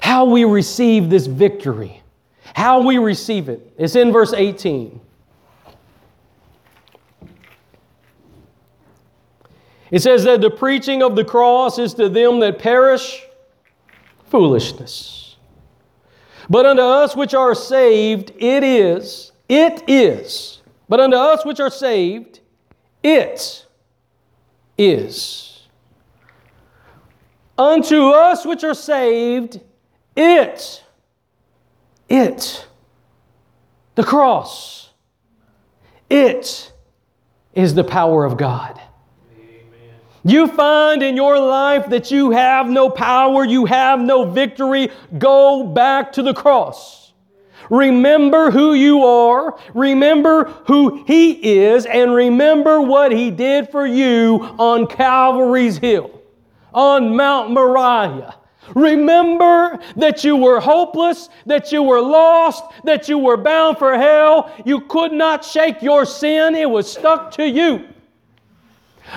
how 0.00 0.24
we 0.24 0.44
receive 0.44 1.10
this 1.10 1.26
victory, 1.26 2.02
how 2.54 2.80
we 2.80 2.96
receive 2.96 3.48
it. 3.48 3.72
It's 3.76 3.96
in 3.96 4.12
verse 4.12 4.32
18. 4.32 5.00
It 9.90 10.00
says 10.00 10.24
that 10.24 10.40
the 10.40 10.50
preaching 10.50 11.02
of 11.02 11.16
the 11.16 11.24
cross 11.24 11.78
is 11.78 11.94
to 11.94 12.08
them 12.08 12.40
that 12.40 12.58
perish 12.58 13.22
foolishness. 14.28 15.36
But 16.48 16.64
unto 16.64 16.82
us 16.82 17.14
which 17.14 17.34
are 17.34 17.54
saved, 17.54 18.32
it 18.38 18.62
is, 18.62 19.32
it 19.48 19.82
is. 19.88 20.62
But 20.88 21.00
unto 21.00 21.16
us 21.16 21.44
which 21.44 21.60
are 21.60 21.70
saved, 21.70 22.40
it 23.02 23.66
is. 24.80 25.68
Unto 27.58 28.08
us 28.08 28.46
which 28.46 28.64
are 28.64 28.74
saved, 28.74 29.60
it, 30.16 30.82
it, 32.08 32.66
the 33.94 34.02
cross, 34.02 34.90
it 36.08 36.72
is 37.52 37.74
the 37.74 37.84
power 37.84 38.24
of 38.24 38.38
God. 38.38 38.80
You 40.22 40.48
find 40.48 41.02
in 41.02 41.16
your 41.16 41.38
life 41.38 41.88
that 41.90 42.10
you 42.10 42.30
have 42.30 42.68
no 42.68 42.90
power, 42.90 43.44
you 43.44 43.64
have 43.66 44.00
no 44.00 44.24
victory, 44.24 44.90
go 45.18 45.64
back 45.64 46.12
to 46.12 46.22
the 46.22 46.34
cross. 46.34 46.99
Remember 47.70 48.50
who 48.50 48.74
you 48.74 49.04
are, 49.04 49.56
remember 49.74 50.44
who 50.66 51.04
He 51.06 51.60
is, 51.60 51.86
and 51.86 52.12
remember 52.12 52.80
what 52.80 53.12
He 53.12 53.30
did 53.30 53.70
for 53.70 53.86
you 53.86 54.40
on 54.58 54.88
Calvary's 54.88 55.78
Hill, 55.78 56.20
on 56.74 57.16
Mount 57.16 57.52
Moriah. 57.52 58.34
Remember 58.74 59.78
that 59.96 60.22
you 60.24 60.36
were 60.36 60.60
hopeless, 60.60 61.28
that 61.46 61.72
you 61.72 61.82
were 61.82 62.00
lost, 62.00 62.64
that 62.84 63.08
you 63.08 63.18
were 63.18 63.36
bound 63.36 63.78
for 63.78 63.96
hell. 63.96 64.52
You 64.64 64.80
could 64.82 65.12
not 65.12 65.44
shake 65.44 65.82
your 65.82 66.04
sin, 66.04 66.54
it 66.54 66.68
was 66.68 66.90
stuck 66.90 67.30
to 67.32 67.48
you. 67.48 67.86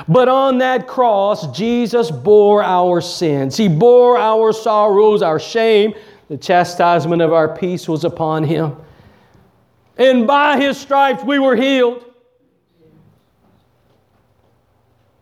But 0.08 0.28
on 0.28 0.60
that 0.60 0.88
cross, 0.88 1.56
Jesus 1.56 2.10
bore 2.10 2.64
our 2.64 2.99
sins. 3.01 3.58
He 3.58 3.68
bore 3.68 4.18
our 4.18 4.51
sorrows, 4.54 5.22
our 5.22 5.39
shame. 5.39 5.93
The 6.30 6.38
chastisement 6.38 7.22
of 7.22 7.34
our 7.34 7.56
peace 7.56 7.88
was 7.88 8.04
upon 8.04 8.44
him. 8.44 8.76
And 9.98 10.26
by 10.26 10.60
his 10.60 10.78
stripes 10.78 11.24
we 11.24 11.40
were 11.40 11.56
healed. 11.56 12.04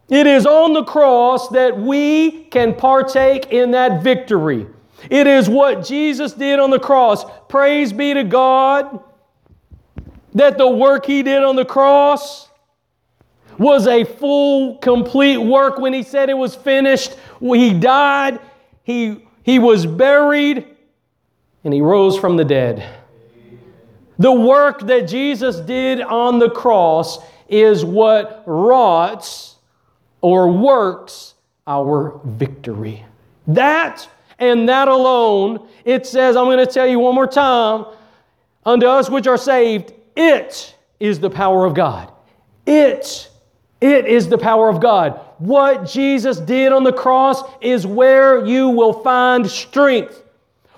It 0.09 0.27
is 0.27 0.45
on 0.45 0.73
the 0.73 0.83
cross 0.83 1.49
that 1.49 1.79
we 1.79 2.43
can 2.45 2.75
partake 2.75 3.51
in 3.51 3.71
that 3.71 4.03
victory. 4.03 4.67
It 5.09 5.25
is 5.25 5.49
what 5.49 5.85
Jesus 5.85 6.33
did 6.33 6.59
on 6.59 6.69
the 6.69 6.79
cross. 6.79 7.23
Praise 7.47 7.93
be 7.93 8.13
to 8.13 8.23
God 8.23 9.03
that 10.33 10.57
the 10.57 10.67
work 10.67 11.05
he 11.05 11.23
did 11.23 11.43
on 11.43 11.55
the 11.55 11.65
cross 11.65 12.49
was 13.57 13.87
a 13.87 14.03
full, 14.03 14.77
complete 14.77 15.37
work 15.37 15.77
when 15.77 15.93
he 15.93 16.03
said 16.03 16.29
it 16.29 16.37
was 16.37 16.55
finished. 16.55 17.15
He 17.39 17.73
died, 17.73 18.39
he, 18.83 19.27
he 19.43 19.59
was 19.59 19.85
buried, 19.85 20.65
and 21.63 21.73
he 21.73 21.81
rose 21.81 22.17
from 22.17 22.37
the 22.37 22.45
dead. 22.45 22.87
The 24.19 24.31
work 24.31 24.87
that 24.87 25.07
Jesus 25.07 25.57
did 25.59 26.01
on 26.01 26.39
the 26.39 26.49
cross 26.49 27.19
is 27.47 27.83
what 27.83 28.43
wrought 28.45 29.55
or 30.21 30.51
works 30.51 31.33
our 31.67 32.19
victory. 32.23 33.03
That 33.47 34.07
and 34.37 34.69
that 34.69 34.87
alone, 34.87 35.67
it 35.85 36.05
says, 36.05 36.35
I'm 36.35 36.45
going 36.45 36.65
to 36.65 36.71
tell 36.71 36.87
you 36.87 36.99
one 36.99 37.15
more 37.15 37.27
time, 37.27 37.85
unto 38.65 38.85
us 38.85 39.09
which 39.09 39.27
are 39.27 39.37
saved, 39.37 39.93
it 40.15 40.75
is 40.99 41.19
the 41.19 41.29
power 41.29 41.65
of 41.65 41.73
God. 41.73 42.11
It 42.65 43.31
it 43.81 44.05
is 44.05 44.29
the 44.29 44.37
power 44.37 44.69
of 44.69 44.79
God. 44.79 45.19
What 45.39 45.85
Jesus 45.87 46.37
did 46.37 46.71
on 46.71 46.83
the 46.83 46.93
cross 46.93 47.41
is 47.61 47.87
where 47.87 48.45
you 48.45 48.69
will 48.69 48.93
find 48.93 49.49
strength. 49.49 50.23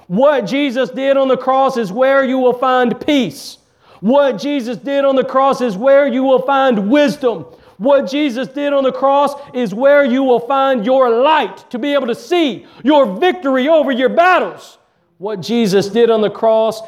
What 0.07 0.41
Jesus 0.41 0.89
did 0.89 1.17
on 1.17 1.27
the 1.27 1.37
cross 1.37 1.77
is 1.77 1.91
where 1.91 2.23
you 2.23 2.37
will 2.37 2.53
find 2.53 2.99
peace. 3.05 3.57
What 3.99 4.37
Jesus 4.37 4.77
did 4.77 5.05
on 5.05 5.15
the 5.15 5.23
cross 5.23 5.61
is 5.61 5.77
where 5.77 6.07
you 6.07 6.23
will 6.23 6.41
find 6.41 6.89
wisdom. 6.89 7.45
What 7.77 8.09
Jesus 8.09 8.47
did 8.47 8.73
on 8.73 8.83
the 8.83 8.91
cross 8.91 9.33
is 9.53 9.73
where 9.73 10.03
you 10.03 10.23
will 10.23 10.41
find 10.41 10.85
your 10.85 11.09
light 11.09 11.69
to 11.71 11.79
be 11.79 11.93
able 11.93 12.07
to 12.07 12.15
see 12.15 12.65
your 12.83 13.17
victory 13.17 13.67
over 13.67 13.91
your 13.91 14.09
battles. 14.09 14.77
What 15.17 15.41
Jesus 15.41 15.87
did 15.87 16.09
on 16.09 16.21
the 16.21 16.29
cross 16.29 16.81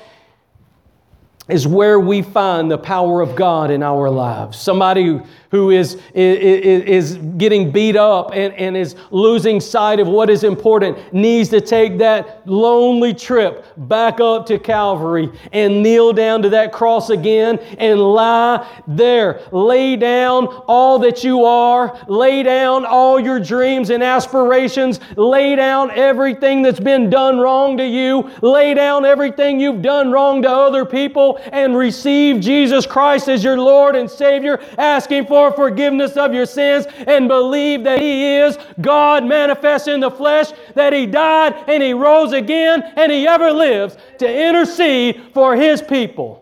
is 1.48 1.68
where 1.68 2.00
we 2.00 2.22
find 2.22 2.72
the 2.72 2.78
power 2.78 3.22
of 3.22 3.36
God 3.36 3.70
in 3.70 3.84
our 3.84 4.10
lives. 4.10 4.60
Somebody 4.60 5.22
who 5.52 5.70
is, 5.70 5.96
is, 6.14 6.84
is 6.84 7.18
getting 7.38 7.72
beat 7.72 7.96
up 7.96 8.32
and, 8.34 8.54
and 8.56 8.76
is 8.76 8.96
losing 9.12 9.62
sight 9.62 10.02
of 10.02 10.08
what 10.08 10.30
is 10.30 10.44
important 10.44 11.14
needs 11.14 11.48
to 11.50 11.62
take 11.62 11.98
that 12.00 12.46
lonely 12.46 13.14
trip 13.14 13.66
back 13.78 14.20
up 14.20 14.46
to 14.48 14.60
Calvary 14.60 15.32
and 15.54 15.82
kneel 15.82 16.12
down 16.12 16.42
to 16.42 16.50
that 16.50 16.74
cross 16.74 17.10
again 17.10 17.58
and 17.78 18.00
lie 18.02 18.68
there. 18.88 19.40
Lay 19.52 19.96
down 19.96 20.48
all 20.68 21.00
that 21.00 21.24
you 21.24 21.46
are, 21.46 21.98
lay 22.08 22.44
down 22.44 22.84
all 22.86 23.18
your 23.18 23.40
dreams 23.40 23.92
and 23.92 24.04
aspirations, 24.04 25.00
lay 25.16 25.56
down 25.56 25.90
everything 25.92 26.64
that's 26.64 26.80
been 26.80 27.10
done 27.10 27.38
wrong 27.38 27.78
to 27.78 27.86
you, 27.86 28.30
lay 28.42 28.74
down 28.74 29.06
everything 29.06 29.60
you've 29.60 29.82
done 29.82 30.12
wrong 30.12 30.42
to 30.42 30.50
other 30.50 30.86
people, 30.86 31.35
and 31.52 31.78
receive 31.78 32.42
Jesus 32.42 32.86
Christ 32.86 33.30
as 33.30 33.44
your 33.44 33.58
Lord 33.58 33.96
and 33.96 34.10
Savior, 34.10 34.60
asking 34.78 35.28
for 35.28 35.36
for 35.36 35.52
forgiveness 35.52 36.16
of 36.16 36.34
your 36.34 36.46
sins 36.46 36.86
and 37.08 37.28
believe 37.28 37.84
that 37.84 38.00
He 38.00 38.38
is 38.38 38.58
God 38.80 39.26
manifest 39.26 39.88
in 39.88 40.00
the 40.00 40.10
flesh, 40.10 40.52
that 40.76 40.94
He 40.94 41.06
died 41.06 41.54
and 41.68 41.84
He 41.84 41.94
rose 41.94 42.32
again 42.32 42.82
and 42.96 43.12
He 43.12 43.28
ever 43.28 43.52
lives 43.52 43.98
to 44.20 44.48
intercede 44.48 45.22
for 45.34 45.56
His 45.56 45.82
people. 45.82 46.42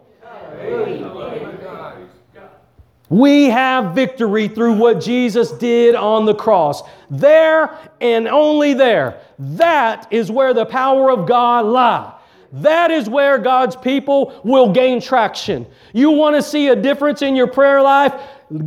We 3.09 3.45
have 3.45 3.93
victory 3.93 4.47
through 4.47 4.73
what 4.73 4.99
Jesus 4.99 5.51
did 5.51 5.93
on 5.93 6.25
the 6.25 6.33
cross. 6.33 6.81
There 7.11 7.77
and 8.01 8.27
only 8.27 8.73
there. 8.73 9.21
That 9.37 10.07
is 10.11 10.31
where 10.31 10.53
the 10.53 10.65
power 10.65 11.11
of 11.11 11.27
God 11.27 11.65
lies. 11.65 12.13
That 12.53 12.91
is 12.91 13.09
where 13.09 13.39
God's 13.39 13.75
people 13.75 14.39
will 14.43 14.71
gain 14.71 15.01
traction. 15.01 15.65
You 15.91 16.11
want 16.11 16.35
to 16.35 16.43
see 16.43 16.67
a 16.67 16.75
difference 16.75 17.23
in 17.23 17.35
your 17.35 17.47
prayer 17.47 17.81
life? 17.81 18.13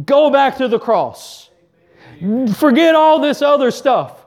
Go 0.05 0.29
back 0.29 0.57
to 0.57 0.67
the 0.67 0.79
cross. 0.79 1.51
Forget 2.57 2.97
all 2.97 3.21
this 3.21 3.43
other 3.43 3.71
stuff. 3.71 4.27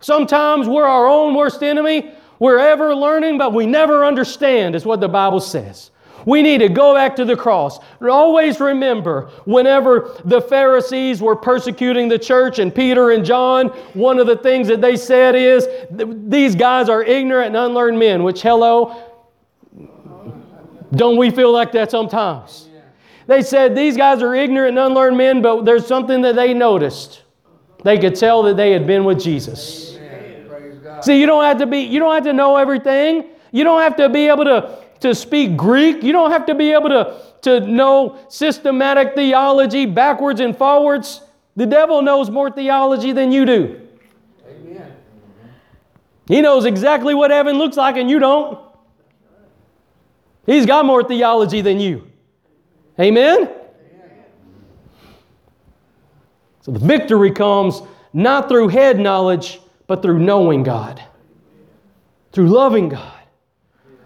Sometimes 0.00 0.66
we're 0.66 0.84
our 0.84 1.06
own 1.06 1.34
worst 1.34 1.62
enemy. 1.62 2.12
We're 2.38 2.58
ever 2.58 2.94
learning, 2.94 3.36
but 3.36 3.52
we 3.52 3.66
never 3.66 4.04
understand, 4.06 4.74
is 4.74 4.86
what 4.86 5.00
the 5.00 5.08
Bible 5.08 5.40
says. 5.40 5.90
We 6.26 6.42
need 6.42 6.58
to 6.58 6.68
go 6.68 6.94
back 6.94 7.16
to 7.16 7.24
the 7.24 7.36
cross. 7.36 7.78
Always 8.00 8.60
remember, 8.60 9.30
whenever 9.44 10.16
the 10.24 10.40
Pharisees 10.40 11.20
were 11.20 11.36
persecuting 11.36 12.08
the 12.08 12.18
church 12.18 12.58
and 12.58 12.74
Peter 12.74 13.10
and 13.10 13.24
John, 13.24 13.68
one 13.94 14.18
of 14.18 14.26
the 14.26 14.36
things 14.36 14.68
that 14.68 14.80
they 14.80 14.96
said 14.96 15.34
is, 15.34 15.68
These 15.90 16.56
guys 16.56 16.88
are 16.88 17.02
ignorant 17.02 17.48
and 17.48 17.56
unlearned 17.56 17.98
men, 17.98 18.22
which, 18.22 18.42
hello, 18.42 19.12
don't 20.92 21.16
we 21.16 21.30
feel 21.30 21.52
like 21.52 21.72
that 21.72 21.90
sometimes? 21.90 22.68
They 23.26 23.42
said 23.42 23.74
these 23.74 23.96
guys 23.96 24.22
are 24.22 24.34
ignorant 24.34 24.76
and 24.76 24.86
unlearned 24.86 25.16
men, 25.16 25.42
but 25.42 25.64
there's 25.64 25.86
something 25.86 26.22
that 26.22 26.36
they 26.36 26.52
noticed. 26.52 27.22
They 27.82 27.98
could 27.98 28.14
tell 28.14 28.42
that 28.44 28.56
they 28.56 28.70
had 28.72 28.86
been 28.86 29.04
with 29.04 29.20
Jesus. 29.20 29.98
See, 31.02 31.20
you 31.20 31.26
don't 31.26 31.44
have 31.44 31.58
to 31.58 31.66
be, 31.66 31.80
you 31.80 31.98
don't 31.98 32.14
have 32.14 32.24
to 32.24 32.32
know 32.32 32.56
everything. 32.56 33.28
You 33.52 33.64
don't 33.64 33.80
have 33.80 33.96
to 33.96 34.08
be 34.08 34.26
able 34.28 34.44
to, 34.44 34.83
to 35.04 35.14
speak 35.14 35.54
Greek. 35.54 36.02
You 36.02 36.12
don't 36.12 36.30
have 36.30 36.46
to 36.46 36.54
be 36.54 36.72
able 36.72 36.88
to, 36.88 37.20
to 37.42 37.60
know 37.60 38.18
systematic 38.28 39.14
theology 39.14 39.84
backwards 39.84 40.40
and 40.40 40.56
forwards. 40.56 41.20
The 41.56 41.66
devil 41.66 42.00
knows 42.00 42.30
more 42.30 42.50
theology 42.50 43.12
than 43.12 43.30
you 43.30 43.44
do. 43.44 43.80
Amen. 44.48 44.96
He 46.26 46.40
knows 46.40 46.64
exactly 46.64 47.14
what 47.14 47.30
heaven 47.30 47.58
looks 47.58 47.76
like, 47.76 47.98
and 47.98 48.08
you 48.08 48.18
don't. 48.18 48.58
He's 50.46 50.64
got 50.64 50.86
more 50.86 51.04
theology 51.04 51.60
than 51.60 51.80
you. 51.80 52.10
Amen? 52.98 53.50
So 56.62 56.72
the 56.72 56.78
victory 56.78 57.30
comes 57.30 57.82
not 58.14 58.48
through 58.48 58.68
head 58.68 58.98
knowledge, 58.98 59.60
but 59.86 60.00
through 60.00 60.18
knowing 60.18 60.62
God, 60.62 61.02
through 62.32 62.48
loving 62.48 62.88
God, 62.88 63.13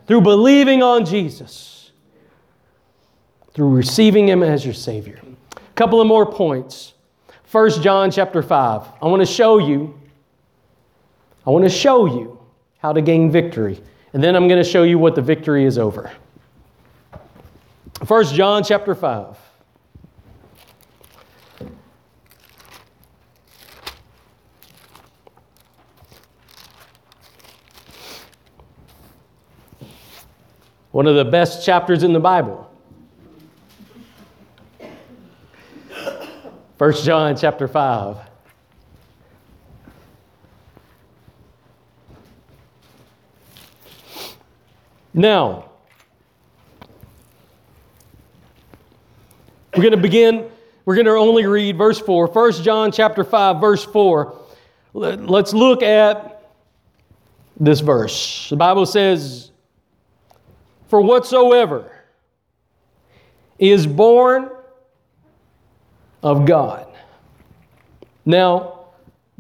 through 0.09 0.23
believing 0.23 0.83
on 0.83 1.05
Jesus, 1.05 1.93
through 3.53 3.69
receiving 3.69 4.27
Him 4.27 4.43
as 4.43 4.65
your 4.65 4.75
Savior. 4.75 5.21
A 5.55 5.61
couple 5.75 6.01
of 6.01 6.07
more 6.07 6.27
points. 6.27 6.95
1 7.53 7.83
John 7.83 8.11
chapter 8.11 8.43
5. 8.43 8.89
I 9.01 9.07
want 9.07 9.21
to 9.21 9.27
show 9.27 9.59
you, 9.59 9.99
I 11.47 11.51
want 11.51 11.65
to 11.65 11.71
show 11.71 12.07
you 12.07 12.41
how 12.79 12.93
to 12.93 13.03
gain 13.03 13.31
victory. 13.31 13.81
And 14.15 14.25
then 14.25 14.35
I'm 14.35 14.49
going 14.49 14.63
to 14.63 14.69
show 14.69 14.83
you 14.83 14.99
what 14.99 15.15
the 15.15 15.23
victory 15.23 15.65
is 15.65 15.77
over. 15.77 16.11
1 18.07 18.25
John 18.27 18.65
chapter 18.65 18.95
5. 18.95 19.37
One 30.99 31.07
of 31.07 31.15
the 31.15 31.25
best 31.25 31.65
chapters 31.65 32.03
in 32.03 32.13
the 32.13 32.19
Bible. 32.19 32.69
1 36.77 36.93
John 37.05 37.37
chapter 37.37 37.69
5. 37.69 38.17
Now, 45.15 45.71
We're 49.77 49.83
going 49.83 49.93
to 49.93 49.99
begin, 49.99 50.51
we're 50.85 50.97
going 50.97 51.07
to 51.07 51.13
only 51.13 51.47
read 51.47 51.79
verse 51.79 52.01
4. 52.01 52.27
1 52.27 52.53
John 52.65 52.91
chapter 52.91 53.23
5, 53.23 53.61
verse 53.61 53.85
4. 53.85 54.37
Let's 54.95 55.55
look 55.55 55.85
at 55.85 56.51
this 57.61 57.79
verse. 57.79 58.49
The 58.51 58.57
Bible 58.57 58.85
says, 58.85 59.53
For 60.89 61.01
whatsoever 61.01 61.93
is 63.59 63.87
born 63.87 64.51
of 66.23 66.47
God. 66.47 66.87
Now, 68.25 68.87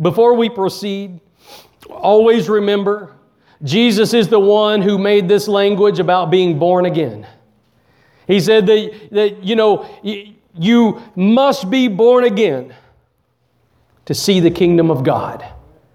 before 0.00 0.34
we 0.34 0.48
proceed, 0.48 1.20
always 1.88 2.48
remember 2.48 3.14
Jesus 3.62 4.14
is 4.14 4.28
the 4.28 4.38
one 4.38 4.82
who 4.82 4.98
made 4.98 5.28
this 5.28 5.48
language 5.48 5.98
about 5.98 6.30
being 6.30 6.58
born 6.58 6.86
again. 6.86 7.26
He 8.26 8.40
said 8.40 8.66
that, 8.66 9.08
that 9.10 9.42
you 9.42 9.56
know, 9.56 9.88
you 10.54 11.02
must 11.16 11.70
be 11.70 11.88
born 11.88 12.24
again 12.24 12.74
to 14.04 14.14
see 14.14 14.40
the 14.40 14.50
kingdom 14.50 14.90
of 14.90 15.02
God. 15.02 15.44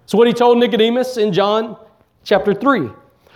So 0.06 0.18
what 0.18 0.26
he 0.26 0.32
told 0.32 0.58
Nicodemus 0.58 1.16
in 1.16 1.32
John 1.32 1.76
chapter 2.22 2.52
3. 2.52 2.90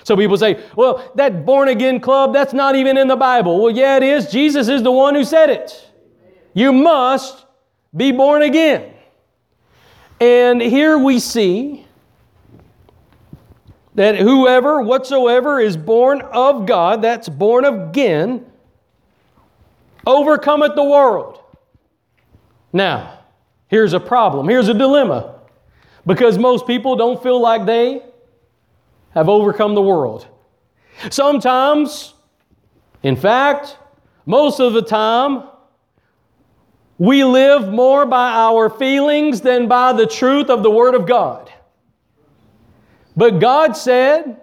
So 0.08 0.16
people 0.16 0.38
say, 0.38 0.64
well, 0.74 1.12
that 1.16 1.44
born 1.44 1.68
again 1.68 2.00
club, 2.00 2.32
that's 2.32 2.54
not 2.54 2.74
even 2.74 2.96
in 2.96 3.08
the 3.08 3.16
Bible. 3.16 3.62
Well, 3.62 3.70
yeah, 3.70 3.98
it 3.98 4.02
is. 4.02 4.32
Jesus 4.32 4.66
is 4.66 4.82
the 4.82 4.90
one 4.90 5.14
who 5.14 5.22
said 5.22 5.50
it. 5.50 5.86
You 6.54 6.72
must 6.72 7.44
be 7.94 8.10
born 8.10 8.40
again. 8.40 8.94
And 10.18 10.62
here 10.62 10.96
we 10.96 11.20
see 11.20 11.86
that 13.96 14.16
whoever, 14.16 14.80
whatsoever 14.80 15.60
is 15.60 15.76
born 15.76 16.22
of 16.22 16.64
God, 16.64 17.02
that's 17.02 17.28
born 17.28 17.66
again, 17.66 18.46
overcometh 20.06 20.74
the 20.74 20.84
world. 20.84 21.38
Now, 22.72 23.18
here's 23.66 23.92
a 23.92 24.00
problem. 24.00 24.48
Here's 24.48 24.68
a 24.68 24.74
dilemma. 24.74 25.34
Because 26.06 26.38
most 26.38 26.66
people 26.66 26.96
don't 26.96 27.22
feel 27.22 27.38
like 27.38 27.66
they 27.66 28.07
have 29.10 29.28
overcome 29.28 29.74
the 29.74 29.82
world. 29.82 30.26
Sometimes, 31.10 32.14
in 33.02 33.16
fact, 33.16 33.76
most 34.26 34.60
of 34.60 34.72
the 34.72 34.82
time, 34.82 35.44
we 36.98 37.22
live 37.22 37.72
more 37.72 38.04
by 38.06 38.32
our 38.32 38.68
feelings 38.68 39.40
than 39.40 39.68
by 39.68 39.92
the 39.92 40.06
truth 40.06 40.50
of 40.50 40.62
the 40.62 40.70
Word 40.70 40.94
of 40.94 41.06
God. 41.06 41.52
But 43.16 43.38
God 43.38 43.76
said 43.76 44.40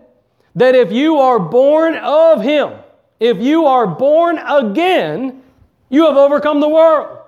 that 0.56 0.74
if 0.74 0.92
you 0.92 1.18
are 1.18 1.40
born 1.40 1.96
of 1.96 2.42
Him, 2.42 2.74
if 3.20 3.38
you 3.38 3.66
are 3.66 3.88
born 3.88 4.38
again, 4.38 5.44
you 5.90 6.06
have 6.06 6.18
overcome 6.18 6.62
the 6.62 6.70
world. 6.70 7.20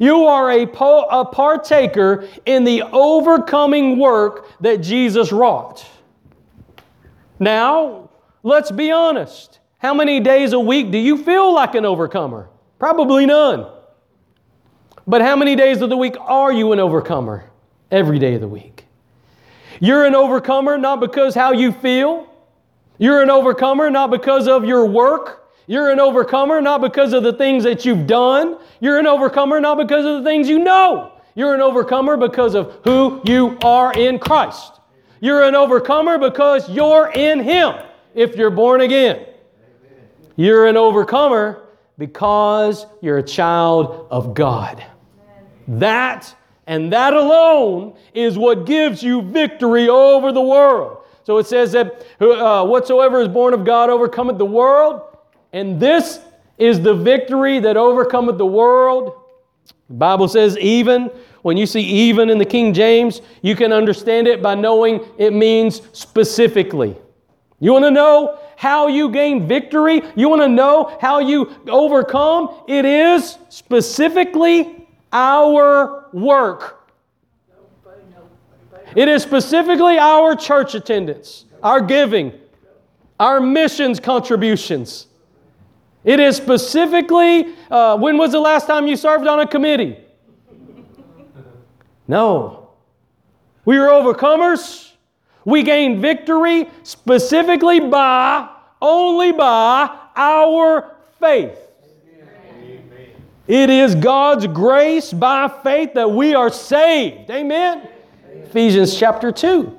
You 0.00 0.24
are 0.26 0.50
a, 0.50 0.66
po- 0.66 1.06
a 1.10 1.24
partaker 1.24 2.28
in 2.44 2.64
the 2.64 2.82
overcoming 2.82 3.98
work 3.98 4.46
that 4.60 4.78
Jesus 4.78 5.30
wrought. 5.30 5.86
Now, 7.38 8.10
let's 8.42 8.70
be 8.70 8.90
honest. 8.90 9.60
How 9.78 9.94
many 9.94 10.20
days 10.20 10.52
a 10.52 10.60
week 10.60 10.90
do 10.90 10.98
you 10.98 11.22
feel 11.22 11.52
like 11.54 11.74
an 11.74 11.84
overcomer? 11.84 12.48
Probably 12.78 13.26
none. 13.26 13.66
But 15.06 15.22
how 15.22 15.36
many 15.36 15.54
days 15.54 15.82
of 15.82 15.90
the 15.90 15.96
week 15.96 16.16
are 16.18 16.52
you 16.52 16.72
an 16.72 16.80
overcomer? 16.80 17.50
Every 17.90 18.18
day 18.18 18.34
of 18.34 18.40
the 18.40 18.48
week. 18.48 18.86
You're 19.80 20.06
an 20.06 20.14
overcomer 20.14 20.78
not 20.78 21.00
because 21.00 21.34
how 21.34 21.52
you 21.52 21.70
feel. 21.70 22.26
You're 22.98 23.22
an 23.22 23.30
overcomer 23.30 23.90
not 23.90 24.10
because 24.10 24.48
of 24.48 24.64
your 24.64 24.86
work. 24.86 25.52
You're 25.66 25.90
an 25.90 26.00
overcomer 26.00 26.60
not 26.60 26.80
because 26.80 27.12
of 27.12 27.22
the 27.22 27.32
things 27.32 27.64
that 27.64 27.84
you've 27.84 28.06
done. 28.06 28.58
You're 28.80 28.98
an 28.98 29.06
overcomer 29.06 29.60
not 29.60 29.76
because 29.76 30.04
of 30.04 30.22
the 30.22 30.28
things 30.28 30.48
you 30.48 30.58
know. 30.58 31.12
You're 31.34 31.54
an 31.54 31.60
overcomer 31.60 32.16
because 32.16 32.54
of 32.54 32.78
who 32.84 33.20
you 33.24 33.58
are 33.62 33.92
in 33.92 34.18
Christ. 34.18 34.80
You're 35.20 35.42
an 35.42 35.54
overcomer 35.54 36.18
because 36.18 36.68
you're 36.68 37.10
in 37.14 37.40
Him 37.40 37.74
if 38.14 38.36
you're 38.36 38.50
born 38.50 38.80
again. 38.80 39.26
You're 40.36 40.66
an 40.66 40.76
overcomer 40.76 41.62
because 41.98 42.86
you're 43.00 43.18
a 43.18 43.22
child 43.22 44.06
of 44.10 44.34
God. 44.34 44.84
That 45.68 46.34
and 46.66 46.92
that 46.92 47.14
alone 47.14 47.96
is 48.12 48.36
what 48.36 48.66
gives 48.66 49.02
you 49.02 49.22
victory 49.22 49.88
over 49.88 50.32
the 50.32 50.42
world. 50.42 50.98
So 51.22 51.38
it 51.38 51.46
says 51.46 51.72
that 51.72 52.04
uh, 52.20 52.66
whatsoever 52.66 53.20
is 53.20 53.28
born 53.28 53.54
of 53.54 53.64
God 53.64 53.88
overcometh 53.88 54.38
the 54.38 54.46
world. 54.46 55.02
And 55.52 55.80
this 55.80 56.20
is 56.58 56.80
the 56.80 56.94
victory 56.94 57.60
that 57.60 57.76
overcometh 57.76 58.38
the 58.38 58.46
world. 58.46 59.12
The 59.88 59.94
Bible 59.94 60.28
says, 60.28 60.58
even. 60.58 61.10
When 61.46 61.56
you 61.56 61.66
see 61.66 61.82
even 61.82 62.28
in 62.28 62.38
the 62.38 62.44
King 62.44 62.74
James, 62.74 63.22
you 63.40 63.54
can 63.54 63.72
understand 63.72 64.26
it 64.26 64.42
by 64.42 64.56
knowing 64.56 65.06
it 65.16 65.32
means 65.32 65.80
specifically. 65.92 66.96
You 67.60 67.72
want 67.72 67.84
to 67.84 67.92
know 67.92 68.40
how 68.56 68.88
you 68.88 69.10
gain 69.10 69.46
victory? 69.46 70.02
You 70.16 70.28
want 70.28 70.42
to 70.42 70.48
know 70.48 70.98
how 71.00 71.20
you 71.20 71.54
overcome? 71.68 72.64
It 72.66 72.84
is 72.84 73.38
specifically 73.48 74.88
our 75.12 76.08
work. 76.12 76.90
It 78.96 79.06
is 79.06 79.22
specifically 79.22 79.98
our 79.98 80.34
church 80.34 80.74
attendance, 80.74 81.44
our 81.62 81.80
giving, 81.80 82.32
our 83.20 83.40
missions 83.40 84.00
contributions. 84.00 85.06
It 86.02 86.18
is 86.18 86.36
specifically, 86.36 87.54
uh, 87.70 87.96
when 87.98 88.18
was 88.18 88.32
the 88.32 88.40
last 88.40 88.66
time 88.66 88.88
you 88.88 88.96
served 88.96 89.28
on 89.28 89.38
a 89.38 89.46
committee? 89.46 89.98
No. 92.08 92.70
We 93.64 93.78
are 93.78 93.88
overcomers. 93.88 94.92
We 95.44 95.62
gain 95.62 96.00
victory 96.00 96.68
specifically 96.82 97.80
by, 97.80 98.48
only 98.80 99.32
by 99.32 99.96
our 100.16 100.96
faith. 101.20 101.58
It 103.46 103.70
is 103.70 103.94
God's 103.94 104.46
grace 104.48 105.12
by 105.12 105.48
faith 105.62 105.94
that 105.94 106.10
we 106.10 106.34
are 106.34 106.50
saved. 106.50 107.30
Amen? 107.30 107.78
Amen. 107.78 108.42
Ephesians 108.42 108.98
chapter 108.98 109.30
2. 109.30 109.76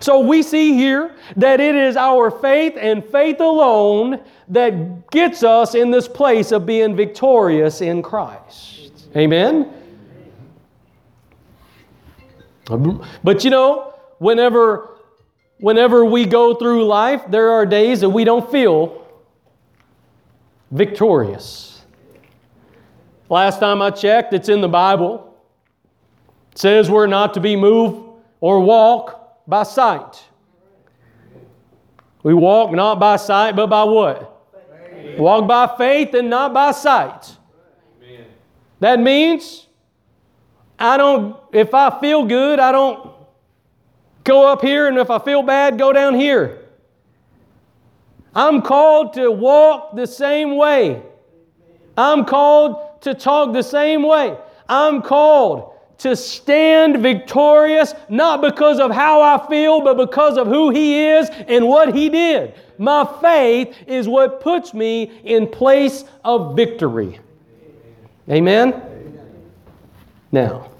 So 0.00 0.20
we 0.20 0.42
see 0.42 0.74
here 0.74 1.14
that 1.36 1.60
it 1.60 1.74
is 1.74 1.96
our 1.96 2.30
faith 2.30 2.74
and 2.78 3.04
faith 3.04 3.40
alone 3.40 4.20
that 4.48 5.10
gets 5.10 5.42
us 5.42 5.74
in 5.74 5.90
this 5.90 6.06
place 6.06 6.52
of 6.52 6.66
being 6.66 6.94
victorious 6.94 7.80
in 7.80 8.00
Christ. 8.00 9.08
Amen? 9.16 9.72
But 12.66 13.44
you 13.44 13.50
know, 13.50 13.94
whenever 14.18 14.90
whenever 15.58 16.04
we 16.04 16.24
go 16.24 16.54
through 16.54 16.84
life, 16.84 17.22
there 17.28 17.50
are 17.50 17.66
days 17.66 18.00
that 18.00 18.10
we 18.10 18.24
don't 18.24 18.50
feel 18.50 19.06
victorious. 20.70 21.84
Last 23.28 23.60
time 23.60 23.80
I 23.80 23.90
checked, 23.90 24.34
it's 24.34 24.48
in 24.48 24.60
the 24.60 24.68
Bible. 24.68 25.36
It 26.52 26.58
says 26.58 26.90
we're 26.90 27.06
not 27.06 27.34
to 27.34 27.40
be 27.40 27.56
moved 27.56 28.20
or 28.40 28.60
walk 28.60 29.42
by 29.46 29.62
sight. 29.62 30.22
We 32.22 32.34
walk 32.34 32.72
not 32.72 32.98
by 32.98 33.16
sight, 33.16 33.56
but 33.56 33.66
by 33.66 33.84
what? 33.84 34.46
Faith. 34.90 35.18
Walk 35.18 35.46
by 35.46 35.74
faith 35.76 36.14
and 36.14 36.30
not 36.30 36.54
by 36.54 36.72
sight. 36.72 37.36
Amen. 38.02 38.26
That 38.80 39.00
means 39.00 39.63
I 40.84 40.98
don't, 40.98 41.34
if 41.50 41.72
I 41.72 41.98
feel 41.98 42.26
good, 42.26 42.60
I 42.60 42.70
don't 42.70 43.10
go 44.22 44.46
up 44.52 44.60
here, 44.60 44.86
and 44.86 44.98
if 44.98 45.08
I 45.08 45.18
feel 45.18 45.42
bad, 45.42 45.78
go 45.78 45.94
down 45.94 46.14
here. 46.14 46.58
I'm 48.34 48.60
called 48.60 49.14
to 49.14 49.30
walk 49.30 49.96
the 49.96 50.06
same 50.06 50.56
way. 50.56 51.00
I'm 51.96 52.26
called 52.26 53.00
to 53.00 53.14
talk 53.14 53.54
the 53.54 53.62
same 53.62 54.02
way. 54.02 54.36
I'm 54.68 55.00
called 55.00 55.72
to 55.98 56.14
stand 56.14 56.98
victorious, 56.98 57.94
not 58.10 58.42
because 58.42 58.78
of 58.78 58.90
how 58.90 59.22
I 59.22 59.48
feel, 59.48 59.80
but 59.80 59.96
because 59.96 60.36
of 60.36 60.48
who 60.48 60.68
He 60.68 61.06
is 61.06 61.30
and 61.48 61.66
what 61.66 61.94
He 61.94 62.10
did. 62.10 62.52
My 62.76 63.08
faith 63.22 63.74
is 63.86 64.06
what 64.06 64.42
puts 64.42 64.74
me 64.74 65.04
in 65.24 65.46
place 65.46 66.04
of 66.26 66.54
victory. 66.54 67.20
Amen? 68.28 68.82
Now, 70.30 70.73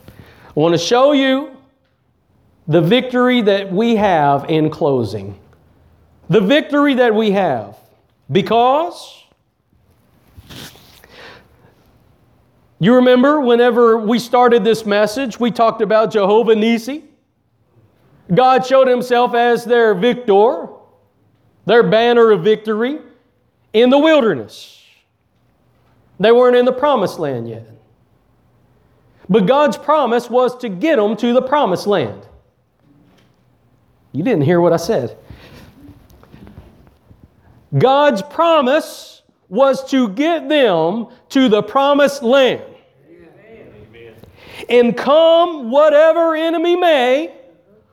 I 0.57 0.61
want 0.61 0.75
to 0.75 0.79
show 0.79 1.13
you 1.13 1.57
the 2.69 2.81
victory 2.81 3.41
that 3.43 3.73
we 3.73 3.97
have 3.97 4.49
in 4.49 4.71
closing. 4.71 5.39
The 6.31 6.41
victory 6.41 6.95
that 6.95 7.15
we 7.15 7.33
have. 7.33 7.77
Because 8.31 9.25
you 12.79 12.95
remember 12.95 13.41
whenever 13.41 13.99
we 13.99 14.19
started 14.19 14.63
this 14.63 14.87
message, 14.87 15.41
we 15.41 15.51
talked 15.51 15.83
about 15.83 16.13
Jehovah 16.13 16.55
Nissi. 16.55 17.03
God 18.33 18.65
showed 18.65 18.87
himself 18.87 19.35
as 19.35 19.65
their 19.65 19.95
victor, 19.95 20.69
their 21.67 21.83
banner 21.83 22.31
of 22.31 22.45
victory 22.45 23.01
in 23.73 23.91
the 23.91 23.99
wilderness. 23.99 24.83
They 26.21 26.31
weren't 26.31 26.57
in 26.57 26.65
the 26.65 26.73
promised 26.73 27.19
land 27.19 27.49
yet. 27.49 27.74
But 29.29 29.47
God's 29.47 29.77
promise 29.77 30.29
was 30.29 30.57
to 30.59 30.69
get 30.69 30.97
them 30.97 31.17
to 31.17 31.33
the 31.33 31.43
promised 31.43 31.87
land. 31.87 32.27
You 34.13 34.23
didn't 34.23 34.43
hear 34.43 34.61
what 34.61 34.73
I 34.73 34.77
said. 34.77 35.17
God's 37.77 38.23
promise 38.23 39.23
was 39.49 39.89
to 39.91 40.09
get 40.09 40.49
them 40.49 41.09
to 41.31 41.49
the 41.49 41.63
promised 41.63 42.23
land. 42.23 42.63
Amen. 43.09 44.15
And 44.69 44.97
come 44.97 45.71
whatever 45.71 46.37
enemy 46.37 46.77
may, 46.77 47.35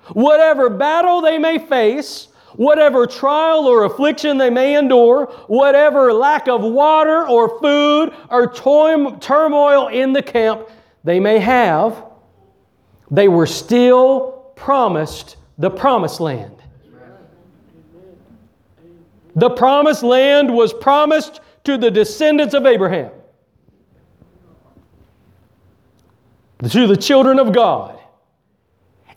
whatever 0.09 0.69
battle 0.69 1.21
they 1.21 1.37
may 1.37 1.57
face, 1.57 2.27
whatever 2.55 3.07
trial 3.07 3.65
or 3.65 3.85
affliction 3.85 4.37
they 4.37 4.49
may 4.49 4.77
endure, 4.77 5.25
whatever 5.47 6.13
lack 6.13 6.47
of 6.47 6.61
water 6.61 7.27
or 7.27 7.59
food 7.59 8.13
or 8.29 8.53
turmoil 8.53 9.87
in 9.87 10.13
the 10.13 10.21
camp 10.21 10.67
they 11.03 11.19
may 11.19 11.39
have, 11.39 12.05
they 13.09 13.27
were 13.27 13.45
still 13.45 14.51
promised 14.55 15.37
the 15.57 15.69
promised 15.69 16.19
land. 16.19 16.55
The 19.35 19.49
promised 19.49 20.03
land 20.03 20.53
was 20.53 20.73
promised 20.73 21.39
to 21.63 21.77
the 21.77 21.89
descendants 21.89 22.53
of 22.53 22.65
Abraham, 22.65 23.11
to 26.67 26.87
the 26.87 26.97
children 26.97 27.39
of 27.39 27.53
God. 27.53 28.00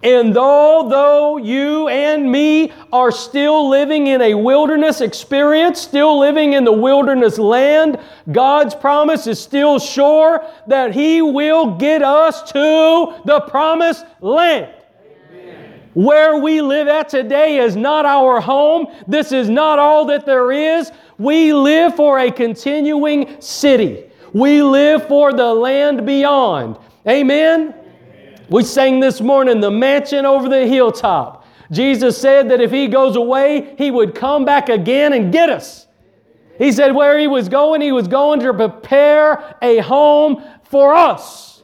And 0.05 0.37
although 0.37 1.39
you 1.39 1.89
and 1.89 2.31
me 2.31 2.73
are 2.93 3.11
still 3.11 3.71
living 3.71 4.09
in 4.09 4.21
a 4.21 4.35
wilderness 4.35 5.01
experience, 5.01 5.81
still 5.81 6.19
living 6.19 6.53
in 6.53 6.65
the 6.65 6.73
wilderness 6.73 7.39
land, 7.39 7.99
God's 8.31 8.75
promise 8.75 9.27
is 9.27 9.41
still 9.41 9.79
sure 9.79 10.47
that 10.67 10.93
He 10.93 11.23
will 11.23 11.77
get 11.77 12.03
us 12.03 12.43
to 12.53 13.15
the 13.25 13.41
promised 13.49 14.05
land. 14.21 14.71
Where 15.95 16.37
we 16.37 16.61
live 16.61 16.89
at 16.89 17.09
today 17.09 17.59
is 17.59 17.75
not 17.75 18.05
our 18.05 18.41
home. 18.41 18.89
This 19.07 19.33
is 19.33 19.49
not 19.49 19.79
all 19.79 20.05
that 20.07 20.27
there 20.27 20.53
is. 20.53 20.93
We 21.17 21.55
live 21.55 21.97
for 21.97 22.19
a 22.19 22.31
continuing 22.31 23.41
city. 23.41 24.11
We 24.35 24.63
live 24.63 25.09
for 25.09 25.33
the 25.33 25.55
land 25.55 26.05
beyond. 26.05 26.77
Amen? 27.09 27.75
We 28.49 28.63
sang 28.63 29.01
this 29.01 29.21
morning, 29.21 29.61
the 29.61 29.71
mansion 29.71 30.27
over 30.27 30.49
the 30.49 30.67
hilltop. 30.67 31.47
Jesus 31.71 32.19
said 32.19 32.51
that 32.51 32.61
if 32.61 32.71
He 32.71 32.89
goes 32.89 33.17
away, 33.17 33.75
He 33.79 33.91
would 33.91 34.15
come 34.15 34.45
back 34.45 34.69
again 34.69 35.13
and 35.13 35.33
get 35.33 35.49
us. 35.49 35.87
He 36.59 36.71
said 36.71 36.95
where 36.95 37.19
He 37.19 37.27
was 37.27 37.49
going, 37.49 37.81
He 37.81 37.93
was 37.93 38.07
going 38.07 38.41
to 38.41 38.53
prepare 38.53 39.57
a 39.63 39.79
home 39.79 40.43
for 40.65 40.95
us. 40.95 41.63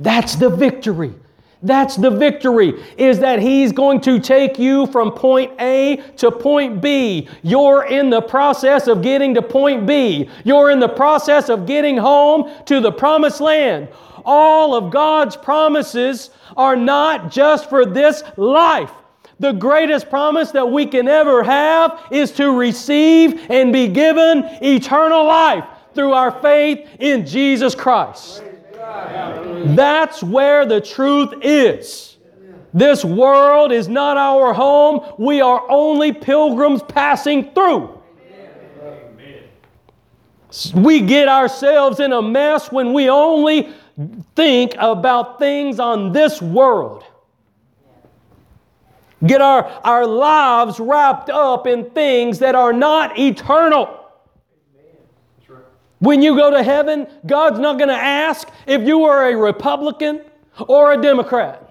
That's 0.00 0.36
the 0.36 0.50
victory. 0.50 1.14
That's 1.60 1.96
the 1.96 2.10
victory, 2.10 2.84
is 2.96 3.18
that 3.18 3.40
He's 3.40 3.72
going 3.72 4.00
to 4.02 4.20
take 4.20 4.58
you 4.58 4.86
from 4.86 5.10
point 5.10 5.52
A 5.60 5.96
to 6.16 6.30
point 6.30 6.80
B. 6.80 7.28
You're 7.42 7.86
in 7.86 8.10
the 8.10 8.22
process 8.22 8.86
of 8.86 9.02
getting 9.02 9.34
to 9.34 9.42
point 9.42 9.86
B. 9.86 10.28
You're 10.44 10.70
in 10.70 10.78
the 10.78 10.88
process 10.88 11.48
of 11.48 11.66
getting 11.66 11.96
home 11.96 12.52
to 12.66 12.80
the 12.80 12.92
promised 12.92 13.40
land. 13.40 13.88
All 14.30 14.74
of 14.74 14.90
God's 14.90 15.38
promises 15.38 16.28
are 16.54 16.76
not 16.76 17.30
just 17.30 17.70
for 17.70 17.86
this 17.86 18.22
life. 18.36 18.92
The 19.40 19.52
greatest 19.52 20.10
promise 20.10 20.50
that 20.50 20.70
we 20.70 20.84
can 20.84 21.08
ever 21.08 21.42
have 21.42 21.98
is 22.10 22.32
to 22.32 22.54
receive 22.54 23.50
and 23.50 23.72
be 23.72 23.88
given 23.88 24.44
eternal 24.60 25.24
life 25.24 25.64
through 25.94 26.12
our 26.12 26.30
faith 26.42 26.86
in 27.00 27.24
Jesus 27.24 27.74
Christ. 27.74 28.42
That's 29.74 30.22
where 30.22 30.66
the 30.66 30.82
truth 30.82 31.32
is. 31.40 32.18
This 32.74 33.02
world 33.06 33.72
is 33.72 33.88
not 33.88 34.18
our 34.18 34.52
home. 34.52 35.10
We 35.16 35.40
are 35.40 35.64
only 35.70 36.12
pilgrims 36.12 36.82
passing 36.82 37.54
through. 37.54 37.98
We 40.74 41.00
get 41.00 41.28
ourselves 41.28 42.00
in 42.00 42.12
a 42.12 42.20
mess 42.20 42.70
when 42.70 42.92
we 42.92 43.08
only 43.08 43.72
think 44.34 44.74
about 44.78 45.38
things 45.38 45.80
on 45.80 46.12
this 46.12 46.40
world. 46.40 47.04
Get 49.26 49.40
our, 49.40 49.64
our 49.82 50.06
lives 50.06 50.78
wrapped 50.78 51.28
up 51.28 51.66
in 51.66 51.90
things 51.90 52.38
that 52.38 52.54
are 52.54 52.72
not 52.72 53.18
eternal. 53.18 53.94
When 55.98 56.22
you 56.22 56.36
go 56.36 56.52
to 56.52 56.62
heaven, 56.62 57.08
God's 57.26 57.58
not 57.58 57.78
going 57.78 57.88
to 57.88 57.94
ask 57.94 58.48
if 58.66 58.82
you 58.86 58.98
were 58.98 59.30
a 59.30 59.36
Republican 59.36 60.20
or 60.68 60.92
a 60.92 61.02
Democrat. 61.02 61.64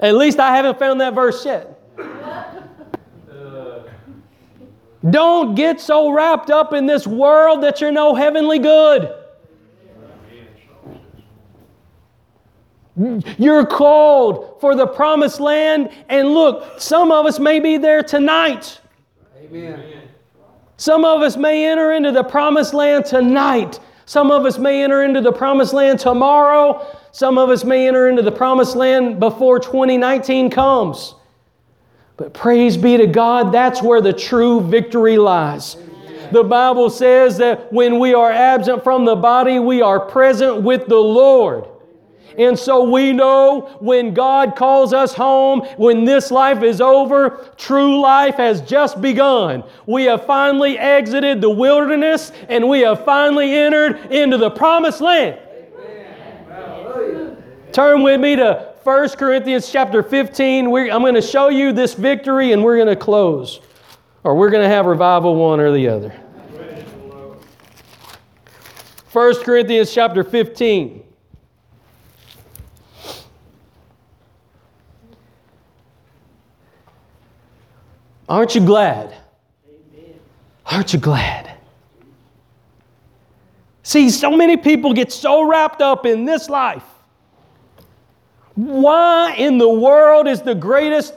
At 0.00 0.14
least 0.14 0.38
I 0.38 0.54
haven't 0.54 0.78
found 0.78 1.00
that 1.00 1.14
verse 1.14 1.44
yet. 1.44 1.78
Don't 5.08 5.54
get 5.54 5.80
so 5.80 6.10
wrapped 6.10 6.50
up 6.50 6.74
in 6.74 6.86
this 6.86 7.06
world 7.06 7.62
that 7.62 7.80
you're 7.80 7.92
no 7.92 8.14
heavenly 8.14 8.58
good. 8.58 9.14
You're 13.38 13.64
called 13.64 14.60
for 14.60 14.74
the 14.74 14.86
promised 14.86 15.40
land, 15.40 15.90
and 16.10 16.34
look, 16.34 16.78
some 16.78 17.10
of 17.10 17.24
us 17.24 17.38
may 17.38 17.58
be 17.58 17.78
there 17.78 18.02
tonight. 18.02 18.78
Amen. 19.42 20.02
Some 20.76 21.04
of 21.04 21.22
us 21.22 21.36
may 21.36 21.66
enter 21.66 21.92
into 21.92 22.12
the 22.12 22.24
promised 22.24 22.74
land 22.74 23.06
tonight. 23.06 23.80
Some 24.04 24.30
of 24.30 24.44
us 24.44 24.58
may 24.58 24.82
enter 24.82 25.02
into 25.02 25.20
the 25.20 25.32
promised 25.32 25.72
land 25.72 25.98
tomorrow. 25.98 26.86
Some 27.12 27.38
of 27.38 27.48
us 27.48 27.64
may 27.64 27.88
enter 27.88 28.08
into 28.08 28.22
the 28.22 28.32
promised 28.32 28.76
land 28.76 29.18
before 29.18 29.58
2019 29.60 30.50
comes. 30.50 31.14
But 32.20 32.34
praise 32.34 32.76
be 32.76 32.98
to 32.98 33.06
God, 33.06 33.50
that's 33.50 33.82
where 33.82 34.02
the 34.02 34.12
true 34.12 34.60
victory 34.60 35.16
lies. 35.16 35.78
The 36.32 36.44
Bible 36.44 36.90
says 36.90 37.38
that 37.38 37.72
when 37.72 37.98
we 37.98 38.12
are 38.12 38.30
absent 38.30 38.84
from 38.84 39.06
the 39.06 39.16
body, 39.16 39.58
we 39.58 39.80
are 39.80 39.98
present 39.98 40.60
with 40.60 40.86
the 40.86 40.98
Lord. 40.98 41.64
And 42.36 42.58
so 42.58 42.84
we 42.90 43.14
know 43.14 43.74
when 43.80 44.12
God 44.12 44.54
calls 44.54 44.92
us 44.92 45.14
home, 45.14 45.60
when 45.78 46.04
this 46.04 46.30
life 46.30 46.62
is 46.62 46.82
over, 46.82 47.54
true 47.56 47.98
life 48.02 48.34
has 48.34 48.60
just 48.60 49.00
begun. 49.00 49.64
We 49.86 50.04
have 50.04 50.26
finally 50.26 50.76
exited 50.78 51.40
the 51.40 51.48
wilderness 51.48 52.32
and 52.50 52.68
we 52.68 52.80
have 52.80 53.02
finally 53.06 53.54
entered 53.54 54.12
into 54.12 54.36
the 54.36 54.50
promised 54.50 55.00
land. 55.00 55.38
Turn 57.72 58.02
with 58.02 58.20
me 58.20 58.36
to 58.36 58.69
1 58.82 59.08
Corinthians 59.10 59.70
chapter 59.70 60.02
15. 60.02 60.70
We're, 60.70 60.90
I'm 60.90 61.02
going 61.02 61.14
to 61.14 61.20
show 61.20 61.48
you 61.48 61.72
this 61.72 61.92
victory 61.92 62.52
and 62.52 62.64
we're 62.64 62.76
going 62.76 62.88
to 62.88 62.96
close. 62.96 63.60
Or 64.24 64.34
we're 64.34 64.50
going 64.50 64.62
to 64.62 64.68
have 64.68 64.86
revival 64.86 65.36
one 65.36 65.60
or 65.60 65.70
the 65.70 65.88
other. 65.88 66.10
1 69.12 69.42
Corinthians 69.42 69.92
chapter 69.92 70.24
15. 70.24 71.02
Aren't 78.28 78.54
you 78.54 78.64
glad? 78.64 79.14
Aren't 80.64 80.92
you 80.92 81.00
glad? 81.00 81.50
See, 83.82 84.08
so 84.08 84.30
many 84.30 84.56
people 84.56 84.94
get 84.94 85.12
so 85.12 85.42
wrapped 85.42 85.82
up 85.82 86.06
in 86.06 86.24
this 86.24 86.48
life. 86.48 86.84
Why 88.60 89.34
in 89.38 89.56
the 89.56 89.68
world 89.68 90.28
is 90.28 90.42
the 90.42 90.54
greatest 90.54 91.14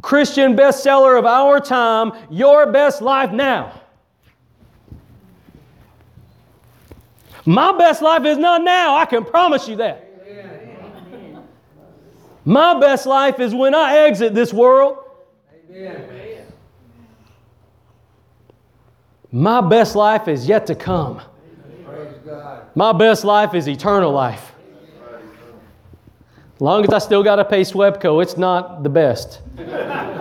Christian 0.00 0.56
bestseller 0.56 1.18
of 1.18 1.26
our 1.26 1.58
time 1.58 2.12
Your 2.30 2.70
Best 2.70 3.02
Life 3.02 3.32
Now? 3.32 3.80
My 7.44 7.76
best 7.76 8.00
life 8.00 8.24
is 8.24 8.38
not 8.38 8.62
now, 8.62 8.94
I 8.94 9.06
can 9.06 9.24
promise 9.24 9.68
you 9.68 9.76
that. 9.76 10.08
My 12.44 12.78
best 12.78 13.06
life 13.06 13.40
is 13.40 13.52
when 13.52 13.74
I 13.74 13.98
exit 13.98 14.32
this 14.32 14.52
world. 14.52 14.98
My 19.32 19.60
best 19.60 19.96
life 19.96 20.28
is 20.28 20.46
yet 20.46 20.66
to 20.68 20.76
come. 20.76 21.20
My 22.76 22.92
best 22.92 23.24
life 23.24 23.52
is 23.54 23.68
eternal 23.68 24.12
life. 24.12 24.53
Long 26.60 26.84
as 26.84 26.90
I 26.90 26.98
still 26.98 27.22
got 27.22 27.36
to 27.36 27.44
pay 27.44 27.62
SWEPCO, 27.62 28.22
it's 28.22 28.36
not 28.36 28.82
the 28.82 28.88
best. 28.88 29.40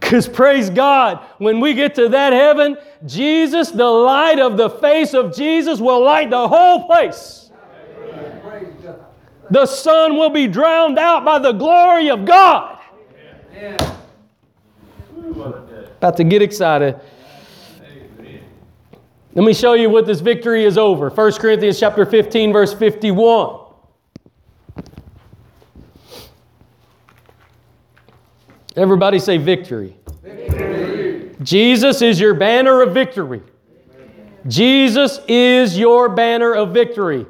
Because 0.00 0.26
praise 0.26 0.70
God, 0.70 1.24
when 1.38 1.60
we 1.60 1.72
get 1.72 1.94
to 1.94 2.08
that 2.08 2.32
heaven, 2.32 2.76
Jesus, 3.06 3.70
the 3.70 3.84
light 3.84 4.40
of 4.40 4.56
the 4.56 4.68
face 4.68 5.14
of 5.14 5.32
Jesus, 5.36 5.78
will 5.78 6.02
light 6.02 6.30
the 6.30 6.48
whole 6.48 6.86
place. 6.86 7.50
The 9.50 9.66
sun 9.66 10.16
will 10.16 10.30
be 10.30 10.48
drowned 10.48 10.98
out 10.98 11.24
by 11.24 11.38
the 11.38 11.52
glory 11.52 12.10
of 12.10 12.24
God. 12.24 12.80
About 15.98 16.16
to 16.16 16.24
get 16.24 16.42
excited. 16.42 16.98
Let 19.34 19.44
me 19.44 19.54
show 19.54 19.74
you 19.74 19.90
what 19.90 20.06
this 20.06 20.18
victory 20.18 20.64
is 20.64 20.76
over. 20.76 21.08
1 21.08 21.32
Corinthians 21.34 21.78
chapter 21.78 22.04
15 22.04 22.52
verse 22.52 22.74
51. 22.74 23.59
Everybody 28.80 29.18
say 29.18 29.36
victory. 29.36 29.94
victory. 30.22 31.36
Jesus 31.42 32.00
is 32.00 32.18
your 32.18 32.32
banner 32.32 32.80
of 32.80 32.94
victory. 32.94 33.42
Jesus 34.46 35.20
is 35.28 35.78
your 35.78 36.08
banner 36.08 36.54
of 36.54 36.72
victory. 36.72 37.26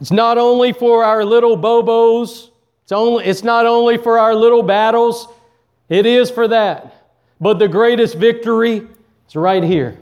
It's 0.00 0.10
not 0.10 0.38
only 0.38 0.72
for 0.72 1.04
our 1.04 1.24
little 1.24 1.56
bobos, 1.56 2.50
it's, 2.82 2.90
only, 2.90 3.24
it's 3.24 3.44
not 3.44 3.64
only 3.64 3.96
for 3.96 4.18
our 4.18 4.34
little 4.34 4.64
battles, 4.64 5.28
it 5.88 6.04
is 6.04 6.32
for 6.32 6.48
that. 6.48 7.06
But 7.40 7.60
the 7.60 7.68
greatest 7.68 8.16
victory 8.16 8.88
is 9.28 9.36
right 9.36 9.62
here. 9.62 9.96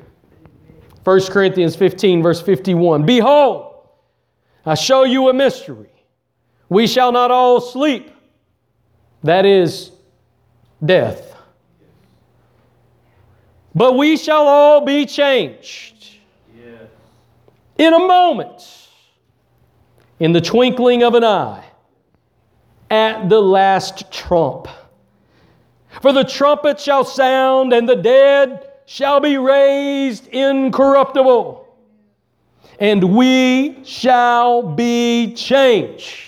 1 1.04 1.20
Corinthians 1.26 1.76
15, 1.76 2.22
verse 2.22 2.40
51. 2.40 3.04
Behold, 3.04 3.86
I 4.64 4.76
show 4.76 5.04
you 5.04 5.28
a 5.28 5.34
mystery. 5.34 5.90
We 6.70 6.86
shall 6.86 7.12
not 7.12 7.30
all 7.30 7.60
sleep. 7.60 8.12
That 9.22 9.44
is 9.46 9.90
death. 10.84 11.34
But 13.74 13.96
we 13.96 14.16
shall 14.16 14.46
all 14.46 14.84
be 14.84 15.06
changed. 15.06 15.94
In 17.76 17.94
a 17.94 17.98
moment, 17.98 18.88
in 20.18 20.32
the 20.32 20.40
twinkling 20.40 21.04
of 21.04 21.14
an 21.14 21.22
eye, 21.22 21.64
at 22.90 23.28
the 23.28 23.40
last 23.40 24.10
trump. 24.10 24.66
For 26.02 26.12
the 26.12 26.24
trumpet 26.24 26.80
shall 26.80 27.04
sound, 27.04 27.72
and 27.72 27.88
the 27.88 27.96
dead 27.96 28.68
shall 28.86 29.20
be 29.20 29.36
raised 29.36 30.26
incorruptible, 30.28 31.68
and 32.80 33.14
we 33.14 33.84
shall 33.84 34.62
be 34.62 35.34
changed. 35.34 36.27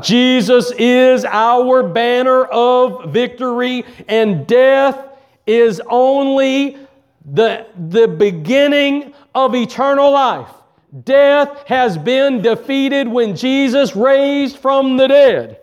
Jesus 0.00 0.72
is 0.78 1.24
our 1.24 1.82
banner 1.82 2.44
of 2.44 3.12
victory, 3.12 3.84
and 4.08 4.46
death 4.46 4.98
is 5.46 5.80
only 5.88 6.78
the, 7.24 7.66
the 7.88 8.08
beginning 8.08 9.12
of 9.34 9.54
eternal 9.54 10.12
life. 10.12 10.48
Death 11.04 11.64
has 11.66 11.96
been 11.98 12.42
defeated 12.42 13.08
when 13.08 13.34
Jesus 13.34 13.96
raised 13.96 14.58
from 14.58 14.96
the 14.96 15.08
dead. 15.08 15.58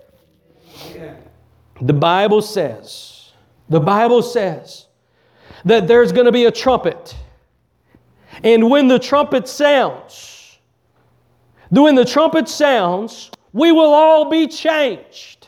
The 1.81 1.93
Bible 1.93 2.41
says, 2.41 3.31
the 3.69 3.79
Bible 3.79 4.21
says 4.21 4.87
that 5.65 5.87
there's 5.87 6.11
going 6.11 6.25
to 6.25 6.31
be 6.31 6.45
a 6.45 6.51
trumpet. 6.51 7.15
And 8.43 8.69
when 8.69 8.87
the 8.87 8.99
trumpet 8.99 9.47
sounds, 9.47 10.57
when 11.69 11.95
the 11.95 12.05
trumpet 12.05 12.49
sounds, 12.49 13.31
we 13.53 13.71
will 13.71 13.93
all 13.93 14.29
be 14.29 14.47
changed 14.47 15.47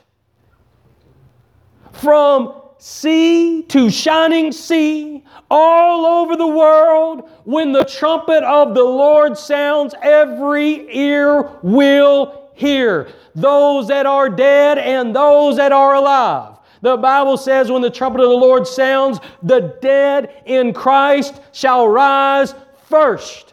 from 1.94 2.62
sea 2.78 3.62
to 3.62 3.92
shining 3.92 4.52
sea, 4.52 5.24
all 5.52 6.06
over 6.06 6.36
the 6.36 6.48
world. 6.48 7.30
When 7.44 7.72
the 7.72 7.86
trumpet 7.86 8.44
of 8.44 8.74
the 8.74 8.84
Lord 8.84 9.38
sounds, 9.38 9.94
every 10.02 10.88
ear 10.96 11.44
will 11.62 12.50
hear 12.56 13.10
those 13.36 13.88
that 13.88 14.06
are 14.06 14.30
dead 14.30 14.80
and 14.80 15.16
those 15.16 15.58
that 15.58 15.72
are 15.72 15.94
alive. 15.94 16.58
The 16.82 16.98
Bible 16.98 17.38
says, 17.38 17.72
when 17.72 17.84
the 17.84 17.92
trumpet 17.92 18.22
of 18.22 18.30
the 18.30 18.36
Lord 18.36 18.66
sounds, 18.66 19.20
the 19.44 19.78
dead 19.82 20.42
in 20.48 20.74
Christ 20.74 21.40
shall 21.52 21.88
rise 21.88 22.56
first. 22.90 23.51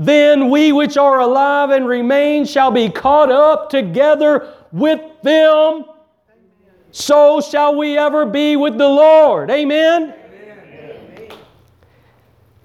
Then 0.00 0.48
we 0.48 0.72
which 0.72 0.96
are 0.96 1.20
alive 1.20 1.68
and 1.68 1.86
remain 1.86 2.46
shall 2.46 2.70
be 2.70 2.88
caught 2.88 3.30
up 3.30 3.68
together 3.68 4.54
with 4.72 4.98
them. 5.20 5.84
So 6.90 7.42
shall 7.42 7.76
we 7.76 7.98
ever 7.98 8.24
be 8.24 8.56
with 8.56 8.78
the 8.78 8.88
Lord. 8.88 9.50
Amen. 9.50 10.14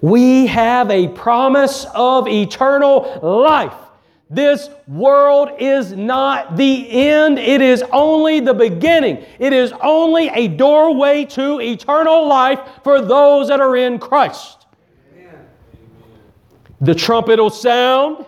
We 0.00 0.46
have 0.46 0.90
a 0.90 1.08
promise 1.08 1.84
of 1.94 2.26
eternal 2.26 3.20
life. 3.22 3.74
This 4.30 4.70
world 4.88 5.50
is 5.58 5.92
not 5.92 6.56
the 6.56 6.90
end, 6.90 7.38
it 7.38 7.60
is 7.60 7.84
only 7.92 8.40
the 8.40 8.54
beginning. 8.54 9.26
It 9.38 9.52
is 9.52 9.74
only 9.82 10.28
a 10.28 10.48
doorway 10.48 11.26
to 11.26 11.60
eternal 11.60 12.26
life 12.26 12.60
for 12.82 13.02
those 13.02 13.48
that 13.48 13.60
are 13.60 13.76
in 13.76 13.98
Christ. 13.98 14.65
The 16.80 16.94
trumpet 16.94 17.38
will 17.38 17.50
sound. 17.50 18.26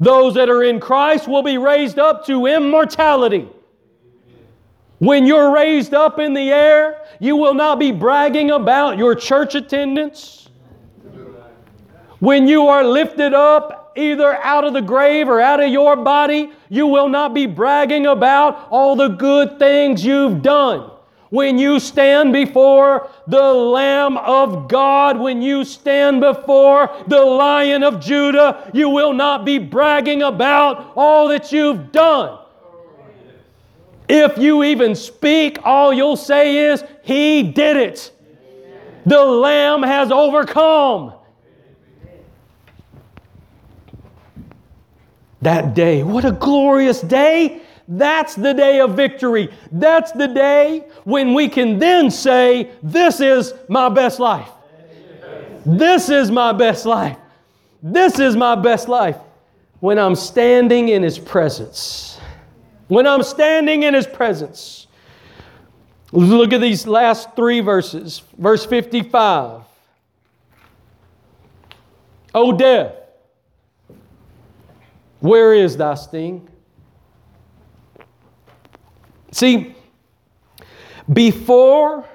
Those 0.00 0.34
that 0.34 0.48
are 0.48 0.62
in 0.62 0.80
Christ 0.80 1.28
will 1.28 1.42
be 1.42 1.58
raised 1.58 1.98
up 1.98 2.26
to 2.26 2.46
immortality. 2.46 3.48
When 4.98 5.26
you're 5.26 5.52
raised 5.52 5.94
up 5.94 6.18
in 6.18 6.34
the 6.34 6.50
air, 6.50 7.02
you 7.20 7.36
will 7.36 7.54
not 7.54 7.78
be 7.78 7.92
bragging 7.92 8.50
about 8.50 8.98
your 8.98 9.14
church 9.14 9.54
attendance. 9.54 10.48
When 12.20 12.48
you 12.48 12.68
are 12.68 12.84
lifted 12.84 13.34
up 13.34 13.92
either 13.96 14.34
out 14.42 14.64
of 14.64 14.72
the 14.72 14.80
grave 14.80 15.28
or 15.28 15.40
out 15.40 15.62
of 15.62 15.70
your 15.70 15.96
body, 15.96 16.52
you 16.68 16.86
will 16.86 17.08
not 17.08 17.34
be 17.34 17.46
bragging 17.46 18.06
about 18.06 18.68
all 18.70 18.96
the 18.96 19.08
good 19.08 19.58
things 19.58 20.04
you've 20.04 20.42
done. 20.42 20.90
When 21.34 21.58
you 21.58 21.80
stand 21.80 22.32
before 22.32 23.10
the 23.26 23.52
Lamb 23.52 24.16
of 24.18 24.68
God, 24.68 25.18
when 25.18 25.42
you 25.42 25.64
stand 25.64 26.20
before 26.20 26.88
the 27.08 27.20
Lion 27.20 27.82
of 27.82 27.98
Judah, 27.98 28.70
you 28.72 28.88
will 28.88 29.12
not 29.12 29.44
be 29.44 29.58
bragging 29.58 30.22
about 30.22 30.92
all 30.94 31.26
that 31.30 31.50
you've 31.50 31.90
done. 31.90 32.38
If 34.08 34.38
you 34.38 34.62
even 34.62 34.94
speak, 34.94 35.58
all 35.64 35.92
you'll 35.92 36.16
say 36.16 36.70
is, 36.70 36.84
He 37.02 37.42
did 37.42 37.78
it. 37.78 38.12
The 39.04 39.24
Lamb 39.24 39.82
has 39.82 40.12
overcome. 40.12 41.14
That 45.42 45.74
day, 45.74 46.04
what 46.04 46.24
a 46.24 46.30
glorious 46.30 47.00
day! 47.00 47.60
That's 47.86 48.34
the 48.34 48.54
day 48.54 48.80
of 48.80 48.96
victory. 48.96 49.52
That's 49.70 50.12
the 50.12 50.28
day 50.28 50.86
when 51.04 51.34
we 51.34 51.48
can 51.48 51.78
then 51.78 52.10
say, 52.10 52.70
This 52.82 53.20
is 53.20 53.52
my 53.68 53.88
best 53.88 54.18
life. 54.18 54.48
This 55.66 56.08
is 56.08 56.30
my 56.30 56.52
best 56.52 56.86
life. 56.86 57.18
This 57.82 58.18
is 58.18 58.36
my 58.36 58.54
best 58.54 58.88
life. 58.88 59.16
When 59.80 59.98
I'm 59.98 60.14
standing 60.14 60.88
in 60.88 61.02
His 61.02 61.18
presence. 61.18 62.18
When 62.88 63.06
I'm 63.06 63.22
standing 63.22 63.82
in 63.82 63.94
His 63.94 64.06
presence. 64.06 64.86
Look 66.12 66.52
at 66.52 66.60
these 66.60 66.86
last 66.86 67.34
three 67.34 67.60
verses. 67.60 68.22
Verse 68.38 68.64
55. 68.64 69.62
O 72.34 72.52
death, 72.52 72.94
where 75.20 75.54
is 75.54 75.76
thy 75.76 75.94
sting? 75.94 76.48
See, 79.34 79.74
before 81.12 82.08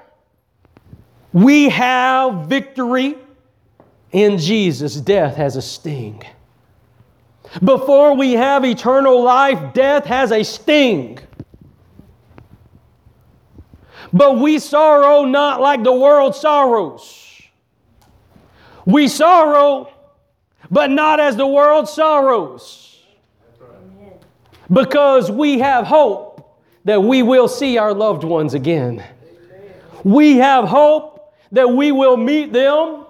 we 1.34 1.68
have 1.68 2.48
victory 2.48 3.18
in 4.14 4.38
Jesus, 4.38 4.96
death 4.96 5.36
has 5.36 5.58
a 5.58 5.62
sting. 5.62 6.24
Before 7.62 8.16
we 8.16 8.34
have 8.34 8.64
eternal 8.64 9.22
life, 9.22 9.74
death 9.74 10.06
has 10.06 10.32
a 10.32 10.44
sting. 10.44 11.20
But 14.14 14.38
we 14.38 14.58
sorrow 14.58 15.26
not 15.26 15.60
like 15.60 15.84
the 15.84 15.94
world 15.94 16.38
sorrows. 16.38 17.42
We 18.86 19.10
sorrow, 19.10 19.92
but 20.72 20.90
not 20.90 21.20
as 21.20 21.36
the 21.36 21.48
world 21.48 21.90
sorrows. 21.90 23.04
Because 24.72 25.30
we 25.30 25.60
have 25.60 25.86
hope 25.86 26.29
that 26.86 27.02
we 27.02 27.24
will 27.24 27.48
see 27.48 27.78
our 27.78 27.94
loved 27.94 28.24
ones 28.24 28.54
again. 28.54 29.04
We 30.04 30.38
have 30.38 30.66
hope 30.66 31.34
that 31.52 31.70
we 31.70 31.92
will 31.92 32.18
meet 32.18 32.54
them 32.54 33.06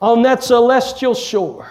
on 0.00 0.22
that 0.22 0.42
celestial 0.42 1.14
shore. 1.14 1.70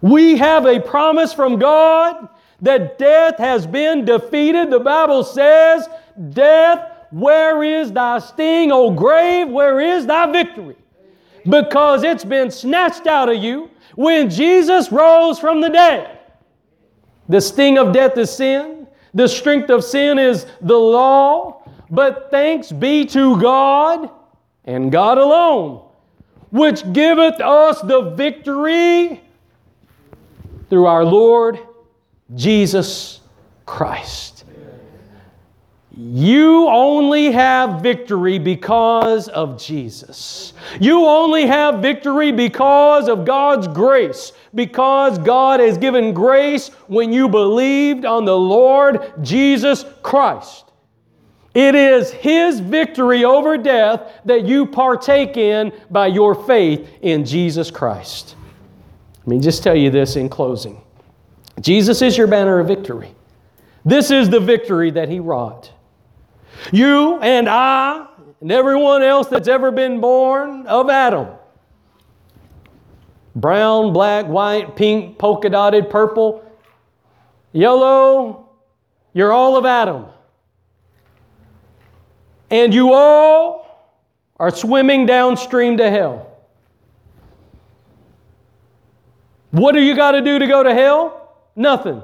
We 0.00 0.36
have 0.38 0.66
a 0.66 0.80
promise 0.80 1.32
from 1.32 1.58
God 1.58 2.28
that 2.60 2.98
death 2.98 3.38
has 3.38 3.66
been 3.66 4.04
defeated. 4.04 4.70
The 4.70 4.80
Bible 4.80 5.24
says, 5.24 5.88
Death, 6.30 6.90
where 7.10 7.62
is 7.62 7.92
thy 7.92 8.18
sting? 8.18 8.72
O 8.72 8.90
grave, 8.90 9.48
where 9.48 9.80
is 9.80 10.06
thy 10.06 10.30
victory? 10.30 10.76
Because 11.48 12.02
it's 12.02 12.24
been 12.24 12.50
snatched 12.50 13.06
out 13.06 13.28
of 13.28 13.42
you 13.42 13.70
when 13.94 14.30
Jesus 14.30 14.90
rose 14.90 15.38
from 15.38 15.60
the 15.60 15.68
dead. 15.68 16.18
The 17.28 17.40
sting 17.40 17.78
of 17.78 17.92
death 17.92 18.16
is 18.16 18.30
sin. 18.30 18.81
The 19.14 19.28
strength 19.28 19.70
of 19.70 19.84
sin 19.84 20.18
is 20.18 20.46
the 20.60 20.78
law, 20.78 21.62
but 21.90 22.30
thanks 22.30 22.72
be 22.72 23.04
to 23.06 23.40
God 23.40 24.10
and 24.64 24.90
God 24.90 25.18
alone, 25.18 25.86
which 26.50 26.90
giveth 26.92 27.40
us 27.40 27.80
the 27.82 28.10
victory 28.10 29.20
through 30.70 30.86
our 30.86 31.04
Lord 31.04 31.58
Jesus 32.34 33.20
Christ. 33.66 34.31
You 35.94 36.68
only 36.68 37.32
have 37.32 37.82
victory 37.82 38.38
because 38.38 39.28
of 39.28 39.60
Jesus. 39.60 40.54
You 40.80 41.04
only 41.04 41.46
have 41.46 41.82
victory 41.82 42.32
because 42.32 43.08
of 43.10 43.26
God's 43.26 43.68
grace, 43.68 44.32
because 44.54 45.18
God 45.18 45.60
has 45.60 45.76
given 45.76 46.14
grace 46.14 46.68
when 46.86 47.12
you 47.12 47.28
believed 47.28 48.06
on 48.06 48.24
the 48.24 48.36
Lord 48.36 49.12
Jesus 49.20 49.84
Christ. 50.02 50.64
It 51.54 51.74
is 51.74 52.10
His 52.10 52.60
victory 52.60 53.26
over 53.26 53.58
death 53.58 54.20
that 54.24 54.46
you 54.46 54.64
partake 54.64 55.36
in 55.36 55.72
by 55.90 56.06
your 56.06 56.34
faith 56.46 56.88
in 57.02 57.26
Jesus 57.26 57.70
Christ. 57.70 58.36
Let 59.18 59.26
me 59.26 59.40
just 59.40 59.62
tell 59.62 59.76
you 59.76 59.90
this 59.90 60.16
in 60.16 60.30
closing 60.30 60.80
Jesus 61.60 62.00
is 62.00 62.16
your 62.16 62.26
banner 62.26 62.58
of 62.60 62.66
victory. 62.66 63.14
This 63.84 64.10
is 64.10 64.30
the 64.30 64.40
victory 64.40 64.90
that 64.92 65.10
He 65.10 65.20
wrought. 65.20 65.70
You 66.72 67.18
and 67.20 67.48
I 67.48 68.06
and 68.40 68.50
everyone 68.50 69.02
else 69.02 69.28
that's 69.28 69.48
ever 69.48 69.70
been 69.70 70.00
born 70.00 70.66
of 70.66 70.90
Adam. 70.90 71.28
Brown, 73.34 73.92
black, 73.92 74.26
white, 74.26 74.76
pink, 74.76 75.18
polka 75.18 75.48
dotted, 75.48 75.88
purple, 75.88 76.44
yellow, 77.52 78.50
you're 79.14 79.32
all 79.32 79.56
of 79.56 79.64
Adam. 79.64 80.06
And 82.50 82.74
you 82.74 82.92
all 82.92 83.62
are 84.38 84.50
swimming 84.50 85.06
downstream 85.06 85.78
to 85.78 85.88
hell. 85.88 86.28
What 89.52 89.72
do 89.72 89.80
you 89.80 89.94
got 89.94 90.12
to 90.12 90.20
do 90.20 90.38
to 90.38 90.46
go 90.46 90.62
to 90.62 90.74
hell? 90.74 91.36
Nothing. 91.54 92.02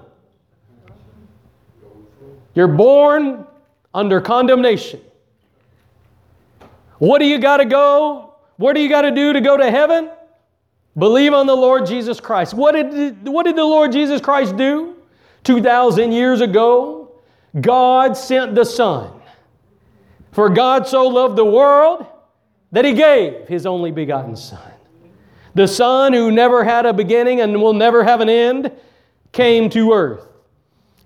You're 2.54 2.68
born 2.68 3.46
under 3.94 4.20
condemnation. 4.20 5.00
What 6.98 7.18
do 7.18 7.26
you 7.26 7.38
got 7.38 7.58
to 7.58 7.64
go? 7.64 8.34
What 8.56 8.74
do 8.74 8.80
you 8.80 8.88
got 8.88 9.02
to 9.02 9.10
do 9.10 9.32
to 9.32 9.40
go 9.40 9.56
to 9.56 9.70
heaven? 9.70 10.10
Believe 10.96 11.32
on 11.32 11.46
the 11.46 11.56
Lord 11.56 11.86
Jesus 11.86 12.20
Christ. 12.20 12.54
What 12.54 12.72
did, 12.72 13.26
what 13.26 13.44
did 13.44 13.56
the 13.56 13.64
Lord 13.64 13.92
Jesus 13.92 14.20
Christ 14.20 14.56
do? 14.56 14.96
2,000 15.44 16.10
years 16.12 16.40
ago, 16.40 17.12
God 17.60 18.16
sent 18.16 18.54
the 18.54 18.64
Son. 18.64 19.12
For 20.32 20.48
God 20.48 20.86
so 20.86 21.06
loved 21.06 21.36
the 21.36 21.44
world 21.44 22.06
that 22.72 22.84
He 22.84 22.92
gave 22.92 23.46
His 23.46 23.64
only 23.64 23.92
begotten 23.92 24.34
Son. 24.36 24.72
The 25.54 25.68
Son, 25.68 26.12
who 26.12 26.30
never 26.30 26.64
had 26.64 26.84
a 26.84 26.92
beginning 26.92 27.40
and 27.40 27.62
will 27.62 27.72
never 27.72 28.04
have 28.04 28.20
an 28.20 28.28
end, 28.28 28.72
came 29.32 29.70
to 29.70 29.92
earth. 29.92 30.26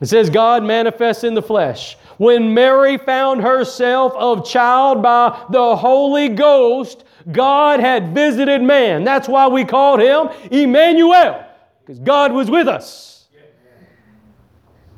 It 0.00 0.06
says, 0.06 0.30
God 0.30 0.64
manifests 0.64 1.22
in 1.22 1.34
the 1.34 1.42
flesh 1.42 1.96
when 2.22 2.54
Mary 2.54 2.98
found 2.98 3.42
herself 3.42 4.12
of 4.14 4.46
child 4.46 5.02
by 5.02 5.44
the 5.50 5.74
Holy 5.74 6.28
Ghost, 6.28 7.02
God 7.32 7.80
had 7.80 8.14
visited 8.14 8.62
man. 8.62 9.02
That's 9.02 9.26
why 9.26 9.48
we 9.48 9.64
called 9.64 9.98
him 9.98 10.28
Emmanuel, 10.52 11.44
because 11.80 11.98
God 11.98 12.32
was 12.32 12.48
with 12.48 12.68
us. 12.68 13.26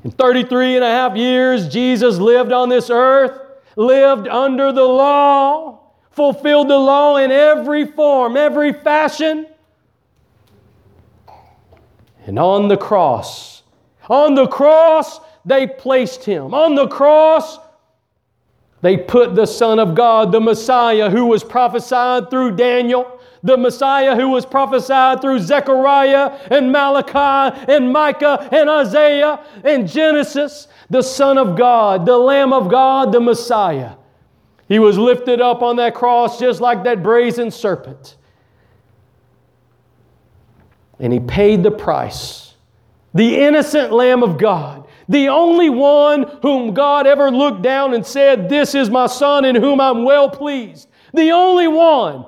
In 0.04 0.10
33 0.10 0.74
and 0.74 0.84
a 0.84 0.90
half 0.90 1.16
years, 1.16 1.66
Jesus 1.66 2.18
lived 2.18 2.52
on 2.52 2.68
this 2.68 2.90
earth, 2.90 3.40
lived 3.74 4.28
under 4.28 4.70
the 4.70 4.84
law, 4.84 5.80
fulfilled 6.10 6.68
the 6.68 6.76
law 6.76 7.16
in 7.16 7.32
every 7.32 7.86
form, 7.86 8.36
every 8.36 8.74
fashion. 8.74 9.46
And 12.26 12.38
on 12.38 12.68
the 12.68 12.76
cross, 12.76 13.62
on 14.10 14.34
the 14.34 14.46
cross, 14.46 15.20
they 15.44 15.66
placed 15.66 16.24
him. 16.24 16.54
On 16.54 16.74
the 16.74 16.88
cross, 16.88 17.58
they 18.80 18.96
put 18.96 19.34
the 19.34 19.46
Son 19.46 19.78
of 19.78 19.94
God, 19.94 20.32
the 20.32 20.40
Messiah 20.40 21.08
who 21.10 21.26
was 21.26 21.42
prophesied 21.42 22.30
through 22.30 22.56
Daniel, 22.56 23.20
the 23.42 23.56
Messiah 23.56 24.16
who 24.16 24.28
was 24.28 24.46
prophesied 24.46 25.20
through 25.20 25.38
Zechariah 25.38 26.38
and 26.50 26.72
Malachi 26.72 27.58
and 27.68 27.92
Micah 27.92 28.48
and 28.52 28.68
Isaiah 28.68 29.44
and 29.64 29.88
Genesis, 29.88 30.68
the 30.90 31.02
Son 31.02 31.38
of 31.38 31.56
God, 31.56 32.06
the 32.06 32.16
Lamb 32.16 32.52
of 32.52 32.70
God, 32.70 33.12
the 33.12 33.20
Messiah. 33.20 33.96
He 34.68 34.78
was 34.78 34.96
lifted 34.96 35.40
up 35.40 35.62
on 35.62 35.76
that 35.76 35.94
cross 35.94 36.38
just 36.38 36.60
like 36.60 36.84
that 36.84 37.02
brazen 37.02 37.50
serpent. 37.50 38.16
And 40.98 41.12
he 41.12 41.20
paid 41.20 41.62
the 41.62 41.70
price. 41.70 42.54
The 43.12 43.36
innocent 43.36 43.92
Lamb 43.92 44.22
of 44.22 44.38
God 44.38 44.86
the 45.08 45.28
only 45.28 45.70
one 45.70 46.24
whom 46.42 46.72
God 46.74 47.06
ever 47.06 47.30
looked 47.30 47.62
down 47.62 47.94
and 47.94 48.04
said, 48.04 48.48
This 48.48 48.74
is 48.74 48.90
my 48.90 49.06
son 49.06 49.44
in 49.44 49.54
whom 49.54 49.80
I'm 49.80 50.04
well 50.04 50.30
pleased. 50.30 50.88
The 51.12 51.30
only 51.30 51.68
one. 51.68 52.26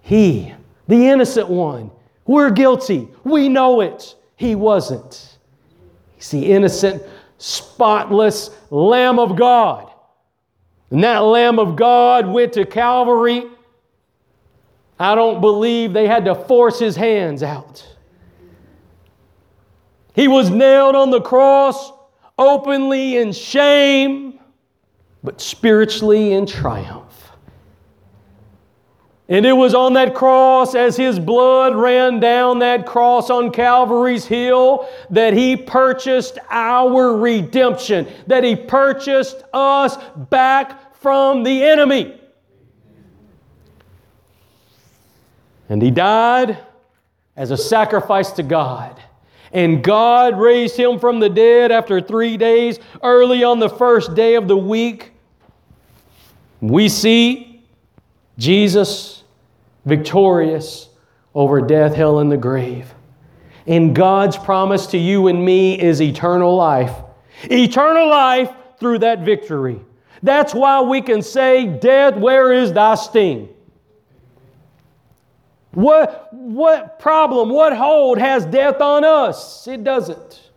He, 0.00 0.54
the 0.86 1.08
innocent 1.08 1.48
one. 1.48 1.90
We're 2.26 2.50
guilty. 2.50 3.08
We 3.24 3.48
know 3.48 3.80
it. 3.80 4.14
He 4.36 4.54
wasn't. 4.54 5.38
He's 6.16 6.30
the 6.30 6.50
innocent, 6.52 7.02
spotless 7.38 8.50
Lamb 8.70 9.18
of 9.18 9.36
God. 9.36 9.90
And 10.90 11.04
that 11.04 11.18
Lamb 11.18 11.58
of 11.58 11.76
God 11.76 12.26
went 12.26 12.54
to 12.54 12.64
Calvary. 12.64 13.44
I 14.98 15.14
don't 15.14 15.40
believe 15.40 15.92
they 15.92 16.06
had 16.06 16.24
to 16.24 16.34
force 16.34 16.78
his 16.78 16.96
hands 16.96 17.42
out. 17.42 17.86
He 20.18 20.26
was 20.26 20.50
nailed 20.50 20.96
on 20.96 21.10
the 21.10 21.20
cross 21.20 21.92
openly 22.36 23.18
in 23.18 23.30
shame, 23.30 24.40
but 25.22 25.40
spiritually 25.40 26.32
in 26.32 26.44
triumph. 26.44 27.30
And 29.28 29.46
it 29.46 29.52
was 29.52 29.74
on 29.74 29.92
that 29.92 30.16
cross, 30.16 30.74
as 30.74 30.96
his 30.96 31.20
blood 31.20 31.76
ran 31.76 32.18
down 32.18 32.58
that 32.58 32.84
cross 32.84 33.30
on 33.30 33.52
Calvary's 33.52 34.26
hill, 34.26 34.88
that 35.10 35.34
he 35.34 35.56
purchased 35.56 36.40
our 36.50 37.16
redemption, 37.16 38.08
that 38.26 38.42
he 38.42 38.56
purchased 38.56 39.44
us 39.52 39.98
back 40.16 40.96
from 40.96 41.44
the 41.44 41.62
enemy. 41.62 42.20
And 45.68 45.80
he 45.80 45.92
died 45.92 46.58
as 47.36 47.52
a 47.52 47.56
sacrifice 47.56 48.32
to 48.32 48.42
God. 48.42 49.00
And 49.52 49.82
God 49.82 50.38
raised 50.38 50.76
him 50.76 50.98
from 50.98 51.20
the 51.20 51.28
dead 51.28 51.72
after 51.72 52.00
three 52.00 52.36
days, 52.36 52.78
early 53.02 53.44
on 53.44 53.58
the 53.58 53.68
first 53.68 54.14
day 54.14 54.34
of 54.34 54.48
the 54.48 54.56
week. 54.56 55.12
We 56.60 56.88
see 56.88 57.64
Jesus 58.36 59.24
victorious 59.84 60.88
over 61.34 61.60
death, 61.60 61.94
hell, 61.94 62.18
and 62.18 62.30
the 62.30 62.36
grave. 62.36 62.92
And 63.66 63.94
God's 63.94 64.36
promise 64.36 64.86
to 64.88 64.98
you 64.98 65.28
and 65.28 65.44
me 65.44 65.80
is 65.80 66.00
eternal 66.00 66.56
life. 66.56 66.92
Eternal 67.44 68.08
life 68.08 68.50
through 68.80 69.00
that 69.00 69.20
victory. 69.20 69.80
That's 70.22 70.54
why 70.54 70.80
we 70.80 71.00
can 71.00 71.22
say, 71.22 71.66
Death, 71.66 72.16
where 72.16 72.52
is 72.52 72.72
thy 72.72 72.94
sting? 72.96 73.48
What, 75.78 76.34
what 76.34 76.98
problem, 76.98 77.50
what 77.50 77.72
hold 77.72 78.18
has 78.18 78.44
death 78.44 78.80
on 78.80 79.04
us? 79.04 79.68
It 79.68 79.84
doesn't. 79.84 80.50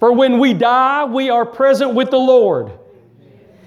For 0.00 0.10
when 0.10 0.40
we 0.40 0.52
die, 0.52 1.04
we 1.04 1.30
are 1.30 1.46
present 1.46 1.94
with 1.94 2.10
the 2.10 2.18
Lord. 2.18 2.72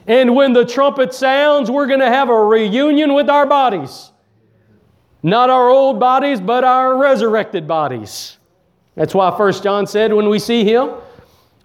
And 0.07 0.35
when 0.35 0.51
the 0.51 0.65
trumpet 0.65 1.13
sounds, 1.13 1.71
we're 1.71 1.87
going 1.87 2.01
to 2.01 2.09
have 2.09 2.27
a 2.27 2.43
reunion 2.43 3.13
with 3.13 3.29
our 3.29 3.45
bodies. 3.45 4.11
Not 5.23 5.49
our 5.49 5.69
old 5.69 6.01
bodies, 6.01 6.41
but 6.41 6.65
our 6.65 6.97
resurrected 6.97 7.65
bodies. 7.65 8.37
That's 8.95 9.15
why 9.15 9.29
1 9.29 9.53
John 9.63 9.87
said, 9.87 10.11
when 10.11 10.27
we 10.27 10.39
see 10.39 10.65
him, 10.65 10.95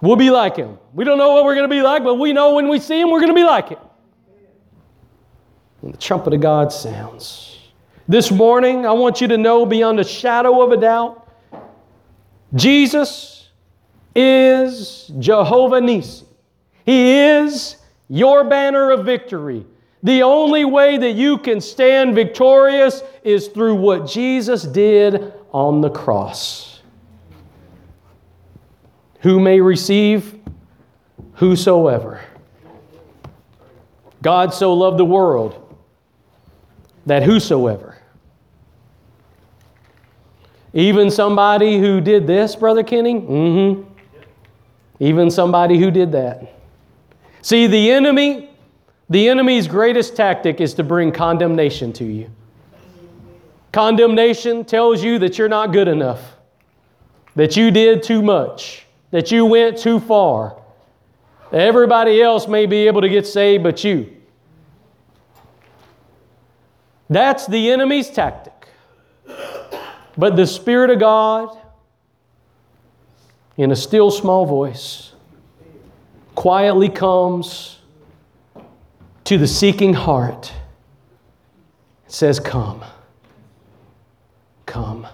we'll 0.00 0.14
be 0.14 0.30
like 0.30 0.54
him. 0.54 0.78
We 0.92 1.02
don't 1.02 1.18
know 1.18 1.32
what 1.32 1.44
we're 1.44 1.56
going 1.56 1.68
to 1.68 1.76
be 1.76 1.82
like, 1.82 2.04
but 2.04 2.20
we 2.20 2.32
know 2.32 2.54
when 2.54 2.68
we 2.68 2.78
see 2.78 3.00
him, 3.00 3.10
we're 3.10 3.18
going 3.18 3.32
to 3.32 3.34
be 3.34 3.42
like 3.42 3.70
him. 3.70 3.80
And 5.82 5.92
the 5.92 5.98
trumpet 5.98 6.34
of 6.34 6.40
God 6.40 6.72
sounds. 6.72 7.53
This 8.06 8.30
morning, 8.30 8.84
I 8.84 8.92
want 8.92 9.20
you 9.22 9.28
to 9.28 9.38
know 9.38 9.64
beyond 9.64 9.98
a 9.98 10.04
shadow 10.04 10.62
of 10.62 10.72
a 10.72 10.76
doubt 10.76 11.26
Jesus 12.54 13.48
is 14.14 15.10
Jehovah 15.18 15.80
Nissi. 15.80 16.24
He 16.84 17.18
is 17.18 17.76
your 18.08 18.44
banner 18.44 18.90
of 18.90 19.04
victory. 19.04 19.66
The 20.02 20.22
only 20.22 20.66
way 20.66 20.98
that 20.98 21.12
you 21.12 21.38
can 21.38 21.60
stand 21.60 22.14
victorious 22.14 23.02
is 23.24 23.48
through 23.48 23.76
what 23.76 24.06
Jesus 24.06 24.64
did 24.64 25.32
on 25.50 25.80
the 25.80 25.88
cross. 25.88 26.82
Who 29.20 29.40
may 29.40 29.60
receive? 29.60 30.38
Whosoever. 31.34 32.20
God 34.20 34.52
so 34.52 34.74
loved 34.74 34.98
the 34.98 35.04
world 35.04 35.60
that 37.06 37.22
whosoever. 37.22 37.93
Even 40.74 41.08
somebody 41.08 41.78
who 41.78 42.00
did 42.00 42.26
this, 42.26 42.56
Brother 42.56 42.82
Kenny? 42.82 43.14
Mm 43.14 43.76
hmm. 43.76 43.90
Even 44.98 45.30
somebody 45.30 45.78
who 45.78 45.90
did 45.90 46.12
that. 46.12 46.54
See, 47.42 47.66
the 47.66 47.92
enemy, 47.92 48.50
the 49.08 49.28
enemy's 49.28 49.68
greatest 49.68 50.16
tactic 50.16 50.60
is 50.60 50.74
to 50.74 50.84
bring 50.84 51.12
condemnation 51.12 51.92
to 51.94 52.04
you. 52.04 52.30
Condemnation 53.72 54.64
tells 54.64 55.02
you 55.02 55.18
that 55.18 55.36
you're 55.36 55.48
not 55.48 55.72
good 55.72 55.88
enough, 55.88 56.36
that 57.34 57.56
you 57.56 57.70
did 57.70 58.02
too 58.02 58.22
much, 58.22 58.86
that 59.10 59.30
you 59.30 59.44
went 59.46 59.78
too 59.78 60.00
far. 60.00 60.56
Everybody 61.52 62.22
else 62.22 62.48
may 62.48 62.66
be 62.66 62.86
able 62.86 63.00
to 63.00 63.08
get 63.08 63.26
saved, 63.26 63.62
but 63.62 63.84
you. 63.84 64.10
That's 67.10 67.46
the 67.46 67.70
enemy's 67.70 68.10
tactic. 68.10 68.53
But 70.16 70.36
the 70.36 70.46
Spirit 70.46 70.90
of 70.90 71.00
God, 71.00 71.58
in 73.56 73.70
a 73.70 73.76
still 73.76 74.10
small 74.10 74.46
voice, 74.46 75.12
quietly 76.34 76.88
comes 76.88 77.78
to 79.24 79.38
the 79.38 79.46
seeking 79.46 79.94
heart, 79.94 80.52
says, 82.06 82.38
Come, 82.38 82.84
come. 84.66 85.06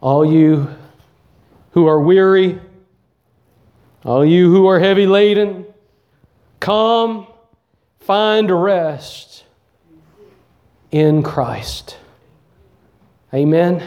All 0.00 0.24
you 0.24 0.68
who 1.72 1.86
are 1.86 2.00
weary, 2.00 2.60
all 4.04 4.24
you 4.24 4.50
who 4.50 4.66
are 4.66 4.78
heavy 4.78 5.06
laden, 5.06 5.64
come 6.60 7.26
find 8.00 8.50
rest 8.50 9.44
in 10.90 11.22
Christ. 11.22 11.96
Amen. 13.34 13.82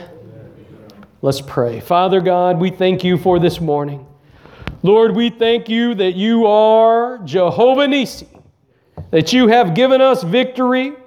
Let's 1.21 1.39
pray. 1.39 1.79
Father 1.79 2.19
God, 2.19 2.59
we 2.59 2.69
thank 2.69 3.05
you 3.05 3.17
for 3.17 3.39
this 3.39 3.61
morning. 3.61 4.05
Lord, 4.83 5.15
we 5.15 5.29
thank 5.29 5.69
you 5.69 5.95
that 5.95 6.15
you 6.15 6.45
are 6.45 7.19
Jehovah 7.19 7.85
Nissi, 7.87 8.27
that 9.11 9.31
you 9.31 9.47
have 9.47 9.73
given 9.73 10.01
us 10.01 10.21
victory 10.21 10.97